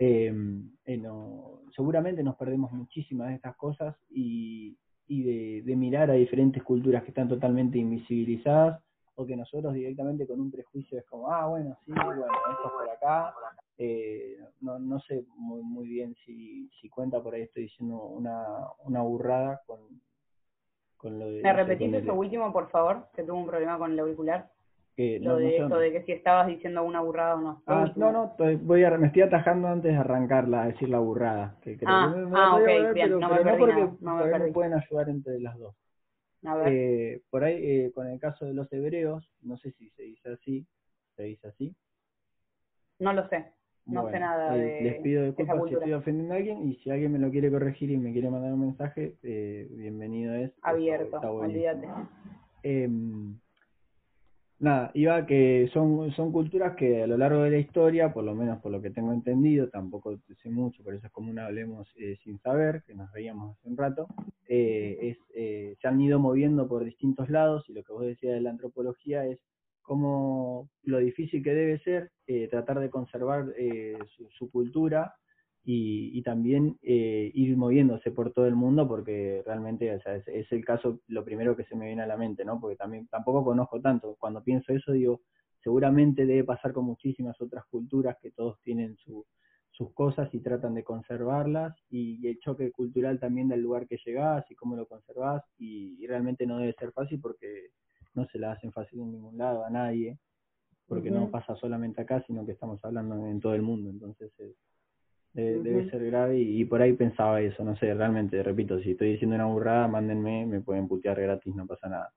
eh, 0.00 0.32
no, 0.32 1.62
seguramente 1.76 2.24
nos 2.24 2.34
perdemos 2.34 2.72
muchísimas 2.72 3.28
de 3.28 3.34
estas 3.36 3.56
cosas 3.56 3.96
y, 4.10 4.76
y 5.06 5.22
de, 5.22 5.62
de, 5.62 5.76
mirar 5.76 6.10
a 6.10 6.14
diferentes 6.14 6.62
culturas 6.64 7.04
que 7.04 7.10
están 7.10 7.28
totalmente 7.28 7.78
invisibilizadas 7.78 8.82
o 9.14 9.24
que 9.24 9.36
nosotros 9.36 9.74
directamente 9.74 10.26
con 10.26 10.40
un 10.40 10.50
prejuicio 10.50 10.98
es 10.98 11.04
como, 11.06 11.30
ah, 11.30 11.46
bueno, 11.46 11.78
sí, 11.84 11.92
bueno, 11.92 12.26
esto 12.26 12.66
es 12.66 12.72
por 12.72 12.90
acá. 12.90 13.32
Eh, 13.80 14.36
no, 14.60 14.80
no 14.80 14.98
sé 15.00 15.24
muy, 15.36 15.62
muy 15.62 15.88
bien 15.88 16.14
si, 16.26 16.68
si 16.80 16.88
cuenta 16.88 17.22
por 17.22 17.34
ahí, 17.34 17.42
estoy 17.42 17.64
diciendo 17.64 17.96
una, 18.02 18.44
una 18.84 19.02
burrada 19.02 19.62
con, 19.66 19.78
con 20.96 21.18
lo 21.18 21.30
de... 21.30 21.42
¿Me 21.42 21.52
repetís 21.52 21.94
eso 21.94 22.12
último, 22.12 22.52
por 22.52 22.70
favor? 22.70 23.06
Que 23.14 23.22
tuvo 23.22 23.38
un 23.38 23.46
problema 23.46 23.78
con 23.78 23.92
el 23.92 24.00
auricular. 24.00 24.50
lo 24.96 25.36
de 25.36 25.58
eso, 25.58 25.78
de 25.78 25.92
que 25.92 26.02
si 26.02 26.12
estabas 26.12 26.48
diciendo 26.48 26.82
una 26.82 27.00
burrada 27.02 27.36
o 27.36 27.40
no. 27.40 27.62
Ah, 27.66 27.92
no, 27.94 28.10
no, 28.10 28.34
voy 28.62 28.82
a, 28.82 28.90
me 28.98 29.06
estoy 29.06 29.22
atajando 29.22 29.68
antes 29.68 29.92
de 29.92 29.98
arrancarla, 29.98 30.64
a 30.64 30.66
decir 30.66 30.88
la 30.88 30.98
burrada. 30.98 31.56
Que 31.62 31.76
creo 31.76 31.88
ah, 31.88 32.12
que 32.12 32.32
ah 32.34 32.56
ok, 32.56 32.94
bien, 32.94 33.20
no 33.20 33.28
me 33.28 33.44
perdí 33.44 33.60
no 33.60 33.96
no 34.00 34.16
me, 34.16 34.30
perdí. 34.30 34.50
pueden 34.50 34.74
ayudar 34.74 35.08
entre 35.08 35.38
las 35.38 35.56
dos. 35.56 35.76
Eh, 36.66 37.22
por 37.30 37.44
ahí, 37.44 37.56
eh, 37.56 37.92
con 37.94 38.08
el 38.08 38.18
caso 38.18 38.44
de 38.44 38.54
los 38.54 38.72
hebreos, 38.72 39.30
no 39.42 39.56
sé 39.56 39.72
si 39.72 39.90
se 39.90 40.02
dice 40.02 40.30
así, 40.30 40.66
se 41.16 41.22
dice 41.24 41.48
así. 41.48 41.76
No 42.98 43.12
lo 43.12 43.28
sé, 43.28 43.52
no 43.88 44.10
sé 44.10 44.20
nada 44.20 44.56
eh, 44.56 44.60
de 44.60 44.80
Les 44.82 45.00
pido 45.00 45.24
disculpas 45.24 45.58
si 45.68 45.74
estoy 45.74 45.92
ofendiendo 45.92 46.34
a 46.34 46.36
alguien 46.36 46.68
y 46.68 46.76
si 46.76 46.90
alguien 46.90 47.12
me 47.12 47.18
lo 47.18 47.30
quiere 47.30 47.50
corregir 47.50 47.90
y 47.90 47.96
me 47.96 48.12
quiere 48.12 48.30
mandar 48.30 48.52
un 48.52 48.60
mensaje, 48.60 49.16
bienvenido 49.22 50.34
es. 50.34 50.52
Abierto, 50.62 51.18
olvídate. 51.20 51.88
Em, 52.62 53.38
nada, 54.58 54.90
iba 54.94 55.24
que 55.26 55.70
son, 55.72 56.10
son 56.12 56.32
culturas 56.32 56.74
que 56.76 57.02
a 57.02 57.06
lo 57.06 57.16
largo 57.16 57.42
de 57.42 57.50
la 57.50 57.58
historia, 57.58 58.12
por 58.12 58.24
lo 58.24 58.34
menos 58.34 58.60
por 58.60 58.72
lo 58.72 58.82
que 58.82 58.90
tengo 58.90 59.12
entendido, 59.12 59.68
tampoco 59.68 60.18
sé 60.42 60.50
mucho, 60.50 60.82
por 60.82 60.94
eso 60.94 61.06
es 61.06 61.12
como 61.12 61.30
un 61.30 61.38
hablemos 61.38 61.88
eh, 61.96 62.16
sin 62.24 62.38
saber, 62.40 62.82
que 62.86 62.94
nos 62.94 63.10
veíamos 63.12 63.56
hace 63.56 63.68
un 63.68 63.76
rato, 63.76 64.08
eh, 64.48 64.98
es, 65.00 65.18
eh, 65.34 65.76
se 65.80 65.88
han 65.88 66.00
ido 66.00 66.18
moviendo 66.18 66.68
por 66.68 66.84
distintos 66.84 67.30
lados 67.30 67.68
y 67.68 67.72
lo 67.72 67.82
que 67.82 67.92
vos 67.92 68.04
decías 68.04 68.34
de 68.34 68.40
la 68.40 68.50
antropología 68.50 69.24
es 69.26 69.38
cómo 69.88 70.68
lo 70.84 70.98
difícil 70.98 71.42
que 71.42 71.54
debe 71.54 71.78
ser 71.80 72.12
tratar 72.50 72.78
de 72.78 72.90
conservar 72.90 73.46
su, 74.14 74.28
su 74.30 74.50
cultura 74.50 75.14
y, 75.70 76.22
también 76.22 76.78
eh, 76.82 77.30
ir 77.34 77.54
moviéndose 77.56 78.10
por 78.10 78.32
todo 78.32 78.46
el 78.46 78.54
mundo 78.54 78.88
porque 78.88 79.42
realmente 79.44 79.94
o 79.94 80.00
sea, 80.00 80.16
es, 80.16 80.50
el 80.50 80.64
caso 80.64 81.00
lo 81.08 81.24
primero 81.26 81.56
que 81.56 81.64
se 81.64 81.76
me 81.76 81.86
viene 81.86 82.00
a 82.00 82.06
la 82.06 82.16
mente, 82.16 82.42
¿no? 82.42 82.58
Porque 82.58 82.76
también 82.76 83.06
tampoco 83.08 83.44
conozco 83.44 83.78
tanto. 83.78 84.16
Cuando 84.18 84.42
pienso 84.42 84.72
eso 84.72 84.92
digo, 84.92 85.20
seguramente 85.62 86.24
debe 86.24 86.44
pasar 86.44 86.72
con 86.72 86.86
muchísimas 86.86 87.38
otras 87.42 87.66
culturas 87.66 88.16
que 88.22 88.30
todos 88.30 88.58
tienen 88.62 88.96
su, 88.96 89.26
sus 89.70 89.92
cosas 89.92 90.32
y 90.32 90.40
tratan 90.40 90.74
de 90.74 90.84
conservarlas 90.84 91.76
y, 91.90 92.26
el 92.26 92.38
choque 92.38 92.72
cultural 92.72 93.20
también 93.20 93.48
del 93.48 93.60
lugar 93.60 93.86
que 93.86 93.98
llegás 94.06 94.50
y 94.50 94.54
cómo 94.54 94.74
lo 94.74 94.86
conservás 94.86 95.42
y, 95.58 96.06
realmente 96.06 96.46
no 96.46 96.56
debe 96.56 96.72
ser 96.78 96.92
fácil 96.92 97.20
porque 97.20 97.72
no 98.14 98.26
se 98.26 98.38
la 98.38 98.52
hacen 98.52 98.72
fácil 98.72 99.00
en 99.00 99.12
ningún 99.12 99.38
lado 99.38 99.64
a 99.64 99.70
nadie 99.70 100.18
porque 100.86 101.10
no 101.10 101.30
pasa 101.30 101.54
solamente 101.56 102.00
acá 102.00 102.22
sino 102.26 102.46
que 102.46 102.52
estamos 102.52 102.82
hablando 102.84 103.26
en 103.26 103.40
todo 103.40 103.54
el 103.54 103.62
mundo 103.62 103.90
entonces 103.90 104.32
es, 104.40 104.56
debe 105.34 105.88
ser 105.90 106.04
grave 106.04 106.38
y, 106.38 106.64
por 106.64 106.82
ahí 106.82 106.94
pensaba 106.94 107.40
eso, 107.40 107.62
no 107.64 107.76
sé, 107.76 107.92
realmente, 107.94 108.42
repito, 108.42 108.80
si 108.80 108.92
estoy 108.92 109.12
diciendo 109.12 109.36
una 109.36 109.46
burrada, 109.46 109.86
mándenme, 109.86 110.46
me 110.46 110.60
pueden 110.60 110.88
putear 110.88 111.20
gratis, 111.20 111.54
no 111.54 111.66
pasa 111.66 111.88
nada. 111.88 112.12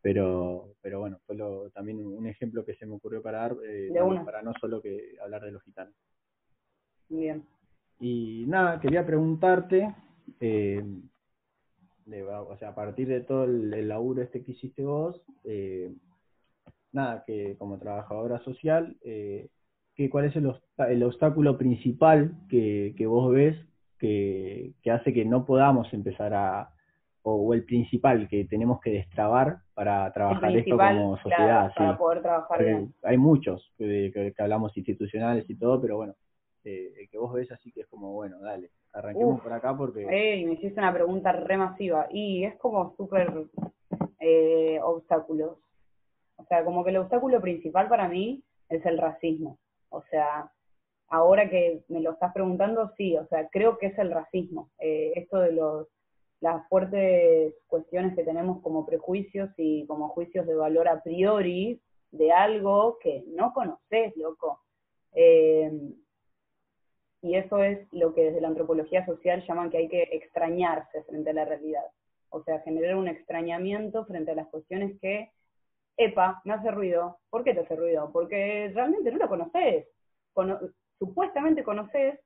Pero, 0.00 0.74
pero 0.80 1.00
bueno, 1.00 1.18
fue 1.26 1.36
lo, 1.36 1.70
también 1.70 2.04
un 2.04 2.26
ejemplo 2.26 2.64
que 2.64 2.74
se 2.74 2.86
me 2.86 2.94
ocurrió 2.94 3.22
para 3.22 3.38
dar, 3.38 3.56
eh, 3.64 3.90
para 4.24 4.42
no 4.42 4.52
solo 4.60 4.80
que 4.80 5.16
hablar 5.22 5.42
de 5.42 5.52
los 5.52 5.62
gitanos. 5.62 5.94
Bien. 7.08 7.44
Y 8.00 8.44
nada, 8.46 8.80
quería 8.80 9.06
preguntarte, 9.06 9.94
eh, 10.40 10.84
o 12.06 12.56
sea, 12.58 12.70
a 12.70 12.74
partir 12.74 13.08
de 13.08 13.20
todo 13.20 13.44
el, 13.44 13.88
laburo 13.88 14.22
este 14.22 14.42
que 14.42 14.52
hiciste 14.52 14.84
vos, 14.84 15.20
eh, 15.44 15.92
nada, 16.92 17.24
que 17.26 17.56
como 17.58 17.78
trabajadora 17.78 18.38
social, 18.40 18.96
eh, 19.02 19.48
que, 19.94 20.10
cuál 20.10 20.26
es 20.26 20.36
el, 20.36 20.52
el 20.88 21.02
obstáculo 21.02 21.58
principal 21.58 22.32
que, 22.48 22.94
que 22.96 23.06
vos 23.06 23.32
ves 23.32 23.56
que, 23.98 24.72
que, 24.82 24.90
hace 24.90 25.12
que 25.12 25.24
no 25.24 25.44
podamos 25.44 25.92
empezar 25.92 26.34
a, 26.34 26.70
o, 27.22 27.54
el 27.54 27.64
principal 27.64 28.28
que 28.28 28.44
tenemos 28.44 28.80
que 28.80 28.90
destrabar 28.90 29.58
para 29.74 30.12
trabajar 30.12 30.56
esto 30.56 30.76
como 30.76 31.16
sociedad. 31.18 31.72
Para 31.76 31.96
poder 31.96 32.22
trabajar 32.22 32.64
bien. 32.64 32.94
Hay 33.02 33.16
muchos 33.16 33.72
que, 33.78 34.32
hablamos 34.38 34.76
institucionales 34.76 35.48
y 35.48 35.54
todo, 35.56 35.80
pero 35.80 35.96
bueno, 35.96 36.14
eh, 36.64 37.08
que 37.10 37.18
vos 37.18 37.32
ves 37.32 37.50
así 37.52 37.72
que 37.72 37.82
es 37.82 37.86
como, 37.86 38.12
bueno, 38.12 38.40
dale, 38.40 38.70
arranquemos 38.92 39.40
por 39.40 39.52
acá 39.52 39.76
porque... 39.76 40.06
Ey, 40.08 40.44
me 40.44 40.54
hiciste 40.54 40.78
una 40.78 40.92
pregunta 40.92 41.32
re 41.32 41.56
masiva 41.56 42.06
y 42.10 42.44
es 42.44 42.56
como 42.56 42.94
súper 42.96 43.32
eh, 44.20 44.78
obstáculos. 44.82 45.58
O 46.36 46.44
sea, 46.44 46.64
como 46.64 46.84
que 46.84 46.90
el 46.90 46.98
obstáculo 46.98 47.40
principal 47.40 47.88
para 47.88 48.08
mí 48.08 48.42
es 48.68 48.84
el 48.86 48.98
racismo. 48.98 49.58
O 49.90 50.02
sea, 50.10 50.50
ahora 51.08 51.48
que 51.48 51.84
me 51.88 52.00
lo 52.00 52.12
estás 52.12 52.32
preguntando, 52.32 52.92
sí, 52.96 53.16
o 53.16 53.26
sea, 53.26 53.48
creo 53.48 53.78
que 53.78 53.86
es 53.86 53.98
el 53.98 54.10
racismo. 54.10 54.70
Eh, 54.78 55.12
esto 55.16 55.38
de 55.38 55.52
los, 55.52 55.88
las 56.40 56.66
fuertes 56.68 57.54
cuestiones 57.66 58.14
que 58.16 58.24
tenemos 58.24 58.60
como 58.62 58.86
prejuicios 58.86 59.50
y 59.56 59.86
como 59.86 60.08
juicios 60.08 60.46
de 60.46 60.54
valor 60.54 60.88
a 60.88 61.02
priori 61.02 61.80
de 62.10 62.32
algo 62.32 62.98
que 63.00 63.24
no 63.28 63.52
conoces, 63.52 64.16
loco. 64.16 64.60
Eh, 65.14 65.70
y 67.22 67.36
eso 67.36 67.62
es 67.62 67.78
lo 67.92 68.12
que 68.14 68.24
desde 68.24 68.40
la 68.40 68.48
antropología 68.48 69.06
social 69.06 69.44
llaman 69.46 69.70
que 69.70 69.78
hay 69.78 69.88
que 69.88 70.02
extrañarse 70.10 71.04
frente 71.04 71.30
a 71.30 71.34
la 71.34 71.44
realidad. 71.44 71.84
O 72.30 72.42
sea, 72.42 72.60
generar 72.60 72.96
un 72.96 73.06
extrañamiento 73.06 74.04
frente 74.06 74.32
a 74.32 74.34
las 74.34 74.48
cuestiones 74.48 74.98
que 75.00 75.30
epa, 75.96 76.42
me 76.44 76.54
hace 76.54 76.70
ruido. 76.72 77.18
¿Por 77.30 77.44
qué 77.44 77.54
te 77.54 77.60
hace 77.60 77.76
ruido? 77.76 78.10
Porque 78.12 78.72
realmente 78.74 79.12
no 79.12 79.18
lo 79.18 79.28
conoces. 79.28 79.86
supuestamente 80.98 81.62
conoces 81.62 82.18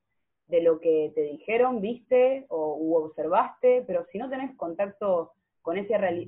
de 0.47 0.63
lo 0.63 0.81
que 0.81 1.13
te 1.15 1.23
dijeron, 1.23 1.81
viste 1.81 2.47
o 2.49 2.77
u 2.79 2.95
observaste, 2.97 3.85
pero 3.87 4.07
si 4.11 4.19
no 4.19 4.31
tenés 4.31 4.57
contacto 4.57 5.33
con, 5.61 5.77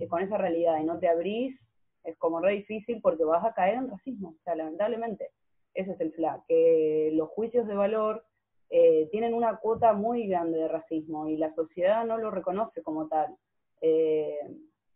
con 0.09 0.23
esa 0.23 0.37
realidad 0.37 0.79
y 0.79 0.85
no 0.85 0.99
te 0.99 1.09
abrís, 1.09 1.59
es 2.05 2.17
como 2.19 2.41
re 2.41 2.53
difícil 2.53 3.01
porque 3.01 3.25
vas 3.25 3.45
a 3.45 3.55
caer 3.55 3.77
en 3.77 3.91
racismo, 3.91 4.31
o 4.31 4.43
sea, 4.45 4.57
lamentablemente. 4.57 5.31
Ese 5.75 5.93
es 5.93 6.01
el 6.01 6.13
fla, 6.13 6.43
que 6.49 7.11
los 7.15 7.29
juicios 7.31 7.67
de 7.67 7.75
valor 7.75 8.25
eh, 8.71 9.09
tienen 9.11 9.35
una 9.35 9.57
cuota 9.57 9.93
muy 9.93 10.27
grande 10.27 10.59
de 10.59 10.69
racismo 10.69 11.29
y 11.29 11.37
la 11.37 11.55
sociedad 11.55 12.05
no 12.05 12.19
lo 12.19 12.31
reconoce 12.31 12.83
como 12.83 13.09
tal. 13.09 13.35
Eh, 13.81 14.39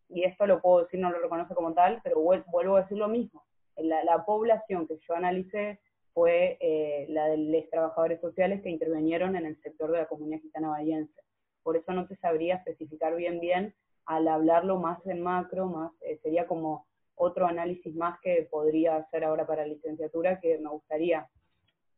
y 0.08 0.24
esto 0.24 0.46
lo 0.46 0.60
puedo 0.60 0.84
decir, 0.84 1.00
no 1.00 1.10
lo 1.10 1.20
reconoce 1.20 1.54
como 1.54 1.72
tal, 1.72 2.00
pero 2.04 2.20
vuelvo 2.20 2.76
a 2.76 2.82
decir 2.82 2.98
lo 2.98 3.08
mismo. 3.08 3.44
La, 3.76 4.04
la 4.04 4.24
población 4.24 4.86
que 4.86 4.98
yo 5.08 5.14
analicé 5.14 5.80
fue 6.14 6.58
eh, 6.60 7.06
la 7.08 7.26
de 7.28 7.38
los 7.38 7.70
trabajadores 7.70 8.20
sociales 8.20 8.62
que 8.62 8.70
intervinieron 8.70 9.36
en 9.36 9.46
el 9.46 9.60
sector 9.62 9.90
de 9.90 9.98
la 9.98 10.06
comunidad 10.06 10.40
gitana 10.40 10.68
bahiense. 10.68 11.22
Por 11.62 11.76
eso 11.76 11.92
no 11.92 12.06
te 12.06 12.16
sabría 12.16 12.56
especificar 12.56 13.16
bien 13.16 13.40
bien 13.40 13.74
al 14.04 14.28
hablarlo 14.28 14.78
más 14.78 15.04
en 15.06 15.22
macro, 15.22 15.66
más 15.66 15.92
eh, 16.02 16.18
sería 16.22 16.46
como 16.46 16.86
otro 17.14 17.46
análisis 17.46 17.94
más 17.94 18.18
que 18.20 18.48
podría 18.50 18.96
hacer 18.96 19.24
ahora 19.24 19.46
para 19.46 19.66
licenciatura, 19.66 20.40
que 20.40 20.58
me 20.58 20.70
gustaría 20.70 21.28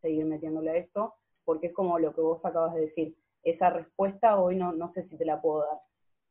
seguir 0.03 0.27
metiéndole 0.27 0.71
a 0.71 0.77
esto, 0.77 1.15
porque 1.45 1.69
es 1.69 1.73
como 1.73 1.99
lo 1.99 2.15
que 2.15 2.21
vos 2.21 2.45
acabas 2.45 2.75
de 2.75 2.83
decir. 2.83 3.17
Esa 3.43 3.71
respuesta 3.71 4.41
hoy 4.41 4.57
no, 4.57 4.73
no 4.73 4.93
sé 4.93 5.07
si 5.09 5.17
te 5.17 5.25
la 5.25 5.41
puedo 5.41 5.61
dar. 5.61 5.79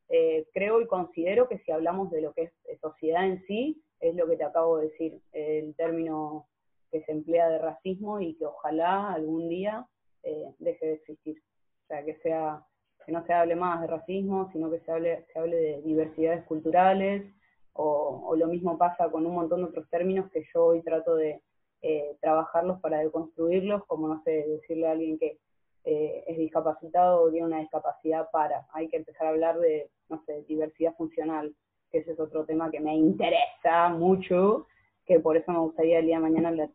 Eh, 0.09 0.47
creo 0.53 0.82
y 0.82 0.88
considero 0.88 1.47
que 1.47 1.59
si 1.59 1.72
hablamos 1.72 2.11
de 2.11 2.22
lo 2.22 2.34
que 2.34 2.51
es 2.66 2.80
sociedad 2.80 3.26
en 3.26 3.43
sí, 3.45 3.82
es 3.99 4.16
lo 4.16 4.28
que 4.28 4.36
te 4.36 4.43
acabo 4.43 4.78
de 4.78 4.89
decir, 4.89 5.22
el 5.32 5.76
término 5.76 6.47
que 6.91 7.03
se 7.03 7.11
emplea 7.11 7.49
de 7.49 7.59
racismo 7.59 8.20
y 8.20 8.36
que 8.36 8.45
ojalá 8.45 9.14
algún 9.14 9.49
día 9.49 9.88
eh, 10.24 10.53
deje 10.59 10.86
de 10.86 10.93
existir. 10.93 11.38
O 11.84 11.88
sea, 11.88 12.03
que 12.03 12.16
sea 12.18 12.64
que 13.05 13.11
no 13.11 13.26
se 13.26 13.34
hable 13.34 13.55
más 13.55 13.82
de 13.82 13.88
racismo, 13.88 14.49
sino 14.51 14.70
que 14.70 14.80
se 14.82 14.91
hable, 14.91 15.26
se 15.32 15.39
hable 15.39 15.55
de 15.55 15.82
diversidades 15.82 16.45
culturales, 16.45 17.26
o, 17.74 18.36
lo 18.36 18.47
mismo 18.47 18.78
pasa 18.78 19.09
con 19.09 19.26
un 19.26 19.34
montón 19.34 19.61
de 19.61 19.66
otros 19.66 19.89
términos 19.89 20.30
que 20.32 20.43
yo 20.53 20.66
hoy 20.66 20.82
trato 20.84 21.16
de 21.16 21.41
eh, 21.84 22.17
trabajarlos 22.21 22.79
para 22.79 22.99
deconstruirlos, 22.99 23.86
como 23.86 24.07
no 24.07 24.23
sé, 24.23 24.31
decirle 24.47 24.88
a 24.88 24.91
alguien 24.91 25.19
que 25.19 25.38
eh, 25.84 26.23
es 26.27 26.38
discapacitado 26.38 27.21
o 27.21 27.29
tiene 27.29 27.45
una 27.45 27.59
discapacidad 27.59 28.31
para. 28.31 28.65
Hay 28.71 28.88
que 28.88 28.97
empezar 28.97 29.27
a 29.27 29.31
hablar 29.31 29.59
de, 29.59 29.89
no 30.09 30.23
sé, 30.25 30.43
diversidad 30.47 30.95
funcional, 30.95 31.53
que 31.91 31.99
ese 31.99 32.13
es 32.13 32.19
otro 32.19 32.45
tema 32.45 32.71
que 32.71 32.79
me 32.79 32.95
interesa 32.95 33.89
mucho 33.89 34.67
que 35.05 35.19
por 35.19 35.36
eso 35.36 35.51
me 35.51 35.59
gustaría 35.59 35.99
el 35.99 36.05
día 36.05 36.15
de 36.15 36.23
mañana 36.23 36.51
la, 36.51 36.69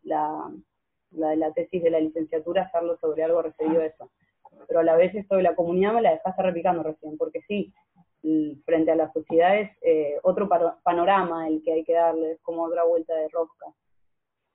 la, 1.10 1.36
la 1.36 1.52
tesis 1.52 1.82
de 1.82 1.90
la 1.90 2.00
licenciatura 2.00 2.64
hacerlo 2.64 2.98
sobre 3.00 3.24
algo 3.24 3.42
referido 3.42 3.80
a 3.80 3.86
eso. 3.86 4.10
Pero 4.66 4.80
a 4.80 4.84
la 4.84 4.96
vez 4.96 5.14
esto 5.14 5.36
de 5.36 5.42
la 5.42 5.54
comunidad 5.54 5.94
me 5.94 6.02
la 6.02 6.10
dejaste 6.10 6.42
replicando 6.42 6.82
recién, 6.82 7.16
porque 7.16 7.40
sí, 7.48 7.72
frente 8.64 8.90
a 8.90 8.96
la 8.96 9.10
sociedad 9.12 9.58
es 9.58 9.70
eh, 9.80 10.18
otro 10.22 10.48
panorama 10.82 11.48
el 11.48 11.62
que 11.62 11.72
hay 11.72 11.84
que 11.84 11.94
darle, 11.94 12.32
es 12.32 12.40
como 12.42 12.64
otra 12.64 12.84
vuelta 12.84 13.14
de 13.14 13.28
rosca. 13.28 13.66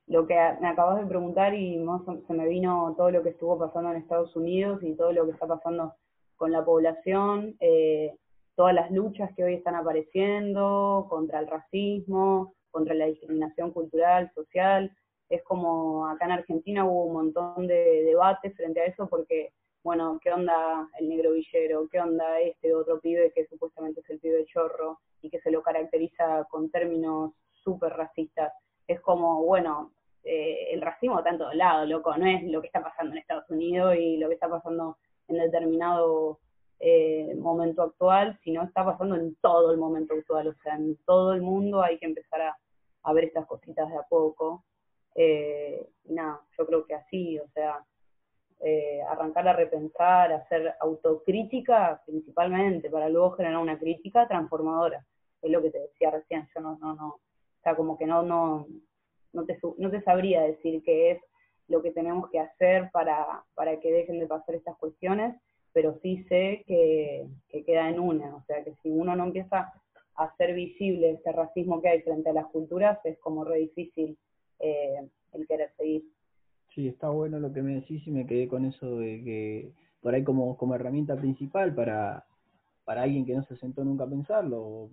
Lo 0.06 0.26
que 0.26 0.34
me 0.60 0.68
acabas 0.68 1.00
de 1.00 1.06
preguntar 1.06 1.54
y 1.54 1.82
se 2.26 2.34
me 2.34 2.46
vino 2.46 2.94
todo 2.96 3.10
lo 3.10 3.22
que 3.22 3.30
estuvo 3.30 3.58
pasando 3.58 3.90
en 3.90 3.96
Estados 3.96 4.36
Unidos 4.36 4.82
y 4.82 4.94
todo 4.94 5.12
lo 5.12 5.24
que 5.24 5.32
está 5.32 5.46
pasando 5.46 5.94
con 6.36 6.52
la 6.52 6.64
población, 6.64 7.56
eh, 7.60 8.14
todas 8.54 8.74
las 8.74 8.90
luchas 8.90 9.30
que 9.34 9.44
hoy 9.44 9.54
están 9.54 9.76
apareciendo 9.76 11.06
contra 11.08 11.40
el 11.40 11.46
racismo, 11.46 12.54
contra 12.70 12.94
la 12.94 13.06
discriminación 13.06 13.70
cultural, 13.70 14.30
social. 14.34 14.94
Es 15.30 15.42
como 15.44 16.06
acá 16.06 16.26
en 16.26 16.32
Argentina 16.32 16.84
hubo 16.84 17.06
un 17.06 17.14
montón 17.14 17.66
de 17.66 18.02
debates 18.04 18.54
frente 18.56 18.80
a 18.82 18.86
eso 18.86 19.08
porque, 19.08 19.52
bueno, 19.82 20.18
¿qué 20.22 20.30
onda 20.32 20.86
el 20.98 21.08
negro 21.08 21.32
villero? 21.32 21.88
¿Qué 21.90 21.98
onda 21.98 22.40
este 22.40 22.74
otro 22.74 23.00
pibe 23.00 23.32
que 23.34 23.46
supuestamente 23.46 24.00
es 24.00 24.10
el 24.10 24.20
pibe 24.20 24.44
chorro 24.44 25.00
y 25.22 25.30
que 25.30 25.40
se 25.40 25.50
lo 25.50 25.62
caracteriza 25.62 26.44
con 26.50 26.70
términos 26.70 27.32
súper 27.52 27.92
racistas? 27.94 28.52
Es 28.86 29.00
como, 29.00 29.42
bueno, 29.44 29.92
eh, 30.22 30.68
el 30.72 30.80
racismo 30.80 31.18
está 31.18 31.30
en 31.30 31.38
todos 31.38 31.54
lados, 31.54 31.88
loco, 31.88 32.16
no 32.16 32.26
es 32.26 32.42
lo 32.44 32.60
que 32.60 32.68
está 32.68 32.82
pasando 32.82 33.12
en 33.12 33.18
Estados 33.18 33.48
Unidos 33.50 33.96
y 33.98 34.16
lo 34.16 34.28
que 34.28 34.34
está 34.34 34.48
pasando 34.48 34.98
en 35.28 35.38
determinado 35.38 36.40
eh, 36.80 37.34
momento 37.36 37.82
actual, 37.82 38.38
sino 38.42 38.62
está 38.62 38.84
pasando 38.84 39.16
en 39.16 39.36
todo 39.36 39.70
el 39.70 39.78
momento 39.78 40.14
actual, 40.14 40.48
o 40.48 40.54
sea, 40.62 40.74
en 40.74 40.96
todo 41.06 41.32
el 41.32 41.42
mundo 41.42 41.82
hay 41.82 41.98
que 41.98 42.06
empezar 42.06 42.40
a, 42.42 42.58
a 43.04 43.12
ver 43.12 43.24
estas 43.24 43.46
cositas 43.46 43.88
de 43.88 43.96
a 43.96 44.02
poco. 44.02 44.64
Eh, 45.14 45.88
nada, 46.06 46.40
yo 46.58 46.66
creo 46.66 46.84
que 46.84 46.94
así, 46.94 47.38
o 47.38 47.48
sea, 47.48 47.84
eh, 48.60 49.02
arrancar 49.08 49.46
a 49.46 49.52
repensar, 49.52 50.32
hacer 50.32 50.74
autocrítica 50.80 52.02
principalmente, 52.06 52.90
para 52.90 53.08
luego 53.08 53.32
generar 53.32 53.58
una 53.58 53.78
crítica 53.78 54.26
transformadora. 54.26 55.04
Es 55.42 55.50
lo 55.50 55.62
que 55.62 55.70
te 55.70 55.78
decía 55.78 56.10
recién, 56.10 56.48
yo 56.54 56.60
no, 56.60 56.78
no, 56.78 56.94
no, 56.94 57.20
sea, 57.64 57.76
como 57.76 57.98
que 57.98 58.06
no, 58.06 58.22
no, 58.22 58.66
no 59.32 59.44
te, 59.44 59.58
no 59.78 59.90
te 59.90 60.02
sabría 60.02 60.42
decir 60.42 60.82
qué 60.84 61.12
es 61.12 61.18
lo 61.68 61.82
que 61.82 61.90
tenemos 61.90 62.30
que 62.30 62.38
hacer 62.38 62.90
para, 62.92 63.42
para 63.54 63.80
que 63.80 63.90
dejen 63.90 64.20
de 64.20 64.26
pasar 64.26 64.54
estas 64.54 64.76
cuestiones, 64.76 65.34
pero 65.72 65.98
sí 66.02 66.24
sé 66.28 66.62
que, 66.66 67.26
que 67.48 67.64
queda 67.64 67.88
en 67.88 67.98
una, 67.98 68.36
o 68.36 68.44
sea, 68.46 68.62
que 68.62 68.74
si 68.82 68.90
uno 68.90 69.16
no 69.16 69.24
empieza 69.24 69.72
hacer 70.16 70.54
visible 70.54 71.12
este 71.12 71.32
racismo 71.32 71.80
que 71.80 71.88
hay 71.88 72.02
frente 72.02 72.30
a 72.30 72.34
las 72.34 72.46
culturas 72.46 72.98
es 73.04 73.18
como 73.18 73.44
re 73.44 73.58
difícil 73.58 74.16
eh, 74.60 75.08
el 75.32 75.46
querer 75.46 75.72
seguir. 75.76 76.04
Sí, 76.74 76.88
está 76.88 77.08
bueno 77.08 77.38
lo 77.38 77.52
que 77.52 77.62
me 77.62 77.74
decís 77.74 78.06
y 78.06 78.10
me 78.10 78.26
quedé 78.26 78.48
con 78.48 78.64
eso 78.64 78.98
de 78.98 79.22
que 79.24 79.72
por 80.00 80.14
ahí 80.14 80.24
como, 80.24 80.56
como 80.56 80.74
herramienta 80.74 81.16
principal 81.16 81.74
para, 81.74 82.24
para 82.84 83.02
alguien 83.02 83.24
que 83.24 83.34
no 83.34 83.44
se 83.44 83.56
sentó 83.56 83.84
nunca 83.84 84.04
a 84.04 84.08
pensarlo, 84.08 84.88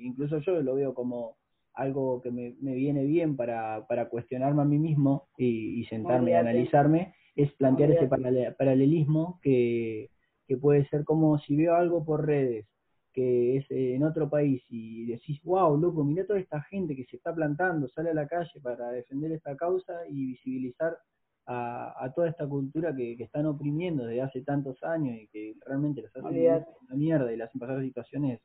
incluso 0.00 0.38
yo 0.38 0.60
lo 0.62 0.74
veo 0.74 0.94
como 0.94 1.36
algo 1.76 2.20
que 2.22 2.30
me, 2.30 2.56
me 2.60 2.74
viene 2.74 3.04
bien 3.04 3.36
para, 3.36 3.86
para 3.86 4.08
cuestionarme 4.08 4.62
a 4.62 4.64
mí 4.64 4.78
mismo 4.78 5.28
y, 5.36 5.84
sentarme 5.84 6.32
y 6.32 6.34
analizarme, 6.34 7.14
es 7.36 7.52
plantear 7.52 7.92
ese 7.92 8.08
paralelismo 8.08 9.38
que, 9.42 10.10
que 10.46 10.56
puede 10.56 10.86
ser 10.88 11.04
como 11.04 11.38
si 11.38 11.54
veo 11.54 11.74
algo 11.74 12.04
por 12.04 12.26
redes 12.26 12.66
que 13.12 13.56
es 13.56 13.66
en 13.70 14.04
otro 14.04 14.28
país 14.28 14.62
y 14.68 15.06
decís, 15.06 15.40
wow, 15.42 15.78
loco, 15.78 16.04
mira 16.04 16.26
toda 16.26 16.38
esta 16.38 16.60
gente 16.64 16.94
que 16.94 17.06
se 17.06 17.16
está 17.16 17.34
plantando, 17.34 17.88
sale 17.88 18.10
a 18.10 18.14
la 18.14 18.28
calle 18.28 18.60
para 18.62 18.90
defender 18.90 19.32
esta 19.32 19.56
causa 19.56 20.06
y 20.06 20.26
visibilizar 20.26 20.98
a, 21.46 22.12
toda 22.14 22.28
esta 22.28 22.46
cultura 22.46 22.94
que, 22.94 23.16
que, 23.16 23.24
están 23.24 23.46
oprimiendo 23.46 24.04
desde 24.04 24.20
hace 24.20 24.42
tantos 24.42 24.82
años 24.82 25.16
y 25.16 25.28
que 25.28 25.54
realmente 25.64 26.02
les 26.02 26.14
hacen 26.14 26.26
una 26.26 26.96
mierda 26.96 27.32
y 27.32 27.38
les 27.38 27.48
hacen 27.48 27.58
pasar 27.58 27.80
situaciones 27.82 28.40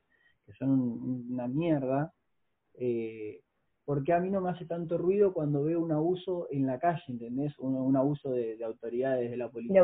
que 0.45 0.53
son 0.53 0.69
una 1.31 1.49
mierda, 1.49 2.13
eh, 2.75 3.41
porque 3.83 4.13
a 4.13 4.19
mí 4.19 4.29
no 4.29 4.41
me 4.41 4.51
hace 4.51 4.65
tanto 4.65 4.97
ruido 4.97 5.33
cuando 5.33 5.63
veo 5.63 5.81
un 5.81 5.91
abuso 5.91 6.47
en 6.51 6.65
la 6.65 6.79
calle, 6.79 7.03
¿entendés? 7.07 7.57
Un, 7.59 7.75
un 7.75 7.97
abuso 7.97 8.31
de, 8.31 8.63
autoridades 8.63 9.29
de 9.29 9.37
la 9.37 9.49
policía 9.49 9.83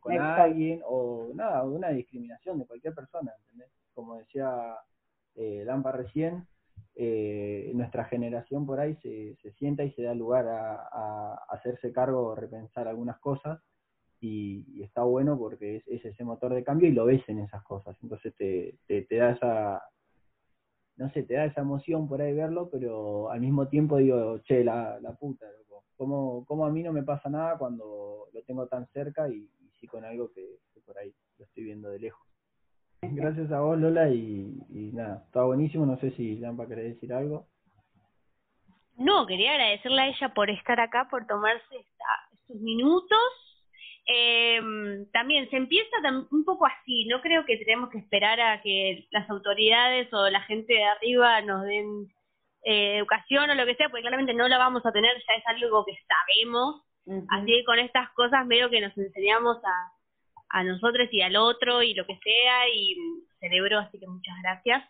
con, 0.00 0.20
alguien 0.20 0.80
o 0.84 1.30
nada, 1.34 1.64
una 1.64 1.90
discriminación 1.90 2.58
de 2.58 2.66
cualquier 2.66 2.94
persona, 2.94 3.32
¿entendés? 3.40 3.70
como 3.94 4.16
decía 4.16 4.76
eh, 5.34 5.64
Lampa 5.64 5.90
recién, 5.92 6.46
eh, 6.94 7.72
nuestra 7.74 8.04
generación 8.04 8.64
por 8.64 8.78
ahí 8.78 8.94
se, 8.96 9.36
se 9.42 9.52
sienta 9.52 9.84
y 9.84 9.90
se 9.92 10.02
da 10.02 10.14
lugar 10.14 10.46
a, 10.48 11.34
hacerse 11.48 11.92
cargo, 11.92 12.34
repensar 12.34 12.86
algunas 12.86 13.18
cosas, 13.18 13.60
y, 14.20 14.82
está 14.82 15.02
bueno 15.02 15.38
porque 15.38 15.82
es, 15.86 16.04
ese 16.04 16.24
motor 16.24 16.54
de 16.54 16.64
cambio 16.64 16.88
y 16.88 16.92
lo 16.92 17.06
ves 17.06 17.22
en 17.28 17.40
esas 17.40 17.62
cosas, 17.64 17.96
entonces 18.02 18.34
te, 18.36 18.78
te, 18.86 19.16
da 19.16 19.32
esa, 19.32 19.82
no 20.96 21.10
sé, 21.10 21.22
te 21.24 21.34
da 21.34 21.44
esa 21.44 21.60
emoción 21.60 22.08
por 22.08 22.20
ahí 22.20 22.32
verlo, 22.32 22.68
pero 22.70 23.30
al 23.30 23.40
mismo 23.40 23.68
tiempo 23.68 23.98
digo, 23.98 24.38
che, 24.40 24.64
la, 24.64 24.98
la 25.00 25.12
puta, 25.12 25.46
loco. 25.58 25.84
¿Cómo, 26.46 26.66
a 26.66 26.70
mí 26.70 26.82
no 26.82 26.92
me 26.92 27.02
pasa 27.02 27.28
nada 27.28 27.56
cuando 27.58 28.28
lo 28.32 28.42
tengo 28.42 28.66
tan 28.66 28.86
cerca 28.88 29.28
y, 29.28 29.48
sí 29.78 29.86
con 29.86 30.04
algo 30.04 30.32
que 30.32 30.58
por 30.86 30.96
ahí 30.98 31.12
lo 31.38 31.44
estoy 31.44 31.64
viendo 31.64 31.90
de 31.90 31.98
lejos? 31.98 32.26
Gracias 33.02 33.52
a 33.52 33.60
vos, 33.60 33.78
Lola, 33.78 34.08
y, 34.10 34.90
nada, 34.94 35.22
está 35.26 35.44
buenísimo. 35.44 35.86
No 35.86 35.98
sé 35.98 36.10
si 36.12 36.36
Lampa 36.38 36.66
querés 36.66 36.94
decir 36.94 37.12
algo. 37.12 37.46
No, 38.96 39.26
quería 39.26 39.52
agradecerle 39.52 40.00
a 40.00 40.08
ella 40.08 40.34
por 40.34 40.48
estar 40.50 40.80
acá, 40.80 41.06
por 41.10 41.26
tomarse 41.26 41.76
estos 41.76 42.60
minutos. 42.60 43.18
Eh, 44.06 44.60
también 45.12 45.50
se 45.50 45.56
empieza 45.56 45.96
un 46.30 46.44
poco 46.44 46.66
así, 46.66 47.06
no 47.06 47.20
creo 47.20 47.44
que 47.44 47.56
tenemos 47.56 47.90
que 47.90 47.98
esperar 47.98 48.40
a 48.40 48.62
que 48.62 49.08
las 49.10 49.28
autoridades 49.28 50.12
o 50.12 50.30
la 50.30 50.42
gente 50.42 50.74
de 50.74 50.84
arriba 50.84 51.40
nos 51.40 51.64
den 51.64 52.06
eh, 52.62 52.98
educación 52.98 53.50
o 53.50 53.54
lo 53.54 53.66
que 53.66 53.74
sea, 53.74 53.88
porque 53.88 54.02
claramente 54.02 54.32
no 54.32 54.46
la 54.46 54.58
vamos 54.58 54.86
a 54.86 54.92
tener, 54.92 55.12
ya 55.16 55.34
es 55.34 55.46
algo 55.46 55.84
que 55.84 55.98
sabemos. 56.06 56.82
Así 57.28 57.46
que 57.46 57.64
con 57.64 57.78
estas 57.78 58.10
cosas 58.14 58.44
medio 58.46 58.68
que 58.68 58.80
nos 58.80 58.96
enseñamos 58.98 59.58
a, 59.64 59.92
a 60.58 60.64
nosotros 60.64 61.08
y 61.12 61.22
al 61.22 61.36
otro 61.36 61.82
y 61.82 61.94
lo 61.94 62.04
que 62.04 62.18
sea 62.18 62.68
y 62.68 62.96
celebro, 63.38 63.78
así 63.78 63.98
que 63.98 64.08
muchas 64.08 64.34
gracias. 64.42 64.84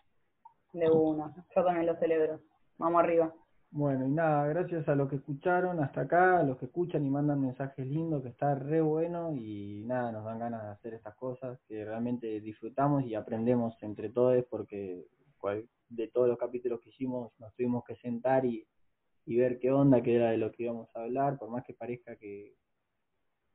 De 0.73 0.89
uno, 0.89 1.33
yo 1.55 1.63
también 1.63 1.85
lo 1.85 1.95
celebro. 1.95 2.39
Vamos 2.77 3.03
arriba. 3.03 3.33
Bueno, 3.77 4.07
y 4.07 4.11
nada, 4.11 4.47
gracias 4.47 4.89
a 4.89 4.95
los 4.95 5.07
que 5.07 5.17
escucharon 5.17 5.79
hasta 5.83 6.01
acá, 6.01 6.39
a 6.39 6.43
los 6.43 6.57
que 6.57 6.65
escuchan 6.65 7.05
y 7.05 7.11
mandan 7.11 7.39
mensajes 7.39 7.85
lindos, 7.85 8.23
que 8.23 8.29
está 8.29 8.55
re 8.55 8.81
bueno 8.81 9.35
y 9.35 9.83
nada, 9.85 10.11
nos 10.11 10.25
dan 10.25 10.39
ganas 10.39 10.63
de 10.63 10.69
hacer 10.69 10.93
estas 10.95 11.13
cosas 11.13 11.59
que 11.67 11.85
realmente 11.85 12.41
disfrutamos 12.41 13.03
y 13.05 13.13
aprendemos 13.13 13.75
entre 13.83 14.09
todos 14.09 14.43
porque 14.49 15.05
de 15.89 16.07
todos 16.07 16.27
los 16.27 16.39
capítulos 16.39 16.81
que 16.81 16.89
hicimos 16.89 17.31
nos 17.37 17.53
tuvimos 17.53 17.83
que 17.83 17.95
sentar 17.97 18.45
y, 18.45 18.65
y 19.27 19.37
ver 19.37 19.59
qué 19.59 19.71
onda, 19.71 20.01
qué 20.01 20.15
era 20.15 20.31
de 20.31 20.37
lo 20.37 20.51
que 20.51 20.63
íbamos 20.63 20.89
a 20.95 21.03
hablar, 21.03 21.37
por 21.37 21.51
más 21.51 21.63
que 21.63 21.75
parezca 21.75 22.15
que, 22.15 22.55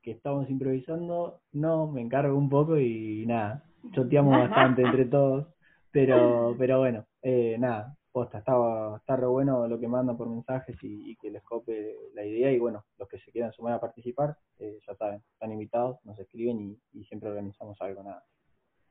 que 0.01 0.11
estamos 0.11 0.49
improvisando, 0.49 1.41
no, 1.51 1.91
me 1.91 1.99
encargo 1.99 2.37
un 2.37 2.47
poco 2.47 2.79
y 2.79 3.25
nada, 3.25 3.65
choteamos 3.91 4.37
bastante 4.37 4.83
entre 4.83 5.03
todos, 5.03 5.47
pero, 5.91 6.55
pero 6.57 6.79
bueno, 6.79 7.05
eh, 7.21 7.57
nada, 7.59 7.97
posta, 8.13 8.37
está, 8.37 8.53
está 8.95 9.15
re 9.15 9.25
bueno 9.25 9.67
lo 9.67 9.79
que 9.79 9.87
mandan 9.87 10.15
por 10.15 10.29
mensajes 10.29 10.77
y, 10.83 11.15
que 11.17 11.31
les 11.31 11.43
cope 11.43 11.97
la 12.13 12.23
idea 12.23 12.51
y 12.51 12.59
bueno, 12.59 12.85
los 12.97 13.09
que 13.09 13.17
se 13.17 13.31
quieran 13.31 13.51
sumar 13.51 13.73
a 13.73 13.81
participar, 13.81 14.37
eh, 14.59 14.79
ya 14.87 14.95
saben, 14.95 15.21
están 15.33 15.51
invitados, 15.51 15.97
nos 16.05 16.17
escriben 16.19 16.79
y, 16.93 17.03
siempre 17.05 17.29
organizamos 17.29 17.81
algo, 17.81 18.03
nada. 18.03 18.23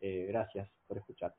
Eh, 0.01 0.27
gracias 0.29 0.69
por 0.89 0.99
escuchar. 0.99 1.35